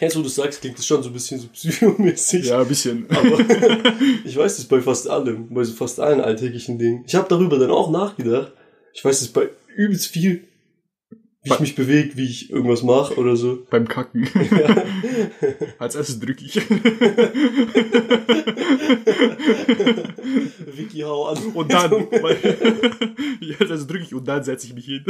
Jetzt, 0.00 0.16
wo 0.16 0.22
du 0.22 0.28
sagst, 0.28 0.62
klingt 0.62 0.78
das 0.78 0.86
schon 0.86 1.02
so 1.02 1.10
ein 1.10 1.12
bisschen 1.12 1.38
so 1.38 1.48
psychomäßig. 1.48 2.46
Ja, 2.46 2.62
ein 2.62 2.68
bisschen. 2.68 3.06
Aber 3.10 3.40
ich 4.24 4.34
weiß 4.34 4.56
das 4.56 4.64
bei 4.64 4.80
fast 4.80 5.06
allem, 5.06 5.52
bei 5.52 5.64
so 5.64 5.74
fast 5.74 6.00
allen 6.00 6.22
alltäglichen 6.22 6.78
Dingen. 6.78 7.04
Ich 7.06 7.14
habe 7.14 7.28
darüber 7.28 7.58
dann 7.58 7.70
auch 7.70 7.90
nachgedacht. 7.90 8.52
Ich 8.94 9.04
weiß 9.04 9.20
das 9.20 9.28
bei 9.28 9.50
übelst 9.76 10.06
viel, 10.06 10.44
wie 11.42 11.52
ich 11.52 11.60
mich 11.60 11.74
bewege, 11.74 12.16
wie 12.16 12.26
ich 12.26 12.50
irgendwas 12.50 12.82
mache 12.82 13.16
oder 13.16 13.34
so. 13.34 13.66
Beim 13.70 13.88
Kacken. 13.88 14.28
Als 15.78 15.94
erstes 15.94 16.20
drücke 16.20 16.44
ich. 16.44 16.56
Vicky, 20.76 21.00
hau 21.00 21.28
an. 21.28 21.38
Und 21.54 21.72
dann, 21.72 21.90
weil, 21.92 22.36
ja, 23.40 23.56
als 23.58 23.70
erstes 23.70 23.86
drücke 23.86 24.04
ich 24.04 24.14
und 24.14 24.28
dann 24.28 24.44
setze 24.44 24.66
ich 24.66 24.74
mich 24.74 24.84
hin. 24.84 25.04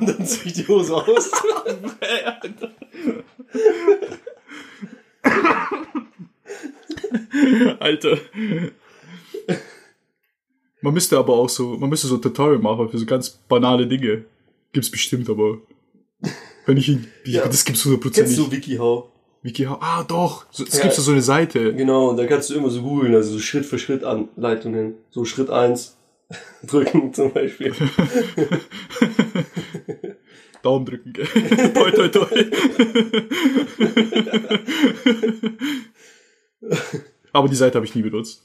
Und 0.00 0.08
dann 0.08 0.26
zieh 0.26 0.48
ich 0.48 0.54
die 0.54 0.66
Hose 0.66 0.94
aus. 0.94 1.30
Alter. 7.78 8.18
Man 10.82 10.92
müsste 10.94 11.16
aber 11.16 11.34
auch 11.34 11.48
so, 11.48 11.76
man 11.78 11.88
müsste 11.88 12.08
so 12.08 12.16
ein 12.16 12.22
Tutorial 12.22 12.58
machen 12.58 12.88
für 12.88 12.98
so 12.98 13.06
ganz 13.06 13.30
banale 13.30 13.86
Dinge. 13.86 14.24
Gibt's 14.72 14.90
bestimmt, 14.90 15.30
aber 15.30 15.58
wenn 16.66 16.76
ich 16.76 16.88
ihn, 16.88 17.06
ich, 17.24 17.34
Ja. 17.34 17.46
das 17.46 17.64
gibt's 17.64 17.84
hundertprozentig. 17.84 18.36
Kennst 18.36 18.52
du 18.52 18.52
Vicky 18.56 18.76
Hau? 18.76 19.08
Wiki, 19.44 19.66
ah 19.66 20.04
doch, 20.06 20.44
so, 20.52 20.64
es 20.64 20.76
Ja. 20.76 20.82
gibt 20.84 20.94
so 20.94 21.10
eine 21.10 21.20
Seite. 21.22 21.74
Genau, 21.74 22.10
und 22.10 22.16
da 22.16 22.26
kannst 22.26 22.50
du 22.50 22.54
immer 22.54 22.70
so 22.70 22.80
googeln, 22.82 23.12
also 23.14 23.32
so 23.32 23.38
Schritt 23.40 23.66
für 23.66 23.78
Schritt 23.78 24.04
Anleitungen. 24.04 24.94
So 25.10 25.24
Schritt 25.24 25.50
eins 25.50 25.96
drücken 26.66 27.12
zum 27.14 27.32
Beispiel. 27.32 27.72
Daumen 30.62 30.86
drücken, 30.86 31.12
gell? 31.12 31.26
toi, 31.74 31.90
toi, 31.90 32.08
toi. 32.08 32.28
aber 37.32 37.48
die 37.48 37.56
Seite 37.56 37.76
habe 37.76 37.86
ich 37.86 37.94
nie 37.94 38.02
benutzt. 38.02 38.42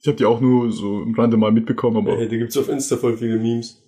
Ich 0.00 0.06
habe 0.06 0.16
die 0.16 0.24
auch 0.24 0.40
nur 0.40 0.72
so 0.72 1.02
im 1.02 1.14
Rande 1.14 1.36
mal 1.36 1.52
mitbekommen, 1.52 1.98
aber 1.98 2.16
Hey, 2.16 2.28
da 2.28 2.36
gibt's 2.36 2.56
auf 2.56 2.68
Insta 2.68 2.96
voll 2.96 3.16
viele 3.18 3.36
Memes. 3.36 3.82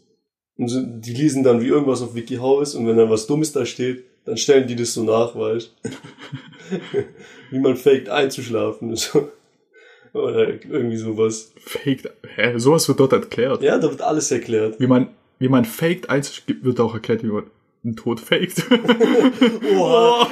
Und 0.59 0.71
die 1.01 1.15
lesen 1.15 1.43
dann, 1.43 1.63
wie 1.63 1.69
irgendwas 1.69 2.03
auf 2.03 2.15
WikiHow 2.15 2.63
ist 2.63 2.75
und 2.75 2.87
wenn 2.87 2.97
dann 2.99 3.09
was 3.09 3.27
Dummes 3.27 3.53
da 3.53 3.65
steht, 3.65 4.05
dann 4.27 4.37
stellen 4.37 4.69
die 4.69 4.77
das 4.77 4.93
so 4.95 5.03
nach, 5.03 5.35
weißt 5.35 5.75
Wie 7.51 7.59
man 7.59 7.77
faked 7.77 8.09
einzuschlafen. 8.09 8.95
So. 8.95 9.31
Oder 10.13 10.49
irgendwie 10.49 10.97
sowas. 10.99 11.53
faked. 11.59 12.11
Hä, 12.37 12.59
sowas 12.59 12.87
wird 12.89 13.01
dort 13.01 13.13
erklärt. 13.15 13.63
Ja, 13.63 13.79
da 13.79 13.91
wird 13.91 14.03
alles 14.03 14.31
erklärt. 14.31 14.79
Wie 14.79 14.87
man, 14.87 15.09
wie 15.39 15.49
man 15.49 15.65
faked 15.65 16.11
eins 16.11 16.43
wird 16.61 16.79
auch 16.81 16.93
erklärt, 16.95 17.23
wie 17.23 17.29
man 17.29 17.45
einen 17.83 17.97
Tod 17.97 18.21
faked. 18.21 18.65
Oha. 19.77 20.29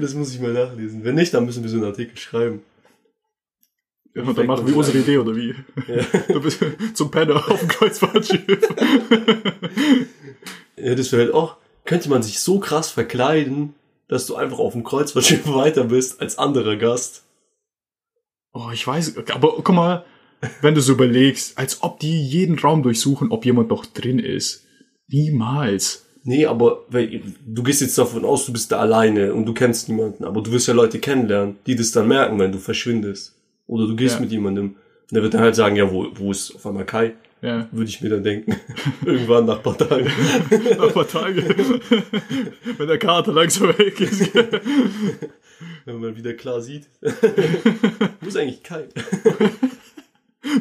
Das 0.00 0.14
muss 0.14 0.34
ich 0.34 0.40
mal 0.40 0.52
nachlesen. 0.52 1.04
Wenn 1.04 1.14
nicht, 1.14 1.32
dann 1.32 1.46
müssen 1.46 1.62
wir 1.62 1.70
so 1.70 1.76
einen 1.76 1.86
Artikel 1.86 2.16
schreiben. 2.18 2.62
Ja, 4.16 4.22
und 4.22 4.38
dann 4.38 4.46
machen 4.46 4.66
wir 4.66 4.74
unsere 4.74 4.98
Idee, 4.98 5.18
oder 5.18 5.36
wie? 5.36 5.54
Ja. 5.86 6.04
Du 6.28 6.40
bist 6.40 6.64
zum 6.94 7.10
Penner 7.10 7.36
auf 7.50 7.60
dem 7.60 7.68
Kreuzfahrtschiff. 7.68 8.68
Ja, 10.78 10.94
das 10.94 11.10
wäre 11.10 11.22
halt 11.22 11.34
auch, 11.34 11.56
könnte 11.86 12.10
man 12.10 12.22
sich 12.22 12.38
so 12.40 12.60
krass 12.60 12.90
verkleiden, 12.90 13.74
dass 14.08 14.26
du 14.26 14.36
einfach 14.36 14.58
auf 14.58 14.74
dem 14.74 14.84
Kreuzfahrtschiff 14.84 15.46
weiter 15.48 15.84
bist 15.84 16.20
als 16.20 16.36
anderer 16.36 16.76
Gast. 16.76 17.24
Oh, 18.52 18.68
ich 18.74 18.86
weiß, 18.86 19.16
aber 19.32 19.54
guck 19.62 19.74
mal, 19.74 20.04
wenn 20.60 20.74
du 20.74 20.82
so 20.82 20.92
überlegst, 20.92 21.56
als 21.56 21.82
ob 21.82 21.98
die 21.98 22.22
jeden 22.22 22.58
Raum 22.58 22.82
durchsuchen, 22.82 23.30
ob 23.30 23.46
jemand 23.46 23.70
noch 23.70 23.86
drin 23.86 24.18
ist. 24.18 24.66
Niemals. 25.08 26.04
Nee, 26.24 26.44
aber 26.44 26.84
du 26.90 27.62
gehst 27.62 27.80
jetzt 27.80 27.96
davon 27.96 28.26
aus, 28.26 28.44
du 28.44 28.52
bist 28.52 28.70
da 28.70 28.78
alleine 28.78 29.32
und 29.32 29.46
du 29.46 29.54
kennst 29.54 29.88
niemanden, 29.88 30.24
aber 30.24 30.42
du 30.42 30.52
wirst 30.52 30.68
ja 30.68 30.74
Leute 30.74 30.98
kennenlernen, 30.98 31.56
die 31.66 31.74
das 31.74 31.90
dann 31.90 32.06
merken, 32.06 32.38
wenn 32.38 32.52
du 32.52 32.58
verschwindest. 32.58 33.35
Oder 33.66 33.86
du 33.86 33.96
gehst 33.96 34.16
Ja. 34.16 34.20
mit 34.20 34.30
jemandem. 34.30 34.76
Und 35.08 35.14
der 35.14 35.22
wird 35.22 35.34
dann 35.34 35.40
halt 35.42 35.54
sagen, 35.54 35.76
ja, 35.76 35.90
wo, 35.90 36.08
wo 36.14 36.30
ist 36.30 36.54
auf 36.54 36.66
einmal 36.66 36.84
Kai? 36.84 37.14
Ja, 37.42 37.68
Würde 37.70 37.88
ich 37.88 38.00
mir 38.00 38.08
dann 38.08 38.24
denken. 38.24 38.56
Irgendwann 39.04 39.44
nach 39.44 39.58
ein 39.58 39.62
paar 39.62 39.76
Tagen. 39.78 40.06
nach 40.50 40.86
ein 40.88 40.92
paar 40.92 41.06
Tage. 41.06 41.42
wenn 42.78 42.88
der 42.88 42.98
Kater 42.98 43.32
langsam 43.32 43.68
weg 43.78 44.00
ist. 44.00 44.34
Wenn 45.84 46.00
man 46.00 46.16
wieder 46.16 46.32
klar 46.34 46.60
sieht. 46.60 46.88
wo 48.20 48.26
ist 48.26 48.36
eigentlich 48.36 48.62
Kai? 48.62 48.84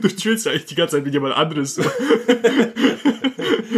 Du 0.02 0.08
chillst 0.10 0.46
ja 0.46 0.52
eigentlich 0.52 0.66
die 0.66 0.76
ganze 0.76 0.98
Zeit 0.98 1.06
mit 1.06 1.14
jemand 1.14 1.36
anderes. 1.36 1.80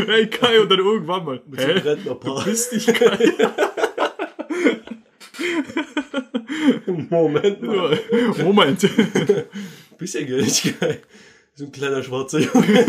hey 0.07 0.27
Kai, 0.27 0.59
und 0.59 0.69
dann 0.71 0.79
irgendwann 0.79 1.23
mal. 1.25 1.41
Hä? 1.55 1.81
Du 2.05 2.43
bist 2.45 2.73
nicht 2.73 2.93
Kai. 2.93 3.31
Moment 7.09 7.61
mal. 7.61 7.99
Moment. 8.43 8.81
Bisschen 9.97 10.27
Gerechtigkeit. 10.27 11.01
So 11.55 11.65
ein 11.65 11.71
kleiner 11.71 12.03
schwarzer 12.03 12.39
Junge. 12.39 12.85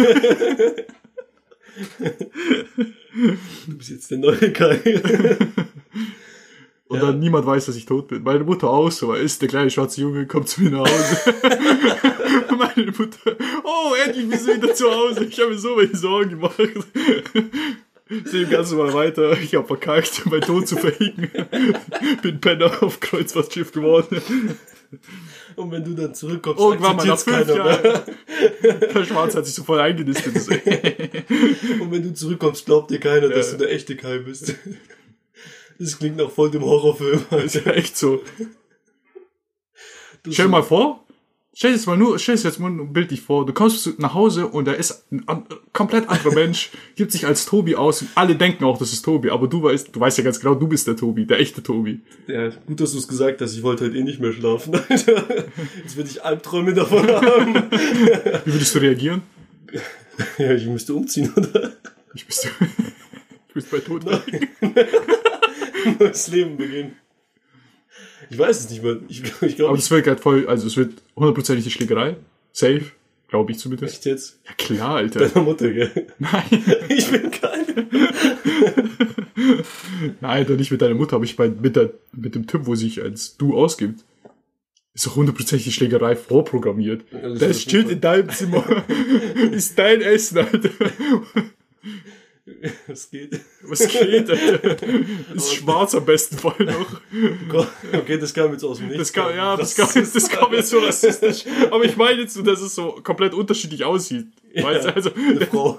Du 3.66 3.76
bist 3.76 3.90
jetzt 3.90 4.10
der 4.10 4.18
neue 4.18 4.52
Kai. 4.52 4.78
Und 6.88 7.00
Ja. 7.00 7.06
dann 7.06 7.18
niemand 7.18 7.44
weiß, 7.46 7.66
dass 7.66 7.76
ich 7.76 7.84
tot 7.86 8.08
bin. 8.08 8.22
Meine 8.22 8.44
Mutter 8.44 8.68
auch 8.70 8.90
so, 8.90 9.12
ist 9.12 9.42
der 9.42 9.48
kleine 9.48 9.70
schwarze 9.70 10.00
Junge, 10.00 10.26
kommt 10.26 10.48
zu 10.48 10.62
mir 10.62 10.70
nach 10.70 10.80
Hause. 10.80 11.34
Meine 12.58 12.90
Mutter, 12.92 13.36
oh, 13.62 13.92
endlich 14.06 14.28
bist 14.28 14.48
du 14.48 14.54
wieder 14.56 14.74
zu 14.74 14.90
Hause. 14.90 15.24
Ich 15.24 15.38
habe 15.38 15.50
mir 15.50 15.58
so 15.58 15.78
viele 15.78 15.94
Sorgen 15.96 16.30
gemacht. 16.30 16.56
Sehe 18.24 18.44
im 18.44 18.50
Ganzen 18.50 18.78
mal 18.78 18.92
weiter. 18.94 19.32
Ich 19.40 19.54
habe 19.54 19.66
verkackt, 19.66 20.22
mein 20.30 20.40
Tod 20.40 20.66
zu 20.66 20.76
verhegen. 20.76 21.30
Bin 22.22 22.40
Penner 22.40 22.82
auf 22.82 23.00
Kreuzfahrtschiff 23.00 23.72
geworden. 23.72 24.22
Und 25.56 25.70
wenn 25.70 25.84
du 25.84 25.92
dann 25.94 26.14
zurückkommst, 26.14 26.60
Irgendwann 26.60 26.96
mal 26.96 27.06
nach 27.06 27.18
fünf. 27.18 27.46
Jahren. 27.48 28.00
Der 28.62 29.04
Schwarze 29.04 29.38
hat 29.38 29.46
sich 29.46 29.54
so 29.54 29.64
voll 29.64 29.80
eingenistet. 29.80 30.34
Und 31.80 31.90
wenn 31.92 32.02
du 32.02 32.14
zurückkommst, 32.14 32.64
glaubt 32.64 32.90
dir 32.90 33.00
keiner, 33.00 33.28
dass 33.28 33.52
Ja. 33.52 33.58
du 33.58 33.64
der 33.64 33.72
echte 33.74 33.96
Kai 33.96 34.18
bist. 34.18 34.54
Das 35.78 35.98
klingt 35.98 36.16
nach 36.16 36.30
voll 36.30 36.50
dem 36.50 36.62
Horrorfilm. 36.64 37.24
Das 37.30 37.54
ist 37.54 37.66
ja 37.66 37.72
echt 37.72 37.96
so. 37.98 38.22
Stell 40.30 40.46
dir 40.46 40.50
mal 40.50 40.62
vor, 40.62 41.04
stell 41.58 41.72
dir 41.72 41.76
jetzt 41.76 41.86
mal 41.86 41.96
nur, 41.96 42.20
stell 42.20 42.36
dir 42.36 42.42
jetzt 42.42 42.60
mal 42.60 42.70
nur 42.70 42.86
bildlich 42.86 43.20
vor, 43.20 43.44
du 43.44 43.52
kommst 43.52 43.98
nach 43.98 44.14
Hause 44.14 44.46
und 44.46 44.66
da 44.66 44.72
ist 44.72 45.10
ein 45.10 45.26
an, 45.26 45.44
komplett 45.72 46.08
anderer 46.08 46.32
Mensch, 46.32 46.70
gibt 46.94 47.10
sich 47.10 47.26
als 47.26 47.46
Tobi 47.46 47.74
aus 47.74 48.02
und 48.02 48.10
alle 48.14 48.36
denken 48.36 48.62
auch, 48.64 48.78
das 48.78 48.92
ist 48.92 49.02
Tobi, 49.02 49.30
aber 49.30 49.48
du 49.48 49.64
weißt, 49.64 49.88
du 49.92 49.98
weißt 49.98 50.18
ja 50.18 50.24
ganz 50.24 50.38
genau, 50.38 50.54
du 50.54 50.68
bist 50.68 50.86
der 50.86 50.96
Tobi, 50.96 51.26
der 51.26 51.40
echte 51.40 51.60
Tobi. 51.60 52.00
Ja, 52.28 52.50
gut, 52.50 52.80
dass 52.80 52.92
du 52.92 52.98
es 52.98 53.08
gesagt 53.08 53.40
hast. 53.40 53.56
Ich 53.56 53.64
wollte 53.64 53.86
heute 53.86 53.96
eh 53.96 54.04
nicht 54.04 54.20
mehr 54.20 54.32
schlafen. 54.32 54.76
Alter. 54.76 55.24
Jetzt 55.82 55.96
würde 55.96 56.10
ich 56.10 56.24
Albträume 56.24 56.74
davon 56.74 57.08
haben. 57.08 57.54
Wie 58.44 58.52
würdest 58.52 58.74
du 58.76 58.78
reagieren? 58.78 59.22
Ja, 60.38 60.52
ich 60.52 60.66
müsste 60.66 60.94
umziehen, 60.94 61.32
oder? 61.36 61.72
Ich 62.14 62.24
du, 62.24 62.48
du 63.48 63.54
bist 63.54 63.70
bei 63.70 63.78
Tod. 63.78 64.04
Neues 65.98 66.28
Leben 66.28 66.56
beginnen. 66.56 66.96
Ich 68.30 68.38
weiß 68.38 68.60
es 68.60 68.70
nicht 68.70 68.82
mehr. 68.82 68.98
Ich, 69.08 69.22
ich 69.24 69.32
Aber 69.42 69.48
glaube, 69.48 69.76
ich 69.76 69.82
das 69.84 69.90
wird 69.90 70.06
halt 70.06 70.20
voll, 70.20 70.46
also 70.48 70.66
es 70.66 70.76
wird 70.76 70.94
hundertprozentig 71.16 71.64
die 71.64 71.70
Schlägerei. 71.70 72.16
Safe. 72.52 72.82
Glaube 73.28 73.52
ich 73.52 73.58
zumindest. 73.58 73.94
echt 73.94 74.06
jetzt 74.06 74.40
Ja 74.46 74.54
klar, 74.56 74.96
Alter. 74.96 75.28
deiner 75.28 75.44
Mutter, 75.44 75.70
gell? 75.72 76.06
Nein. 76.18 76.44
Ich 76.88 77.10
bin 77.10 77.30
keine. 77.30 77.86
Nein, 80.20 80.46
doch 80.46 80.56
nicht 80.56 80.70
mit 80.70 80.80
deiner 80.82 80.94
Mutter, 80.94 81.16
aber 81.16 81.24
ich 81.24 81.36
meine 81.38 81.54
mit, 81.60 81.76
der, 81.76 81.92
mit 82.12 82.34
dem 82.34 82.46
Typ, 82.46 82.66
wo 82.66 82.74
sich 82.74 83.02
als 83.02 83.36
du 83.36 83.56
ausgibt. 83.56 84.04
Ist 84.94 85.06
doch 85.06 85.16
hundertprozentig 85.16 85.64
die 85.64 85.72
Schlägerei 85.72 86.16
vorprogrammiert. 86.16 87.04
das 87.12 87.38
Der 87.38 87.48
ist 87.50 87.68
chillt 87.68 87.86
auf 87.86 87.92
in 87.92 88.00
deinem 88.00 88.30
Zimmer. 88.30 88.64
ist 89.52 89.78
dein 89.78 90.00
Essen, 90.00 90.38
Alter. 90.38 90.70
Es 92.88 93.10
geht. 93.10 93.40
Was 93.62 93.86
geht? 93.88 94.28
Ist 95.34 95.54
schwarz 95.54 95.94
am 95.94 96.04
besten 96.04 96.36
Fall 96.38 96.54
noch. 96.64 97.00
Okay, 97.92 98.18
das 98.18 98.32
kam 98.34 98.52
jetzt 98.52 98.64
aus 98.64 98.78
dem 98.78 98.88
Nichts. 98.88 98.98
Das 98.98 99.12
kam, 99.12 99.34
ja, 99.36 99.56
das 99.56 99.74
kam, 99.74 99.88
jetzt- 99.94 100.14
das 100.16 100.28
kam 100.28 100.52
jetzt 100.52 100.70
so 100.70 100.78
rassistisch. 100.80 101.44
Aber 101.70 101.84
ich 101.84 101.96
meine 101.96 102.20
jetzt, 102.22 102.36
nur, 102.36 102.44
dass 102.44 102.60
es 102.60 102.74
so 102.74 102.92
komplett 103.02 103.34
unterschiedlich 103.34 103.84
aussieht. 103.84 104.26
Weißt 104.54 104.86
du, 104.86 104.94
also, 104.94 105.10
Eine 105.14 105.46
Frau. 105.46 105.78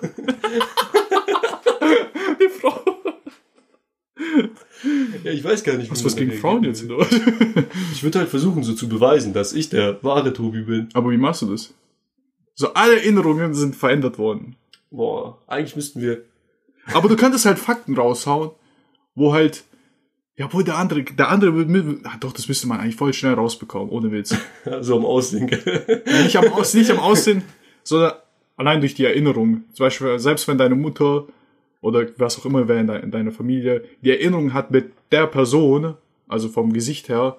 die 2.39 2.49
Frau. 2.59 2.83
Ja, 5.23 5.31
ich 5.31 5.43
weiß 5.43 5.63
gar 5.63 5.75
nicht, 5.77 5.91
Was, 5.91 6.03
was 6.05 6.15
gegen 6.15 6.31
Frauen 6.33 6.63
jetzt, 6.63 6.83
oder? 6.89 7.05
Ich 7.93 8.03
würde 8.03 8.19
halt 8.19 8.29
versuchen, 8.29 8.63
so 8.63 8.73
zu 8.73 8.87
beweisen, 8.87 9.33
dass 9.33 9.53
ich 9.53 9.69
der 9.69 10.01
wahre 10.03 10.31
Tobi 10.33 10.61
bin. 10.61 10.89
Aber 10.93 11.09
wie 11.11 11.17
machst 11.17 11.41
du 11.41 11.47
das? 11.51 11.73
So, 12.55 12.73
alle 12.73 12.95
Erinnerungen 12.97 13.53
sind 13.53 13.75
verändert 13.75 14.17
worden. 14.17 14.55
Boah, 14.91 15.37
eigentlich 15.47 15.75
müssten 15.75 16.01
wir. 16.01 16.23
Aber 16.93 17.09
du 17.09 17.15
könntest 17.15 17.45
halt 17.45 17.59
Fakten 17.59 17.95
raushauen, 17.95 18.51
wo 19.15 19.33
halt, 19.33 19.63
ja, 20.37 20.47
wo 20.51 20.61
der 20.61 20.77
andere, 20.77 21.03
der 21.03 21.29
andere, 21.29 21.65
ah, 22.03 22.17
doch, 22.19 22.33
das 22.33 22.47
müsste 22.47 22.67
man 22.67 22.79
eigentlich 22.79 22.95
voll 22.95 23.13
schnell 23.13 23.33
rausbekommen, 23.33 23.89
ohne 23.89 24.11
Witz. 24.11 24.35
So 24.81 24.97
am 24.97 25.05
Aussehen. 25.05 25.47
gell? 25.47 26.03
Nicht 26.23 26.37
am, 26.37 26.51
Aus, 26.53 26.73
nicht 26.73 26.91
am 26.91 26.99
Aussehen, 26.99 27.43
sondern 27.83 28.13
allein 28.55 28.79
durch 28.81 28.93
die 28.93 29.05
Erinnerung. 29.05 29.63
Zum 29.73 29.85
Beispiel, 29.85 30.19
selbst 30.19 30.47
wenn 30.47 30.57
deine 30.57 30.75
Mutter 30.75 31.25
oder 31.81 32.07
was 32.17 32.37
auch 32.37 32.45
immer 32.45 32.67
wer 32.67 32.79
in, 32.79 32.87
de 32.87 33.01
in 33.01 33.11
deiner 33.11 33.31
Familie 33.31 33.83
die 34.01 34.11
Erinnerung 34.11 34.53
hat 34.53 34.71
mit 34.71 34.91
der 35.11 35.27
Person, 35.27 35.95
also 36.27 36.49
vom 36.49 36.73
Gesicht 36.73 37.09
her, 37.09 37.37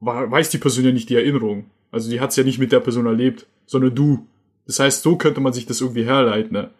weiß 0.00 0.50
die 0.50 0.58
Person 0.58 0.84
ja 0.84 0.92
nicht 0.92 1.10
die 1.10 1.16
Erinnerung. 1.16 1.66
Also 1.90 2.10
die 2.10 2.20
hat 2.20 2.30
es 2.30 2.36
ja 2.36 2.44
nicht 2.44 2.58
mit 2.58 2.72
der 2.72 2.80
Person 2.80 3.06
erlebt, 3.06 3.46
sondern 3.66 3.94
du. 3.94 4.26
Das 4.66 4.78
heißt, 4.78 5.02
so 5.02 5.16
könnte 5.16 5.40
man 5.40 5.52
sich 5.52 5.66
das 5.66 5.80
irgendwie 5.80 6.04
herleiten. 6.04 6.52
Ne? 6.52 6.70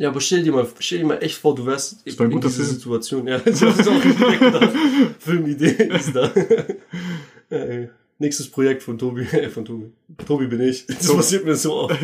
Ja, 0.00 0.08
aber 0.08 0.22
stell 0.22 0.42
dir 0.42 0.50
mal, 0.50 0.66
stell 0.78 1.00
dir 1.00 1.04
mal 1.04 1.18
echt 1.22 1.36
vor, 1.36 1.54
du 1.54 1.66
wärst 1.66 2.06
ein 2.06 2.24
in 2.24 2.30
guter 2.30 2.48
dieser. 2.48 2.64
Situation. 2.64 3.28
Ja, 3.28 3.38
das 3.44 3.60
ist 3.60 3.86
auch 3.86 4.00
gedacht. 4.00 4.72
Filmidee 5.18 5.88
ist 5.94 6.16
da. 6.16 6.32
Äh, 7.50 7.88
Nächstes 8.20 8.48
Projekt 8.48 8.84
von 8.84 8.96
Tobi, 8.96 9.22
äh, 9.22 9.48
von 9.50 9.64
Tobi. 9.64 9.90
Tobi 10.24 10.46
bin 10.46 10.60
ich. 10.60 10.86
Das 10.86 11.12
passiert 11.12 11.44
mir 11.44 11.56
so 11.56 11.74
oft. 11.74 11.98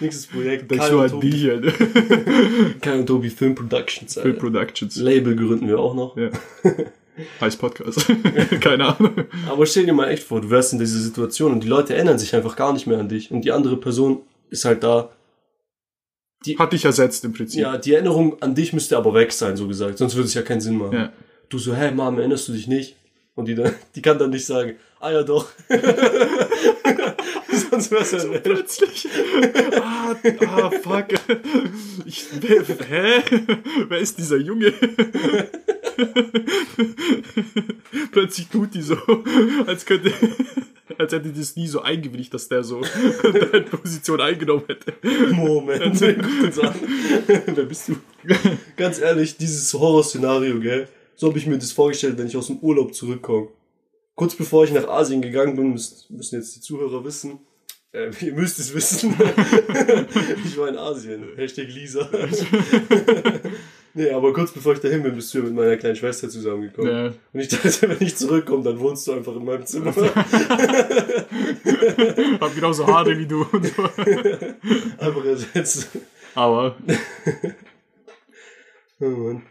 Nächstes 0.00 0.26
Projekt. 0.26 0.70
Denkst 0.70 0.88
du 0.88 0.98
halt 0.98 1.10
Tobi, 1.10 1.28
die 1.28 1.36
hier, 1.36 1.60
ne? 1.60 1.72
Kai 2.80 2.98
und 2.98 3.06
Tobi 3.06 3.28
Film 3.28 3.54
Productions. 3.54 4.14
Film. 4.14 4.38
Productions. 4.38 4.96
Label 4.96 5.36
gründen 5.36 5.68
wir 5.68 5.78
auch 5.78 5.94
noch. 5.94 6.16
Ja. 6.16 6.30
Heiß 7.40 7.56
Podcast. 7.56 8.06
Keine 8.60 8.96
Ahnung. 8.96 9.12
Aber 9.46 9.66
stell 9.66 9.84
dir 9.84 9.92
mal 9.92 10.08
echt 10.08 10.22
vor, 10.22 10.40
du 10.40 10.48
wärst 10.48 10.72
in 10.72 10.78
dieser 10.78 11.00
Situation 11.00 11.52
und 11.52 11.62
die 11.62 11.68
Leute 11.68 11.94
erinnern 11.94 12.18
sich 12.18 12.34
einfach 12.34 12.56
gar 12.56 12.72
nicht 12.72 12.86
mehr 12.86 12.98
an 12.98 13.10
dich 13.10 13.30
und 13.30 13.44
die 13.44 13.52
andere 13.52 13.76
Person 13.76 14.22
ist 14.48 14.64
halt 14.64 14.82
da. 14.82 15.10
Hat 16.58 16.72
dich 16.72 16.84
ersetzt 16.84 17.24
im 17.24 17.32
Prinzip. 17.32 17.60
Ja, 17.60 17.76
die 17.76 17.94
Erinnerung 17.94 18.40
an 18.40 18.54
dich 18.54 18.72
müsste 18.72 18.96
aber 18.96 19.12
weg 19.14 19.32
sein, 19.32 19.56
so 19.56 19.66
gesagt. 19.66 19.98
Sonst 19.98 20.14
würde 20.14 20.28
es 20.28 20.34
ja 20.34 20.42
keinen 20.42 20.60
Sinn 20.60 20.78
machen. 20.78 20.94
Ja. 20.94 21.12
Du 21.48 21.58
so, 21.58 21.74
hey 21.74 21.90
Mom, 21.90 22.18
erinnerst 22.18 22.48
du 22.48 22.52
dich 22.52 22.68
nicht? 22.68 22.96
Und 23.34 23.46
die, 23.46 23.54
dann, 23.54 23.74
die 23.94 24.02
kann 24.02 24.18
dann 24.18 24.30
nicht 24.30 24.46
sagen, 24.46 24.76
ah 25.00 25.10
ja 25.10 25.22
doch. 25.22 25.48
Sonst 27.78 27.92
wär's 27.92 28.10
ja 28.10 28.24
nett. 28.28 28.42
Plötzlich. 28.42 29.08
Ah, 29.80 30.16
ah, 30.46 30.70
fuck. 30.82 31.06
Ich, 32.04 32.26
wer, 32.40 32.64
hä? 32.64 33.22
Wer 33.88 33.98
ist 33.98 34.18
dieser 34.18 34.38
Junge? 34.38 34.72
Plötzlich 38.10 38.48
tut 38.48 38.74
die 38.74 38.82
so, 38.82 38.96
als 39.66 39.86
könnte, 39.86 40.12
als 40.98 41.12
hätte 41.12 41.32
das 41.32 41.54
nie 41.54 41.68
so 41.68 41.80
eingewilligt, 41.80 42.34
dass 42.34 42.48
der 42.48 42.64
so 42.64 42.80
deine 43.22 43.64
Position 43.64 44.20
eingenommen 44.20 44.64
hätte. 44.66 44.94
Moment. 45.30 46.00
Wer 46.00 47.64
bist 47.64 47.88
du? 47.88 47.96
Ganz 48.76 48.98
ehrlich, 48.98 49.36
dieses 49.36 49.72
Horrorszenario, 49.72 50.58
gell? 50.58 50.88
So 51.14 51.28
habe 51.28 51.38
ich 51.38 51.46
mir 51.46 51.58
das 51.58 51.70
vorgestellt, 51.70 52.18
wenn 52.18 52.26
ich 52.26 52.36
aus 52.36 52.48
dem 52.48 52.58
Urlaub 52.58 52.92
zurückkomme. 52.92 53.48
Kurz 54.16 54.34
bevor 54.34 54.64
ich 54.64 54.72
nach 54.72 54.88
Asien 54.88 55.22
gegangen 55.22 55.54
bin, 55.54 55.70
müssen 55.70 56.34
jetzt 56.34 56.56
die 56.56 56.60
Zuhörer 56.60 57.04
wissen, 57.04 57.38
äh, 57.92 58.10
ihr 58.24 58.34
müsst 58.34 58.58
es 58.58 58.74
wissen, 58.74 59.14
ich 60.44 60.58
war 60.58 60.68
in 60.68 60.76
Asien. 60.78 61.24
Hashtag 61.36 61.68
Lisa. 61.68 62.08
nee, 63.94 64.10
aber 64.10 64.32
kurz 64.32 64.52
bevor 64.52 64.74
ich 64.74 64.80
dahin 64.80 65.02
bin, 65.02 65.14
bist 65.14 65.32
du 65.34 65.38
ja 65.38 65.44
mit 65.44 65.54
meiner 65.54 65.76
kleinen 65.76 65.96
Schwester 65.96 66.28
zusammengekommen. 66.28 66.90
Ja. 66.90 67.06
Und 67.32 67.40
ich 67.40 67.48
dachte, 67.48 67.88
wenn 67.88 68.06
ich 68.06 68.16
zurückkomme, 68.16 68.62
dann 68.62 68.78
wohnst 68.78 69.06
du 69.06 69.12
einfach 69.12 69.36
in 69.36 69.44
meinem 69.44 69.66
Zimmer. 69.66 69.94
Hab 72.40 72.54
genauso 72.54 72.86
Haare 72.86 73.18
wie 73.18 73.26
du 73.26 73.46
einfach 74.98 75.24
ersetzt. 75.24 75.88
Aber, 76.34 76.76
Oh 79.00 79.06
Mann. 79.06 79.42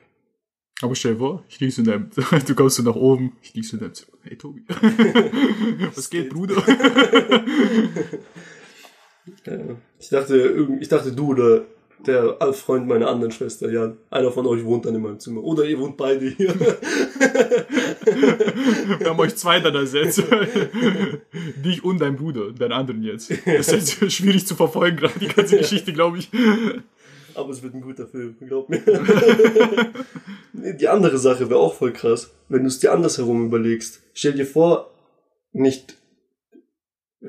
Aber 0.82 0.96
stell 0.96 1.14
dir 1.14 1.20
vor, 1.20 1.44
ich 1.50 1.60
lieg 1.60 1.74
so 1.74 1.82
in 1.82 1.88
deinem, 1.88 2.10
du 2.46 2.56
kommst 2.56 2.76
so 2.76 2.84
nach 2.84 2.96
oben, 2.96 3.34
ich 3.42 3.54
lieg 3.54 3.66
so 3.66 3.78
in 3.78 3.82
deinem 3.82 3.94
Zimmer. 3.94 4.18
Hey 4.24 4.38
Tobi. 4.38 4.64
Was 5.96 6.10
geht, 6.10 6.26
geht? 6.26 6.34
Bruder? 6.34 6.64
Ja. 9.46 9.58
Ich 10.00 10.10
dachte, 10.10 10.68
ich 10.80 10.88
dachte, 10.88 11.12
du 11.12 11.32
oder 11.32 11.66
der 12.06 12.38
Freund 12.54 12.88
meiner 12.88 13.10
anderen 13.10 13.32
Schwester, 13.32 13.70
Jan, 13.70 13.98
einer 14.10 14.32
von 14.32 14.46
euch 14.46 14.64
wohnt 14.64 14.86
dann 14.86 14.96
in 14.96 15.02
meinem 15.02 15.20
Zimmer. 15.20 15.44
Oder 15.44 15.66
ihr 15.66 15.80
wohnt 15.80 15.98
beide 15.98 16.30
hier. 16.30 16.54
Wir 19.00 19.10
haben 19.10 19.20
euch 19.20 19.36
zwei 19.36 19.60
dann 19.60 19.76
ersetzt. 19.76 20.24
Dich 21.58 21.84
und 21.84 22.00
dein 22.00 22.16
Bruder, 22.16 22.52
deinen 22.54 22.72
anderen 22.72 23.04
jetzt. 23.04 23.32
Das 23.46 23.74
ist 23.74 24.00
jetzt 24.00 24.14
schwierig 24.14 24.46
zu 24.48 24.56
verfolgen, 24.56 24.98
gerade 24.98 25.20
die 25.20 25.28
ganze 25.28 25.58
Geschichte, 25.58 25.92
glaube 25.92 26.20
ich. 26.20 26.30
Aber 27.38 27.52
es 27.52 27.62
wird 27.62 27.76
ein 27.76 27.82
guter 27.82 28.08
Film, 28.08 28.36
glaub 28.48 28.68
mir. 28.68 28.82
Die 30.54 30.88
andere 30.88 31.18
Sache 31.20 31.50
wäre 31.50 31.60
auch 31.60 31.76
voll 31.76 31.94
krass, 31.94 32.32
wenn 32.50 32.62
du 32.64 32.68
es 32.68 32.80
dir 32.80 32.92
andersherum 32.92 33.46
überlegst. 33.46 34.02
Stell 34.14 34.34
dir 34.34 34.46
vor, 34.46 34.90
nicht 35.52 35.96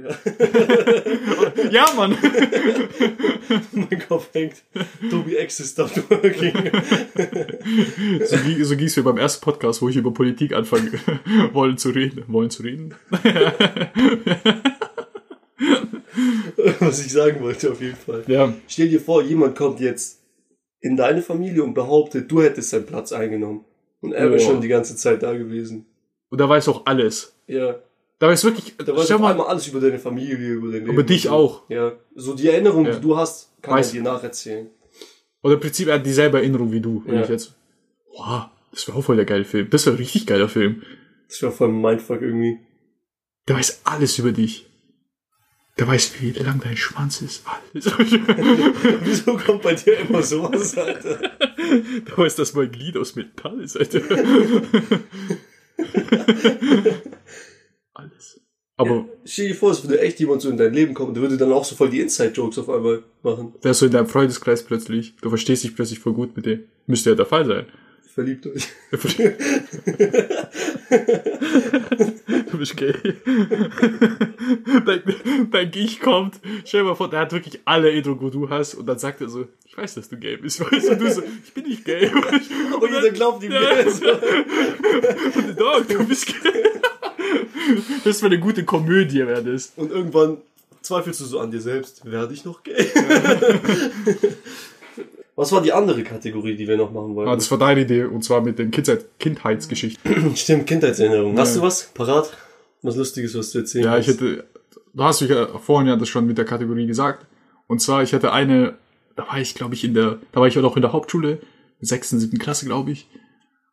Ja, 1.71 1.87
Mann. 1.97 2.17
mein 3.73 4.03
Kopf 4.07 4.29
hängt. 4.35 4.63
Tobi 5.11 5.37
X 5.39 5.61
is 5.61 5.71
stop 5.73 5.91
working. 6.11 6.53
So, 8.27 8.37
ging- 8.37 8.65
so 8.65 8.77
mir 8.97 9.05
beim 9.05 9.17
ersten 9.19 9.43
Podcast, 9.45 9.81
wo 9.83 9.89
ich 9.89 9.97
über 9.97 10.13
Politik 10.13 10.53
anfangen 10.55 10.93
wollen 11.53 11.79
zu 11.79 11.89
reden. 11.91 12.25
Wollen 12.29 12.51
zu 12.51 12.63
reden? 12.63 12.95
Was 16.81 17.05
ich 17.05 17.13
sagen 17.13 17.41
wollte, 17.41 17.71
auf 17.71 17.81
jeden 17.81 17.97
Fall. 17.97 18.25
Ja. 18.27 18.53
Stell 18.67 18.89
dir 18.89 19.01
vor, 19.01 19.23
jemand 19.23 19.57
kommt 19.57 19.81
jetzt 19.81 20.21
in 20.81 20.97
deine 20.97 21.23
Familie 21.23 21.63
und 21.65 21.75
behauptet, 21.75 22.31
du 22.31 22.43
hättest 22.43 22.71
seinen 22.71 22.87
Platz 22.87 23.13
eingenommen. 23.13 23.65
Und 24.01 24.13
er 24.13 24.25
wäre 24.31 24.37
Boah. 24.37 24.41
schon 24.53 24.61
die 24.61 24.69
ganze 24.69 24.95
Zeit 24.97 25.23
da 25.23 25.33
gewesen. 25.37 25.87
Und 26.31 26.41
da 26.41 26.49
weiß 26.49 26.69
auch 26.69 26.87
alles. 26.87 27.35
Ja. 27.47 27.81
Da 28.21 28.29
weiß 28.29 28.45
wirklich, 28.45 28.77
Da 28.77 28.97
weiß 28.97 29.11
auf 29.13 29.21
mal, 29.21 29.31
einmal 29.33 29.47
alles 29.49 29.67
über 29.69 29.81
deine 29.81 29.99
Familie, 29.99 30.37
über 30.55 30.69
dein 30.71 30.81
Leben. 30.83 30.93
Über 30.93 31.03
dich 31.03 31.23
so. 31.23 31.31
auch. 31.31 31.69
Ja. 31.71 31.93
So 32.15 32.35
die 32.35 32.49
Erinnerung, 32.49 32.85
Ja. 32.87 32.93
die 32.95 33.01
du 33.01 33.17
hast, 33.17 33.51
kann 33.63 33.75
Weiß- 33.79 33.89
er 33.89 33.93
dir 33.93 34.03
nacherzählen. 34.03 34.71
oder 35.43 35.55
im 35.55 35.61
Prinzip, 35.61 35.89
er 35.89 35.95
hat 35.95 36.07
dieselbe 36.07 36.39
Erinnerung 36.39 36.71
wie 36.73 36.81
du. 36.81 37.03
Wenn 37.07 37.15
Ja. 37.17 37.23
ich 37.23 37.29
jetzt, 37.29 37.55
wow, 38.17 38.47
das 38.73 38.87
wäre 38.87 38.99
auch 38.99 39.03
voll 39.03 39.17
der 39.17 39.25
geile 39.25 39.45
Film. 39.45 39.69
Das 39.71 39.87
wäre 39.87 39.95
ein 39.97 39.99
richtig 39.99 40.27
geiler 40.27 40.49
Film. 40.49 40.83
Das 41.29 41.41
wäre 41.43 41.53
voll 41.53 41.69
Mindfuck 41.73 42.23
irgendwie. 42.23 42.59
Der 43.49 43.57
weiß 43.57 43.81
alles 43.85 44.19
über 44.19 44.33
dich. 44.33 44.68
Der 45.79 45.87
weiß, 45.87 46.21
wie 46.21 46.33
lang 46.33 46.61
dein 46.63 46.77
Schwanz 46.77 47.23
ist. 47.23 47.45
Alles. 47.47 47.87
Wieso 49.05 49.37
kommt 49.37 49.63
bei 49.63 49.75
dir 49.75 49.99
immer 49.99 50.23
sowas, 50.23 50.77
Alter? 50.77 51.19
Der 51.19 52.19
weiß, 52.19 52.35
dass 52.37 52.55
mein 52.55 52.71
Glied 52.73 52.97
aus 52.97 53.15
Metall 53.15 53.61
ist, 53.61 53.77
Alter. 53.77 54.01
alles. 57.95 58.41
Aber 58.77 59.07
Stell 59.25 59.49
dir 59.49 59.55
vor, 59.55 59.71
es 59.73 59.83
würde 59.83 60.01
echt 60.01 60.19
jemand 60.21 60.41
so 60.43 60.51
in 60.51 60.57
dein 60.57 60.73
Leben 60.73 60.95
kommen, 60.95 61.13
der 61.15 61.23
würde 61.23 61.37
dann 61.37 61.53
auch 61.53 61.65
so 61.65 61.75
voll 61.77 61.91
die 61.91 62.01
Inside-Jokes 62.01 62.59
auf 62.59 62.71
einmal 62.71 63.03
machen. 63.23 63.55
ist 63.63 63.79
so 63.79 63.87
in 63.87 63.93
deinem 63.93 64.07
Freundeskreis 64.07 64.63
plötzlich. 64.65 65.15
Du 65.21 65.29
verstehst 65.29 65.65
dich 65.65 65.75
plötzlich 65.77 65.99
voll 66.01 66.15
gut 66.15 66.37
mit 66.37 66.47
dem. 66.47 66.65
Müsste 66.87 67.11
ja 67.11 67.17
der 67.17 67.27
Fall 67.27 67.45
sein. 67.47 67.67
Verliebt 68.15 68.47
euch. 68.47 68.69
Du 72.59 72.63
bist 72.63 72.77
gay. 72.77 72.93
dein, 74.85 75.03
dein 75.53 75.71
Ich 75.77 76.01
kommt, 76.01 76.41
stell 76.65 76.81
dir 76.83 76.89
mal 76.89 76.95
vor, 76.97 77.09
der 77.09 77.21
hat 77.21 77.33
wirklich 77.33 77.61
alle 77.65 77.89
Erinnerungen, 77.89 78.21
wo 78.21 78.31
du 78.31 78.49
hast, 78.51 78.75
und 78.75 78.85
dann 78.87 78.99
sagt 78.99 79.21
er 79.21 79.29
so, 79.29 79.47
ich 79.65 79.77
weiß, 79.79 79.95
dass 79.95 80.09
du 80.09 80.17
gay 80.17 80.37
bist, 80.37 80.59
weißt 80.73 80.89
du, 80.89 80.93
und 80.95 81.01
du 81.01 81.13
so, 81.13 81.23
ich 81.45 81.53
bin 81.55 81.65
nicht 81.69 81.85
gay. 81.85 82.11
Aber 82.75 82.83
Und 82.83 82.93
jeder 82.93 83.11
glaubt 83.11 83.45
ihm 83.45 83.53
Ja. 83.53 83.77
jetzt. 83.77 84.03
dann, 84.05 85.57
Dog, 85.57 85.87
du 85.89 86.05
bist 86.05 86.27
gay. 86.27 86.35
Das 88.05 88.23
wäre 88.23 88.33
eine 88.33 88.41
gute 88.41 88.65
Komödie, 88.65 89.19
wäre 89.27 89.45
das. 89.45 89.73
Und 89.77 89.93
irgendwann 89.93 90.39
zweifelst 90.83 91.21
du 91.21 91.25
so 91.27 91.39
an 91.39 91.51
dir 91.53 91.61
selbst. 91.61 92.05
Werde 92.11 92.33
ich 92.35 92.45
noch 92.45 92.63
gay? 92.65 92.87
Was 95.37 95.53
war 95.53 95.61
die 95.63 95.73
andere 95.73 96.03
Kategorie, 96.03 96.57
die 96.57 96.67
wir 96.67 96.77
noch 96.77 96.91
machen 96.91 97.13
Ah, 97.13 97.15
wollten? 97.15 97.33
das 97.39 97.49
war 97.51 97.59
deine 97.59 97.83
Idee, 97.83 98.05
und 98.05 98.25
zwar 98.25 98.41
mit 98.41 98.59
den 98.59 98.71
Kindheit, 98.73 99.05
Kindheitsgeschichten. 99.21 100.35
Stimmt, 100.37 100.67
Kindheitserinnerung. 100.67 101.39
Hast 101.39 101.55
Ja. 101.55 101.61
du 101.61 101.67
was 101.67 101.85
parat? 101.95 102.37
Was 102.83 102.97
Lustiges, 102.97 103.37
was 103.37 103.51
du 103.51 103.61
erzählen 103.61 103.85
Ja, 103.85 103.99
ich 103.99 104.07
hätte, 104.07 104.45
du 104.95 105.05
hast 105.05 105.21
mich 105.21 105.31
ja 105.31 105.47
vorhin 105.59 105.89
ja 105.89 105.97
das 105.97 106.09
schon 106.09 106.27
mit 106.27 106.39
der 106.39 106.45
Kategorie 106.45 106.87
gesagt. 106.87 107.27
Und 107.67 107.81
zwar, 107.81 108.03
ich 108.03 108.15
hatte 108.15 108.33
eine, 108.33 108.75
da 109.17 109.27
war 109.29 109.41
ich, 109.41 109.55
glaube 109.55 109.75
ich, 109.75 109.85
in 109.85 109.95
der, 109.95 110.19
da 110.33 110.41
war 110.41 110.49
ich 110.49 110.59
auch 110.59 110.77
in 110.77 110.83
der 110.83 110.93
Hauptschule, 110.93 111.41
sechsten, 111.81 112.19
siebten 112.19 112.39
Klasse, 112.39 112.67
glaube 112.67 112.93
ich. 112.93 113.09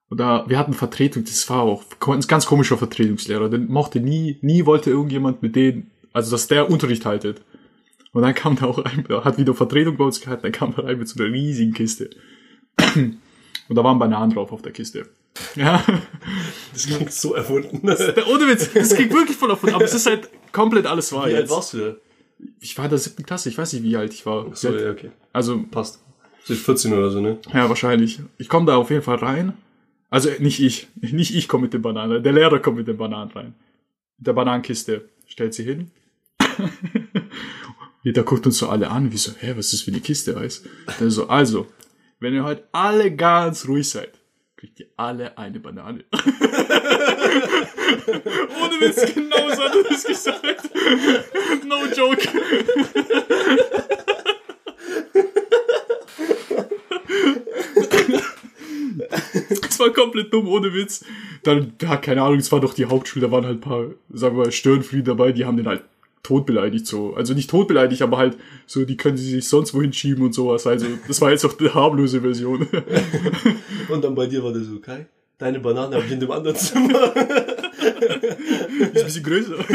Und 0.09 0.19
da, 0.19 0.45
wir 0.47 0.59
hatten 0.59 0.73
Vertretung, 0.73 1.23
das 1.23 1.49
war 1.49 1.61
auch 1.61 1.83
ein 2.07 2.21
ganz 2.21 2.45
komischer 2.45 2.77
Vertretungslehrer, 2.77 3.49
den 3.49 3.67
mochte 3.67 3.99
nie, 3.99 4.37
nie 4.41 4.65
wollte 4.65 4.91
irgendjemand 4.91 5.41
mit 5.41 5.55
denen, 5.55 5.91
also 6.13 6.31
dass 6.31 6.47
der 6.47 6.69
Unterricht 6.69 7.05
haltet. 7.05 7.41
Und 8.13 8.21
dann 8.21 8.35
kam 8.35 8.55
da 8.55 8.65
auch 8.65 8.79
ein, 8.79 9.05
hat 9.09 9.37
wieder 9.37 9.53
Vertretung 9.53 9.97
bei 9.97 10.05
uns 10.05 10.21
gehalten, 10.21 10.43
dann 10.43 10.51
kam 10.51 10.73
da 10.75 10.83
rein 10.83 10.99
mit 10.99 11.07
so 11.07 11.21
einer 11.21 11.33
riesigen 11.33 11.73
Kiste. 11.73 12.11
Und 13.67 13.75
da 13.75 13.83
waren 13.83 13.97
Bananen 13.99 14.33
drauf 14.33 14.51
auf 14.51 14.61
der 14.61 14.71
Kiste. 14.71 15.07
Ja. 15.55 15.83
Das 16.73 16.85
klingt 16.87 17.11
so 17.11 17.33
erfunden. 17.33 17.81
Ohne 17.83 18.47
Witz, 18.47 18.71
das 18.73 18.95
ging 18.95 19.11
wirklich 19.11 19.37
voll 19.37 19.49
davon, 19.49 19.73
aber 19.73 19.83
es 19.83 19.93
ist 19.93 20.05
halt 20.05 20.29
komplett 20.51 20.85
alles 20.85 21.11
wahr 21.13 21.27
Wie 21.27 21.33
alt 21.33 21.41
jetzt. 21.41 21.51
warst 21.51 21.73
du 21.73 21.77
da? 21.79 21.95
Ich 22.59 22.77
war 22.77 22.85
in 22.85 22.89
der 22.89 22.99
siebten 22.99 23.25
Klasse, 23.25 23.49
ich 23.49 23.57
weiß 23.57 23.73
nicht, 23.73 23.83
wie 23.83 23.97
alt 23.97 24.13
ich 24.13 24.25
war. 24.25 24.53
So, 24.55 24.75
ja, 24.75 24.91
okay. 24.91 25.11
Also, 25.33 25.63
Passt. 25.71 25.99
Bist 26.47 26.63
14 26.63 26.93
oder 26.93 27.09
so, 27.09 27.21
ne? 27.21 27.39
ja, 27.53 27.69
wahrscheinlich. 27.69 28.19
Ich 28.37 28.49
komme 28.49 28.67
da 28.67 28.75
auf 28.77 28.91
jeden 28.91 29.01
Fall 29.01 29.17
rein. 29.17 29.53
Also 30.09 30.29
nicht 30.39 30.61
ich. 30.61 30.87
Nicht 31.01 31.33
ich 31.35 31.47
komme 31.47 31.63
mit 31.63 31.73
den 31.73 31.81
Bananen. 31.81 32.21
Der 32.21 32.33
Lehrer 32.33 32.59
kommt 32.59 32.77
mit 32.77 32.87
den 32.87 32.97
Bananen 32.97 33.31
rein. 33.31 33.55
Mit 34.17 34.27
der 34.27 34.33
Bananenkiste. 34.33 35.09
Stellt 35.25 35.55
sie 35.55 35.63
hin. 35.63 35.91
Jeder 38.03 38.21
guckt 38.23 38.45
uns 38.45 38.59
so 38.59 38.69
alle 38.69 38.91
an, 38.91 39.11
wie 39.11 39.17
so, 39.17 39.31
hä, 39.39 39.53
was 39.57 39.65
ist 39.65 39.73
das 39.73 39.81
für 39.81 39.91
eine 39.91 39.99
Kiste, 39.99 40.35
weiß? 40.35 40.63
Der 40.99 41.09
so, 41.09 41.27
also, 41.27 41.65
wenn 42.19 42.33
ihr 42.33 42.43
heute 42.43 42.67
alle 42.71 43.15
ganz 43.15 43.67
ruhig 43.67 43.89
seid, 43.89 44.19
kriegt 44.55 44.79
ihr 44.79 44.87
alle 44.97 45.37
eine 45.37 45.59
Banane. 45.59 46.05
Ohne 48.61 48.79
Witz, 48.79 49.13
genau 49.13 49.49
so 49.49 49.63
hat 49.63 49.75
er 49.75 49.83
das 49.89 50.03
gesagt. 50.03 50.69
No 51.65 51.85
joke. 51.95 52.27
Das 59.61 59.79
war 59.79 59.89
komplett 59.91 60.33
dumm, 60.33 60.47
ohne 60.47 60.73
Witz. 60.73 61.03
Dann, 61.43 61.73
ja, 61.81 61.97
keine 61.97 62.21
Ahnung, 62.21 62.39
es 62.39 62.51
war 62.51 62.61
doch 62.61 62.73
die 62.73 62.85
Hauptschule, 62.85 63.25
da 63.25 63.31
waren 63.31 63.45
halt 63.45 63.57
ein 63.57 63.61
paar, 63.61 63.87
sagen 64.09 64.37
wir 64.37 64.45
mal, 64.45 64.51
Störenfrieden 64.51 65.05
dabei, 65.05 65.31
die 65.31 65.45
haben 65.45 65.57
den 65.57 65.67
halt 65.67 65.83
tot 66.25 66.47
beleidigt, 66.47 66.87
so. 66.87 67.13
Also 67.13 67.35
nicht 67.35 67.51
tot 67.51 67.67
beleidigt, 67.67 68.01
aber 68.01 68.17
halt 68.17 68.35
so, 68.65 68.83
die 68.83 68.97
können 68.97 69.15
sie 69.15 69.29
sich 69.29 69.47
sonst 69.47 69.75
wohin 69.75 69.93
schieben 69.93 70.25
und 70.25 70.33
sowas. 70.33 70.65
Also, 70.65 70.87
das 71.07 71.21
war 71.21 71.29
jetzt 71.29 71.45
auch 71.45 71.53
die 71.53 71.69
harmlose 71.69 72.21
Version. 72.21 72.67
Und 73.89 74.03
dann 74.03 74.15
bei 74.15 74.25
dir 74.25 74.43
war 74.43 74.51
der 74.51 74.63
so, 74.63 74.79
Kai, 74.79 75.05
deine 75.37 75.59
Banane 75.59 75.95
habe 75.95 76.05
ich 76.05 76.11
in 76.11 76.19
dem 76.19 76.31
anderen 76.31 76.55
Zimmer. 76.55 77.15
Ist 77.15 79.01
ein 79.01 79.05
bisschen 79.05 79.23
größer. 79.23 79.55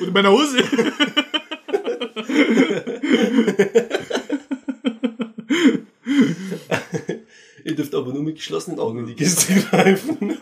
Und 0.00 0.06
in 0.06 0.12
meiner 0.12 0.30
Hose. 0.30 0.58
Ihr 7.64 7.74
dürft 7.74 7.92
aber 7.92 8.12
nur 8.12 8.22
mit 8.22 8.36
geschlossenen 8.36 8.78
Augen 8.78 9.00
in 9.00 9.06
die 9.06 9.14
Kiste 9.14 9.52
greifen. 9.54 10.38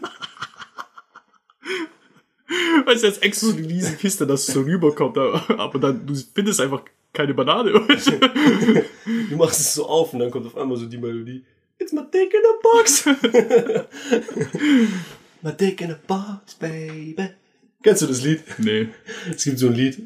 Du, 3.02 3.08
jetzt 3.08 3.22
extra 3.22 3.48
so 3.48 3.56
eine 3.56 3.68
riesige 3.68 3.96
Kiste, 3.96 4.26
dass 4.26 4.48
es 4.48 4.54
so 4.54 4.62
rüberkommt, 4.62 5.18
aber 5.18 5.42
aber 5.58 5.78
dann, 5.78 6.06
du 6.06 6.14
findest 6.14 6.60
einfach 6.60 6.82
keine 7.12 7.34
Banane. 7.34 7.72
Du 9.30 9.36
machst 9.36 9.60
es 9.60 9.74
so 9.74 9.86
auf 9.86 10.14
und 10.14 10.20
dann 10.20 10.30
kommt 10.30 10.46
auf 10.46 10.56
einmal 10.56 10.78
so 10.78 10.86
die 10.86 10.96
Melodie. 10.96 11.44
It's 11.78 11.92
my 11.92 12.00
dick 12.12 12.32
in 12.32 12.40
a 12.40 12.54
box. 12.62 13.04
my 15.42 15.52
dick 15.52 15.82
in 15.82 15.90
a 15.90 15.98
box, 16.06 16.54
baby. 16.54 17.28
Kennst 17.82 18.00
du 18.00 18.06
das 18.06 18.22
Lied? 18.22 18.40
nee. 18.58 18.88
Es 19.30 19.44
gibt 19.44 19.58
so 19.58 19.66
ein 19.66 19.74
Lied. 19.74 19.98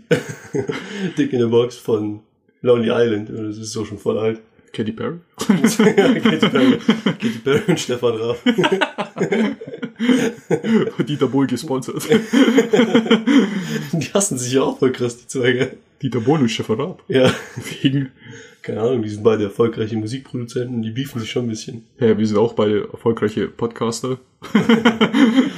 Dick 1.17 1.33
in 1.33 1.43
a 1.43 1.47
Box 1.47 1.77
von 1.77 2.25
Lonely 2.61 2.91
Island. 2.91 3.31
Das 3.31 3.57
ist 3.57 3.71
so 3.71 3.85
schon 3.85 3.99
voll 3.99 4.19
alt. 4.19 4.41
Katy 4.73 4.93
Perry? 4.93 5.19
Katy 5.39 6.49
Perry, 6.49 6.79
Katy 7.05 7.39
Perry 7.45 7.63
und 7.69 7.81
Stefan 7.81 8.15
Raab. 8.17 8.39
Dieter 11.07 11.27
Bohl 11.29 11.47
gesponsert. 11.47 12.03
Die 13.93 14.07
hassen 14.15 14.39
sich 14.39 14.53
ja 14.53 14.63
auch 14.63 14.79
voll 14.79 14.93
krass, 14.93 15.17
die 15.19 15.27
zwei, 15.27 15.53
gell? 15.53 15.77
Dieter 16.03 16.21
Bohl 16.21 16.41
und 16.41 16.49
Stefan 16.49 16.81
Raab. 16.81 17.03
Ja. 17.09 17.33
Wegen, 17.83 18.13
Keine 18.63 18.81
Ahnung, 18.81 19.03
die 19.03 19.09
sind 19.09 19.23
beide 19.25 19.45
erfolgreiche 19.45 19.97
Musikproduzenten, 19.97 20.83
die 20.83 20.91
beefen 20.91 21.21
sich 21.21 21.31
schon 21.31 21.47
ein 21.47 21.49
bisschen. 21.49 21.85
ja, 21.99 22.17
wir 22.17 22.27
sind 22.27 22.37
auch 22.39 22.53
beide 22.53 22.89
erfolgreiche 22.93 23.49
Podcaster. 23.49 24.19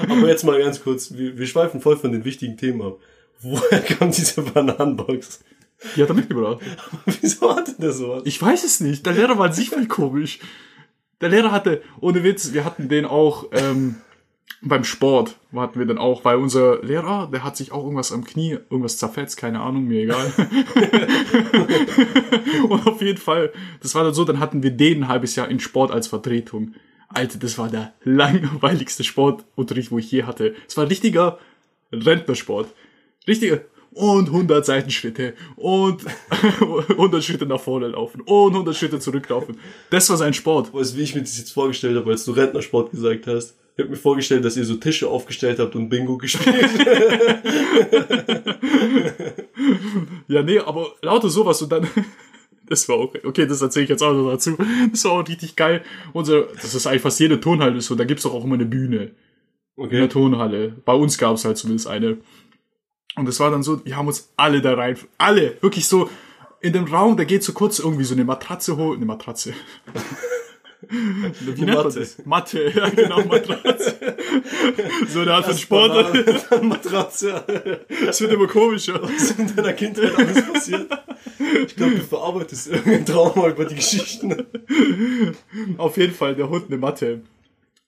Aber 0.08 0.28
jetzt 0.28 0.44
mal 0.44 0.58
ganz 0.58 0.82
kurz, 0.82 1.12
wir, 1.14 1.36
wir 1.36 1.46
schweifen 1.46 1.80
voll 1.80 1.96
von 1.96 2.12
den 2.12 2.24
wichtigen 2.24 2.56
Themen 2.56 2.80
ab. 2.82 2.98
Woher 3.42 3.80
kam 3.80 4.10
diese 4.10 4.42
Bananenbox? 4.42 5.40
Die 5.96 6.02
hat 6.02 6.08
er 6.08 6.14
mitgebracht. 6.14 6.60
Wieso 7.20 7.54
hatte 7.54 7.74
der 7.78 7.92
sowas? 7.92 8.22
Ich 8.26 8.40
weiß 8.40 8.64
es 8.64 8.80
nicht. 8.80 9.06
Der 9.06 9.14
Lehrer 9.14 9.38
war 9.38 9.46
an 9.46 9.52
sich 9.52 9.70
voll 9.70 9.86
komisch. 9.86 10.40
Der 11.20 11.28
Lehrer 11.28 11.52
hatte, 11.52 11.82
ohne 12.00 12.24
Witz, 12.24 12.52
wir 12.52 12.64
hatten 12.64 12.88
den 12.88 13.04
auch 13.04 13.46
ähm, 13.52 13.96
beim 14.62 14.84
Sport, 14.84 15.36
hatten 15.54 15.78
wir 15.78 15.86
dann 15.86 15.98
auch, 15.98 16.24
weil 16.24 16.36
unser 16.36 16.82
Lehrer, 16.82 17.28
der 17.32 17.44
hat 17.44 17.56
sich 17.56 17.72
auch 17.72 17.82
irgendwas 17.82 18.12
am 18.12 18.24
Knie, 18.24 18.52
irgendwas 18.52 18.98
zerfetzt, 18.98 19.36
keine 19.36 19.60
Ahnung, 19.60 19.84
mir 19.84 20.02
egal. 20.02 20.32
Und 22.68 22.86
auf 22.86 23.00
jeden 23.00 23.18
Fall, 23.18 23.52
das 23.82 23.94
war 23.94 24.04
dann 24.04 24.14
so, 24.14 24.24
dann 24.24 24.40
hatten 24.40 24.62
wir 24.62 24.70
den 24.70 25.04
ein 25.04 25.08
halbes 25.08 25.36
Jahr 25.36 25.48
in 25.48 25.60
Sport 25.60 25.90
als 25.90 26.08
Vertretung. 26.08 26.74
Alter, 27.08 27.38
das 27.38 27.58
war 27.58 27.68
der 27.68 27.94
langweiligste 28.04 29.02
Sportunterricht, 29.02 29.90
wo 29.90 29.98
ich 29.98 30.10
je 30.10 30.24
hatte. 30.24 30.54
Es 30.68 30.76
war 30.76 30.88
richtiger 30.88 31.38
Rentnersport. 31.92 32.68
Richtiger 33.26 33.60
und 33.92 34.28
100 34.28 34.64
Seitenschritte 34.64 35.34
und 35.56 36.04
100 36.60 37.24
Schritte 37.24 37.46
nach 37.46 37.60
vorne 37.60 37.88
laufen 37.88 38.20
und 38.22 38.52
100 38.52 38.76
Schritte 38.76 38.98
zurücklaufen. 38.98 39.58
Das 39.90 40.08
war 40.10 40.16
sein 40.16 40.34
Sport. 40.34 40.72
Weißt 40.72 40.94
du, 40.94 40.98
wie 40.98 41.02
ich 41.02 41.14
mir 41.14 41.22
das 41.22 41.38
jetzt 41.38 41.52
vorgestellt 41.52 41.96
habe, 41.96 42.10
als 42.10 42.24
du 42.24 42.32
Rentnersport 42.32 42.92
gesagt 42.92 43.26
hast? 43.26 43.56
Ich 43.76 43.82
habe 43.82 43.90
mir 43.90 43.96
vorgestellt, 43.96 44.44
dass 44.44 44.56
ihr 44.56 44.64
so 44.64 44.74
Tische 44.74 45.08
aufgestellt 45.08 45.58
habt 45.58 45.74
und 45.74 45.88
Bingo 45.88 46.18
gespielt. 46.18 46.56
Ja, 50.28 50.42
nee, 50.42 50.58
aber 50.58 50.92
lauter 51.02 51.28
sowas 51.28 51.60
und 51.62 51.72
dann. 51.72 51.86
Das 52.66 52.88
war 52.88 52.98
auch, 52.98 53.12
okay, 53.24 53.46
das 53.46 53.60
erzähle 53.62 53.82
ich 53.82 53.90
jetzt 53.90 54.00
auch 54.00 54.12
noch 54.12 54.30
dazu. 54.30 54.56
Das 54.92 55.04
war 55.04 55.10
auch 55.10 55.26
richtig 55.26 55.56
geil. 55.56 55.82
Unser, 56.12 56.42
das 56.42 56.72
ist 56.72 56.86
eigentlich 56.86 57.02
fast 57.02 57.18
jede 57.18 57.40
Turnhalle 57.40 57.80
so, 57.80 57.96
da 57.96 58.04
gibt's 58.04 58.22
doch 58.22 58.32
auch 58.32 58.44
immer 58.44 58.54
eine 58.54 58.64
Bühne. 58.64 59.10
In 59.76 59.90
der 59.90 60.04
Okay. 60.04 60.08
Turnhalle. 60.08 60.76
Bei 60.84 60.92
uns 60.92 61.18
gab's 61.18 61.44
halt 61.44 61.56
zumindest 61.56 61.88
eine. 61.88 62.18
Und 63.16 63.26
das 63.26 63.40
war 63.40 63.50
dann 63.50 63.62
so, 63.62 63.84
wir 63.84 63.96
haben 63.96 64.06
uns 64.06 64.32
alle 64.36 64.60
da 64.60 64.74
rein, 64.74 64.96
alle, 65.18 65.56
wirklich 65.60 65.86
so, 65.86 66.08
in 66.60 66.72
dem 66.72 66.84
Raum, 66.84 67.16
da 67.16 67.24
geht 67.24 67.42
so 67.42 67.52
kurz 67.52 67.78
irgendwie 67.78 68.04
so 68.04 68.14
eine 68.14 68.24
Matratze 68.24 68.76
hoch, 68.76 68.94
eine 68.94 69.06
Matratze. 69.06 69.54
Wie 70.88 71.62
nennt 71.62 71.76
man 71.76 71.92
das? 71.92 72.24
Matte, 72.24 72.70
ja 72.74 72.88
genau, 72.88 73.22
Matratze. 73.24 74.16
so 75.08 75.20
eine 75.20 75.34
Art 75.34 75.44
von 75.44 75.56
Sport. 75.56 75.92
Banane, 75.92 76.62
Matratze. 76.62 77.84
Das 78.04 78.20
wird 78.20 78.32
immer 78.32 78.46
komischer. 78.46 79.02
Was 79.02 79.10
ist 79.12 79.38
in 79.38 79.54
deiner 79.54 79.72
Kindheit 79.74 80.14
alles 80.16 80.46
passiert? 80.46 80.90
Ich 81.66 81.76
glaube, 81.76 81.96
du 81.96 82.02
verarbeitest 82.02 82.68
irgendein 82.68 83.06
Trauma 83.06 83.48
über 83.48 83.66
die 83.66 83.74
Geschichten. 83.74 84.46
Auf 85.76 85.96
jeden 85.96 86.14
Fall, 86.14 86.34
der 86.34 86.48
Hund 86.48 86.66
eine 86.68 86.78
Matte. 86.78 87.22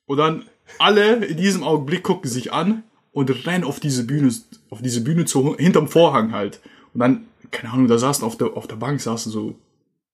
Und 0.06 0.18
dann 0.18 0.44
alle 0.78 1.24
in 1.24 1.36
diesem 1.36 1.62
Augenblick 1.62 2.02
gucken 2.02 2.30
sich 2.30 2.52
an 2.52 2.82
und 3.12 3.46
rennen 3.46 3.64
auf 3.64 3.80
diese 3.80 4.04
Bühne, 4.04 4.32
auf 4.72 4.80
diese 4.80 5.02
Bühne 5.02 5.26
zu, 5.26 5.54
hinterm 5.56 5.86
Vorhang 5.86 6.32
halt. 6.32 6.60
Und 6.94 7.00
dann, 7.00 7.26
keine 7.50 7.74
Ahnung, 7.74 7.88
da 7.88 7.98
saßen 7.98 8.24
auf 8.24 8.38
der, 8.38 8.56
auf 8.56 8.66
der 8.66 8.76
Bank 8.76 9.02
saßen 9.02 9.30
so 9.30 9.54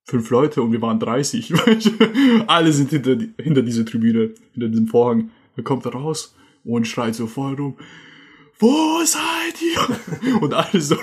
fünf 0.05 0.29
Leute 0.31 0.61
und 0.63 0.73
wir 0.73 0.83
waren 0.83 0.99
30. 0.99 1.55
alle 2.49 2.73
sind 2.73 2.91
hinter, 2.91 3.17
hinter 3.41 3.63
dieser 3.63 3.87
Tribüne, 3.87 4.31
hinter 4.55 4.69
diesem 4.69 4.89
Vorhang. 4.89 5.31
Dann 5.55 5.65
kommt 5.65 5.87
er 5.87 5.93
raus 5.93 6.35
und 6.65 6.89
schreit 6.89 7.15
so 7.15 7.29
voll 7.29 7.55
rum. 7.55 7.77
Wo 8.59 9.05
seid 9.05 9.63
ihr? 9.63 9.79
Und 10.41 10.53
alle 10.53 10.81
so, 10.81 10.97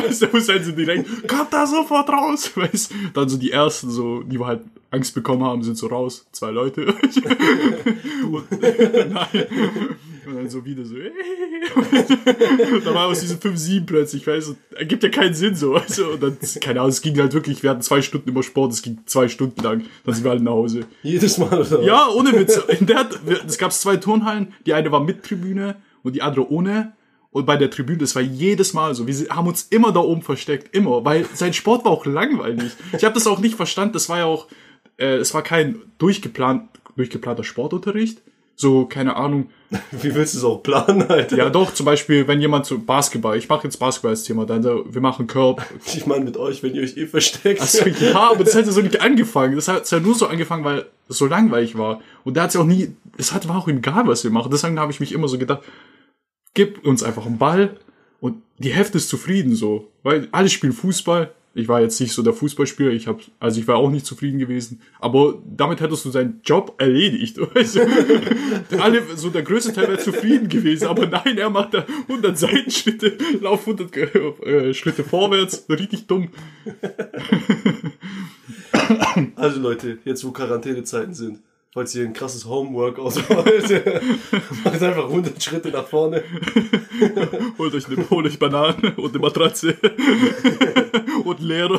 weißt 0.00 0.22
du, 0.22 0.28
muss 0.32 0.48
halt 0.48 0.64
so 0.64 0.72
direkt, 0.72 1.28
kommt 1.28 1.52
da 1.52 1.66
sofort 1.66 2.08
raus, 2.08 2.50
weißt 2.56 2.94
Dann 3.12 3.28
so 3.28 3.36
die 3.36 3.50
ersten, 3.50 3.90
so, 3.90 4.22
die 4.22 4.38
halt 4.38 4.62
Angst 4.90 5.14
bekommen 5.14 5.44
haben, 5.44 5.62
sind 5.62 5.76
so 5.76 5.88
raus, 5.88 6.26
zwei 6.32 6.50
Leute. 6.50 6.94
Nein. 9.10 9.46
Dann 10.46 10.50
so 10.50 10.64
wieder 10.64 10.84
so, 10.84 10.94
da 12.84 12.94
war 12.94 13.06
aus 13.06 13.18
diesen 13.18 13.40
5, 13.40 13.58
7 13.58 13.86
plötzlich, 13.86 14.24
weißt 14.24 14.50
du, 14.50 14.76
ergibt 14.76 15.02
ja 15.02 15.08
keinen 15.08 15.34
Sinn 15.34 15.56
so, 15.56 15.76
du, 15.96 16.12
und 16.12 16.22
dann, 16.22 16.38
keine 16.60 16.80
Ahnung, 16.80 16.90
es 16.90 17.02
ging 17.02 17.18
halt 17.18 17.32
wirklich, 17.34 17.64
wir 17.64 17.70
hatten 17.70 17.82
zwei 17.82 18.00
Stunden 18.00 18.28
immer 18.28 18.44
Sport, 18.44 18.72
es 18.72 18.82
ging 18.82 19.00
zwei 19.06 19.26
Stunden 19.26 19.60
lang, 19.60 19.84
dann 20.04 20.14
sind 20.14 20.22
wir 20.22 20.30
alle 20.30 20.40
nach 20.40 20.52
Hause. 20.52 20.82
Jedes 21.02 21.38
Mal, 21.38 21.48
oder? 21.48 21.78
was? 21.78 21.84
Ja, 21.84 22.08
ohne 22.10 22.32
Witz. 22.32 22.56
In 22.78 22.86
der, 22.86 23.08
es 23.44 23.58
gab 23.58 23.72
zwei 23.72 23.96
Turnhallen. 23.96 24.54
Die 24.66 24.74
eine 24.74 24.92
war 24.92 25.00
mit 25.00 25.24
Tribüne 25.24 25.76
und 26.04 26.14
die 26.14 26.22
andere 26.22 26.48
ohne. 26.48 26.92
Und 27.32 27.44
bei 27.44 27.56
der 27.56 27.68
Tribüne, 27.68 27.98
das 27.98 28.14
war 28.14 28.22
jedes 28.22 28.72
Mal 28.72 28.94
so. 28.94 29.08
Wir 29.08 29.28
haben 29.30 29.48
uns 29.48 29.64
immer 29.64 29.90
da 29.90 30.00
oben 30.00 30.22
versteckt, 30.22 30.76
immer, 30.76 31.04
weil 31.04 31.26
sein 31.34 31.54
Sport 31.54 31.84
war 31.84 31.90
auch 31.90 32.06
langweilig. 32.06 32.70
Ich 32.96 33.04
habe 33.04 33.14
das 33.14 33.26
auch 33.26 33.40
nicht 33.40 33.56
verstanden. 33.56 33.94
Das 33.94 34.08
war 34.08 34.18
ja 34.18 34.24
auch, 34.26 34.46
äh, 34.96 35.16
es 35.16 35.34
war 35.34 35.42
kein 35.42 35.80
durchgeplant, 35.98 36.68
durchgeplanter 36.94 37.42
Sportunterricht. 37.42 38.22
So, 38.58 38.86
keine 38.86 39.16
Ahnung. 39.16 39.50
Wie 39.90 40.14
willst 40.14 40.34
du 40.34 40.38
es 40.38 40.44
auch 40.44 40.62
planen, 40.62 41.02
Alter? 41.02 41.36
Ja, 41.36 41.50
doch, 41.50 41.74
zum 41.74 41.84
Beispiel, 41.84 42.26
wenn 42.26 42.40
jemand 42.40 42.64
so 42.64 42.78
Basketball, 42.78 43.36
ich 43.36 43.48
mache 43.48 43.64
jetzt 43.64 43.78
Basketball 43.78 44.12
als 44.12 44.22
Thema, 44.22 44.46
dann 44.46 44.62
so, 44.62 44.86
wir 44.88 45.02
machen 45.02 45.26
Curb, 45.26 45.62
Ich 45.94 46.06
meine 46.06 46.24
mit 46.24 46.38
euch, 46.38 46.62
wenn 46.62 46.74
ihr 46.74 46.82
euch 46.82 46.96
eh 46.96 47.06
versteckt. 47.06 47.60
Also, 47.60 47.86
ja, 47.86 48.30
aber 48.30 48.44
das 48.44 48.54
hat 48.54 48.64
ja 48.64 48.72
so 48.72 48.80
nicht 48.80 49.00
angefangen. 49.00 49.54
Das 49.56 49.68
hat 49.68 49.88
ja 49.90 50.00
nur 50.00 50.14
so 50.14 50.26
angefangen, 50.26 50.64
weil 50.64 50.86
es 51.08 51.18
so 51.18 51.26
langweilig 51.26 51.76
war. 51.76 52.00
Und 52.24 52.36
da 52.36 52.42
hat 52.42 52.48
es 52.48 52.54
ja 52.54 52.62
auch 52.62 52.66
nie, 52.66 52.96
es 53.18 53.32
hat, 53.32 53.46
war 53.46 53.58
auch 53.58 53.68
ihm 53.68 53.78
egal, 53.78 54.06
was 54.06 54.24
wir 54.24 54.30
machen. 54.30 54.50
Deswegen 54.50 54.80
habe 54.80 54.90
ich 54.90 55.00
mich 55.00 55.12
immer 55.12 55.28
so 55.28 55.36
gedacht, 55.36 55.62
gib 56.54 56.84
uns 56.86 57.02
einfach 57.02 57.26
einen 57.26 57.38
Ball 57.38 57.76
und 58.20 58.42
die 58.58 58.72
Hälfte 58.72 58.96
ist 58.96 59.10
zufrieden 59.10 59.54
so. 59.54 59.88
Weil 60.02 60.28
alle 60.32 60.48
spielen 60.48 60.72
Fußball. 60.72 61.32
Ich 61.56 61.68
war 61.68 61.80
jetzt 61.80 61.98
nicht 62.00 62.12
so 62.12 62.22
der 62.22 62.34
Fußballspieler, 62.34 62.90
ich 62.90 63.06
habe, 63.06 63.22
also 63.40 63.58
ich 63.58 63.66
war 63.66 63.76
auch 63.76 63.90
nicht 63.90 64.04
zufrieden 64.04 64.38
gewesen, 64.38 64.82
aber 65.00 65.42
damit 65.46 65.80
hättest 65.80 66.04
du 66.04 66.10
seinen 66.10 66.40
Job 66.44 66.74
erledigt. 66.78 67.38
Du? 67.46 67.48
Alle, 68.78 69.02
so 69.16 69.30
der 69.30 69.42
größte 69.42 69.72
Teil 69.72 69.88
wäre 69.88 69.98
zufrieden 69.98 70.48
gewesen, 70.48 70.86
aber 70.86 71.06
nein, 71.06 71.38
er 71.38 71.50
macht 71.50 71.74
da 71.74 71.86
100 72.08 72.38
Seitenschritte, 72.38 73.16
lauf 73.40 73.66
100 73.66 73.96
äh, 73.96 74.74
Schritte 74.74 75.02
vorwärts, 75.02 75.66
richtig 75.68 76.06
dumm. 76.06 76.28
Also 79.34 79.60
Leute, 79.60 79.98
jetzt 80.04 80.24
wo 80.24 80.30
Quarantänezeiten 80.30 81.14
sind, 81.14 81.40
falls 81.76 81.94
ihr 81.94 82.06
ein 82.06 82.14
krasses 82.14 82.46
Homeworkout 82.46 83.16
wollt, 83.28 83.70
macht 84.64 84.82
einfach 84.82 85.04
100 85.04 85.42
Schritte 85.42 85.68
nach 85.68 85.86
vorne. 85.86 86.24
Holt 87.58 87.74
euch 87.74 87.86
eine, 87.86 88.08
holt 88.08 88.26
euch 88.26 88.38
Bananen 88.38 88.94
und 88.94 89.10
eine 89.10 89.18
Matratze. 89.18 89.76
und 91.24 91.40
Lehrer. 91.40 91.78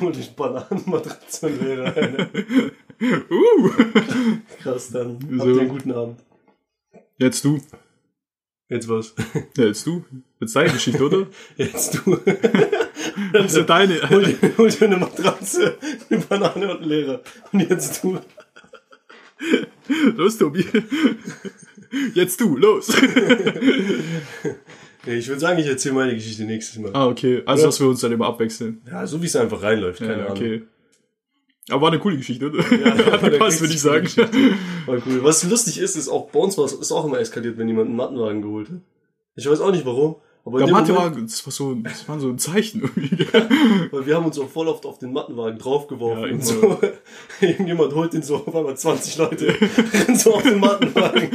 Und 0.00 0.16
ich 0.16 0.30
Bananenmatratze 0.36 1.46
und 1.48 1.62
Lehrer. 1.62 1.94
Uh. 3.28 3.70
Krass, 4.62 4.90
dann 4.90 5.18
So. 5.20 5.38
habt 5.38 5.48
ihr 5.48 5.60
einen 5.60 5.68
guten 5.68 5.92
Abend. 5.92 6.20
Jetzt 7.18 7.44
du. 7.44 7.58
Jetzt 8.68 8.88
was? 8.88 9.14
Ja, 9.56 9.64
jetzt 9.64 9.84
du. 9.84 10.04
Jetzt 10.38 10.54
deine 10.54 10.70
Geschichte, 10.70 11.04
oder? 11.04 11.26
Jetzt 11.56 12.00
du. 12.06 12.20
Das 13.32 13.46
ist 13.46 13.56
ja 13.56 13.62
deine. 13.64 14.08
Hol 14.08 14.24
dir, 14.24 14.58
hol 14.58 14.70
dir 14.70 14.84
eine 14.84 14.96
Matratze, 14.96 15.76
eine 16.08 16.20
Banane 16.20 16.70
und 16.70 16.82
einen 16.82 16.88
Lehrer. 16.88 17.20
Und 17.52 17.68
jetzt 17.68 18.04
du. 18.04 18.20
Los, 20.16 20.38
Tobi. 20.38 20.64
Jetzt 22.14 22.40
du, 22.40 22.56
los. 22.56 22.88
Ja, 25.06 25.14
ich 25.14 25.26
würde 25.28 25.40
sagen, 25.40 25.58
ich 25.58 25.66
erzähle 25.66 25.94
meine 25.94 26.14
Geschichte 26.14 26.42
nächstes 26.44 26.78
Mal. 26.78 26.90
Ah, 26.92 27.06
okay. 27.08 27.42
Also, 27.46 27.62
Ja. 27.62 27.68
dass 27.68 27.80
wir 27.80 27.88
uns 27.88 28.00
dann 28.02 28.12
immer 28.12 28.26
abwechseln. 28.26 28.82
Ja, 28.86 29.06
so 29.06 29.22
wie 29.22 29.26
es 29.26 29.34
einfach 29.34 29.62
reinläuft, 29.62 30.00
keine 30.00 30.12
Ja, 30.18 30.24
Ahnung. 30.26 30.36
okay. 30.36 30.62
Aber 31.70 31.80
war 31.82 31.88
eine 31.90 31.98
coole 32.00 32.18
Geschichte, 32.18 32.50
oder? 32.50 32.58
Ja, 32.76 32.94
Hat 33.12 33.22
gepasst, 33.22 33.62
würde 33.62 33.72
ich 33.72 33.80
sagen. 33.80 34.06
War 34.84 34.96
cool. 35.06 35.22
Was 35.24 35.42
lustig 35.44 35.78
ist, 35.78 35.96
ist 35.96 36.08
auch 36.10 36.30
bei 36.30 36.38
uns 36.40 36.58
war 36.58 36.66
es 36.66 36.74
ist 36.74 36.92
auch 36.92 37.06
immer 37.06 37.18
eskaliert, 37.18 37.56
wenn 37.56 37.66
jemand 37.68 37.86
einen 37.88 37.96
Mattenwagen 37.96 38.42
geholt 38.42 38.68
hat. 38.68 38.80
Ich 39.36 39.48
weiß 39.48 39.60
auch 39.60 39.70
nicht 39.72 39.86
warum. 39.86 40.16
Aber 40.44 40.58
Der 40.58 40.72
war, 40.72 40.82
das 40.82 41.46
war 41.46 41.52
so, 41.52 41.74
das 41.74 42.08
war 42.08 42.18
so 42.18 42.28
ein 42.28 42.38
Zeichen 42.38 42.80
irgendwie. 42.80 43.26
Weil 43.90 44.06
wir 44.06 44.16
haben 44.16 44.24
uns 44.24 44.38
auch 44.38 44.48
voll 44.48 44.68
oft 44.68 44.86
auf 44.86 44.98
den 44.98 45.12
Mattenwagen 45.12 45.58
draufgeworfen 45.58 46.24
Ja, 46.24 46.32
und 46.32 46.44
so. 46.44 46.80
Irgendjemand 47.40 47.94
holt 47.94 48.14
den 48.14 48.22
so 48.22 48.36
auf 48.36 48.54
einmal 48.54 48.76
20 48.76 49.18
Leute 49.18 49.54
so 50.14 50.34
auf 50.34 50.42
den 50.42 50.58
Mattenwagen. 50.58 51.28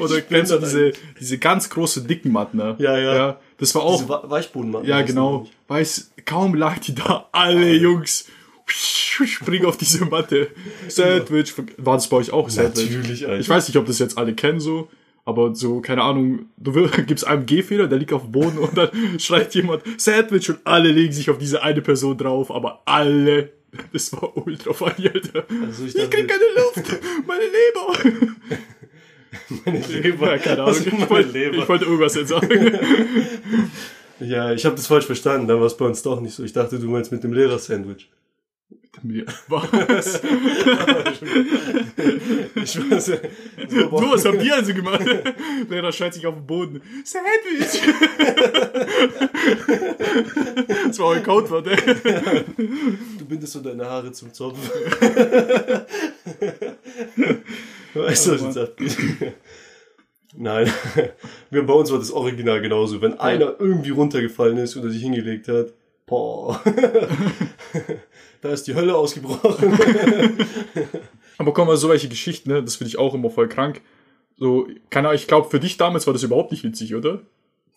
Oder 0.00 0.20
kennst 0.20 0.52
du 0.52 0.58
diese, 0.58 0.92
diese 1.18 1.38
ganz 1.38 1.70
große 1.70 2.02
dicken 2.02 2.30
Matten, 2.30 2.58
ne? 2.58 2.76
Ja, 2.78 2.98
ja. 2.98 3.14
ja. 3.14 3.40
Das 3.58 3.74
war 3.74 3.82
auch, 3.82 4.02
Diese 4.02 4.30
Weichbodenmatten. 4.30 4.86
Ja, 4.86 5.00
genau. 5.00 5.46
Weiß, 5.68 6.10
kaum 6.26 6.54
lag 6.54 6.78
die 6.78 6.94
da, 6.94 7.28
alle 7.32 7.72
Jungs 7.72 8.26
springen 8.66 9.64
auf 9.66 9.76
diese 9.76 10.04
Matte. 10.04 10.48
Sandwich, 10.88 11.54
war 11.78 11.94
das 11.94 12.08
bei 12.08 12.18
euch 12.18 12.32
auch 12.32 12.50
Sandwich? 12.50 12.90
Natürlich, 12.90 13.26
Alter. 13.26 13.40
Ich 13.40 13.48
weiß 13.48 13.68
nicht, 13.68 13.76
ob 13.76 13.86
das 13.86 13.98
jetzt 13.98 14.18
alle 14.18 14.34
kennen 14.34 14.60
so, 14.60 14.88
aber 15.26 15.54
so, 15.56 15.80
keine 15.80 16.02
Ahnung, 16.02 16.46
du 16.56 16.88
gibst 17.06 17.26
einem 17.26 17.44
Gehfehler, 17.44 17.88
der 17.88 17.98
liegt 17.98 18.12
auf 18.12 18.22
dem 18.22 18.32
Boden 18.32 18.58
und 18.58 18.78
dann 18.78 18.90
schreit 19.18 19.54
jemand 19.54 19.82
Sandwich 20.00 20.48
und 20.48 20.60
alle 20.64 20.90
legen 20.90 21.12
sich 21.12 21.28
auf 21.28 21.36
diese 21.36 21.62
eine 21.62 21.82
Person 21.82 22.16
drauf, 22.16 22.50
aber 22.50 22.80
alle, 22.86 23.50
das 23.92 24.12
war 24.12 24.34
ultra 24.36 24.72
funny, 24.72 25.08
Alter. 25.12 25.44
Also 25.66 25.84
ich 25.84 25.96
ich, 25.96 26.10
krieg 26.10 26.28
keine 26.28 26.44
Luft, 26.54 27.00
meine 27.26 27.44
Leber. 27.44 28.22
Meine 29.64 29.86
Leber. 29.86 30.38
Keine 30.38 30.62
Ahnung, 30.62 30.66
Was 30.68 30.78
ist 30.78 30.86
ich 30.86 31.10
wollte, 31.10 31.30
Leber? 31.30 31.56
ich 31.58 31.68
wollte 31.68 31.84
irgendwas 31.84 32.14
jetzt 32.14 32.28
sagen. 32.28 32.78
Ja, 34.20 34.52
ich 34.52 34.64
habe 34.64 34.76
das 34.76 34.86
falsch 34.86 35.04
verstanden. 35.04 35.46
Dann 35.46 35.60
war 35.60 35.66
es 35.66 35.76
bei 35.76 35.84
uns 35.84 36.02
doch 36.02 36.20
nicht 36.20 36.34
so. 36.34 36.42
Ich 36.42 36.52
dachte, 36.52 36.78
du 36.78 36.88
meinst 36.88 37.12
mit 37.12 37.22
dem 37.22 37.32
Lehrer-Sandwich. 37.32 38.08
Was? 39.48 40.20
Ich 42.56 42.90
weiß, 42.90 43.06
ja, 43.08 43.16
aber 43.84 44.00
Du, 44.00 44.10
was 44.10 44.24
haben 44.24 44.38
die 44.38 44.50
also 44.50 44.72
gemacht? 44.74 45.04
Lehrer 45.68 45.92
schreit 45.92 46.14
sich 46.14 46.26
auf 46.26 46.34
den 46.34 46.46
Boden. 46.46 46.82
Sandwich! 47.04 47.80
das 50.86 50.98
war 50.98 51.06
euer 51.08 51.20
Codewort, 51.20 51.66
ey. 51.68 51.76
Du 53.18 53.24
bindest 53.26 53.52
so 53.52 53.60
deine 53.60 53.84
Haare 53.86 54.10
zum 54.12 54.32
Zopf. 54.32 54.58
weißt 57.94 58.26
du, 58.26 58.32
was 58.32 58.42
jetzt 58.42 58.58
abgeht? 58.58 58.96
Nein. 60.34 60.70
Wir, 61.50 61.64
bei 61.64 61.72
uns 61.72 61.90
war 61.90 61.98
das 61.98 62.10
Original 62.10 62.60
genauso. 62.60 63.00
Wenn 63.00 63.18
einer 63.18 63.54
irgendwie 63.58 63.90
runtergefallen 63.90 64.58
ist 64.58 64.76
oder 64.76 64.90
sich 64.90 65.02
hingelegt 65.02 65.48
hat, 65.48 65.72
boah. 66.06 66.60
Da 68.40 68.50
ist 68.50 68.64
die 68.64 68.74
Hölle 68.74 68.96
ausgebrochen. 68.96 69.78
Aber 71.38 71.52
komm 71.52 71.68
mal, 71.68 71.76
so 71.76 71.88
welche 71.88 72.08
Geschichten, 72.08 72.50
ne? 72.50 72.62
das 72.62 72.76
finde 72.76 72.88
ich 72.88 72.98
auch 72.98 73.14
immer 73.14 73.30
voll 73.30 73.48
krank. 73.48 73.82
So, 74.38 74.68
keine 74.90 75.08
Ahnung, 75.08 75.20
ich 75.20 75.26
glaube, 75.26 75.48
für 75.48 75.60
dich 75.60 75.76
damals 75.76 76.06
war 76.06 76.12
das 76.12 76.22
überhaupt 76.22 76.50
nicht 76.50 76.64
witzig, 76.64 76.94
oder? 76.94 77.22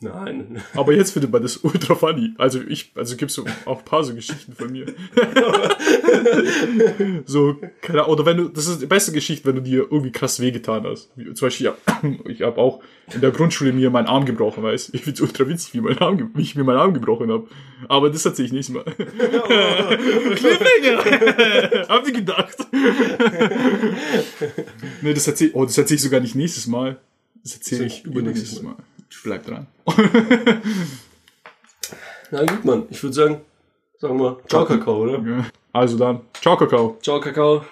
Nein. 0.02 0.62
Aber 0.76 0.94
jetzt 0.94 1.12
findet 1.12 1.30
man 1.30 1.42
das 1.42 1.58
ultra 1.58 1.94
funny. 1.94 2.34
Also 2.38 2.62
ich, 2.62 2.94
also 2.96 3.18
gibt's 3.18 3.34
so 3.34 3.44
auch 3.66 3.80
ein 3.80 3.86
paar 3.86 4.06
so 4.06 4.16
Geschichten 4.16 4.54
von 4.54 4.72
mir. 4.72 4.86
so, 7.26 7.58
keine 7.82 8.04
Ahnung, 8.04 8.14
oder 8.14 8.26
wenn 8.26 8.38
du, 8.38 8.48
das 8.48 8.68
ist 8.68 8.82
die 8.82 8.86
beste 8.86 9.12
Geschichte, 9.12 9.46
wenn 9.46 9.56
du 9.56 9.62
dir 9.62 9.80
irgendwie 9.92 10.14
krass 10.14 10.40
wehgetan 10.40 10.86
hast. 10.86 11.12
Wie, 11.18 11.34
zum 11.34 11.48
Beispiel, 11.48 11.66
ja, 11.66 11.76
ich 12.26 12.44
habe 12.44 12.62
auch 12.62 12.82
in 13.14 13.20
der 13.20 13.32
Grundschule 13.32 13.74
mir 13.74 13.90
meinen 13.90 14.08
Arm 14.08 14.24
gebrochen, 14.24 14.64
weißt 14.64 14.94
Ich 14.94 15.04
find's 15.04 15.20
ultra 15.20 15.46
witzig, 15.50 15.74
wie, 15.74 15.82
mein 15.82 15.98
Arm, 15.98 16.32
wie 16.34 16.44
ich 16.44 16.56
mir 16.56 16.64
meinen 16.64 16.78
Arm 16.78 16.94
gebrochen 16.94 17.30
habe. 17.30 17.50
Aber 17.90 18.10
das 18.10 18.26
erzähl 18.26 18.46
ich 18.46 18.54
nächstes 18.54 18.76
Mal. 18.76 18.86
Cliffhanger! 20.36 21.90
Hab 21.90 22.08
ich 22.08 22.14
gedacht. 22.14 22.56
nee, 25.02 25.14
das 25.14 25.28
erzähl, 25.28 25.52
oh, 25.54 25.66
das 25.66 25.78
erzähl 25.78 25.96
ich 25.96 26.04
sogar 26.04 26.22
nicht 26.22 26.36
nächstes 26.36 26.68
Mal. 26.68 27.02
Das 27.44 27.56
erzähle 27.56 27.84
ich 27.86 28.06
übernächstes 28.06 28.60
übernächstes 28.60 28.62
Mal. 28.62 28.78
Bleib 29.24 29.46
dran. 29.46 29.68
Na 32.32 32.46
gut, 32.46 32.64
Mann. 32.66 32.86
Ich 32.90 33.02
würde 33.02 33.14
sagen, 33.14 33.42
sagen 33.98 34.20
wir, 34.20 34.40
ciao 34.48 34.66
Kakao, 34.66 34.98
oder? 35.02 35.20
Ja. 35.20 35.46
Also 35.74 35.98
dann, 35.98 36.22
ciao 36.42 36.56
Kakao. 36.58 36.98
Ciao 37.02 37.20
Kakao. 37.20 37.66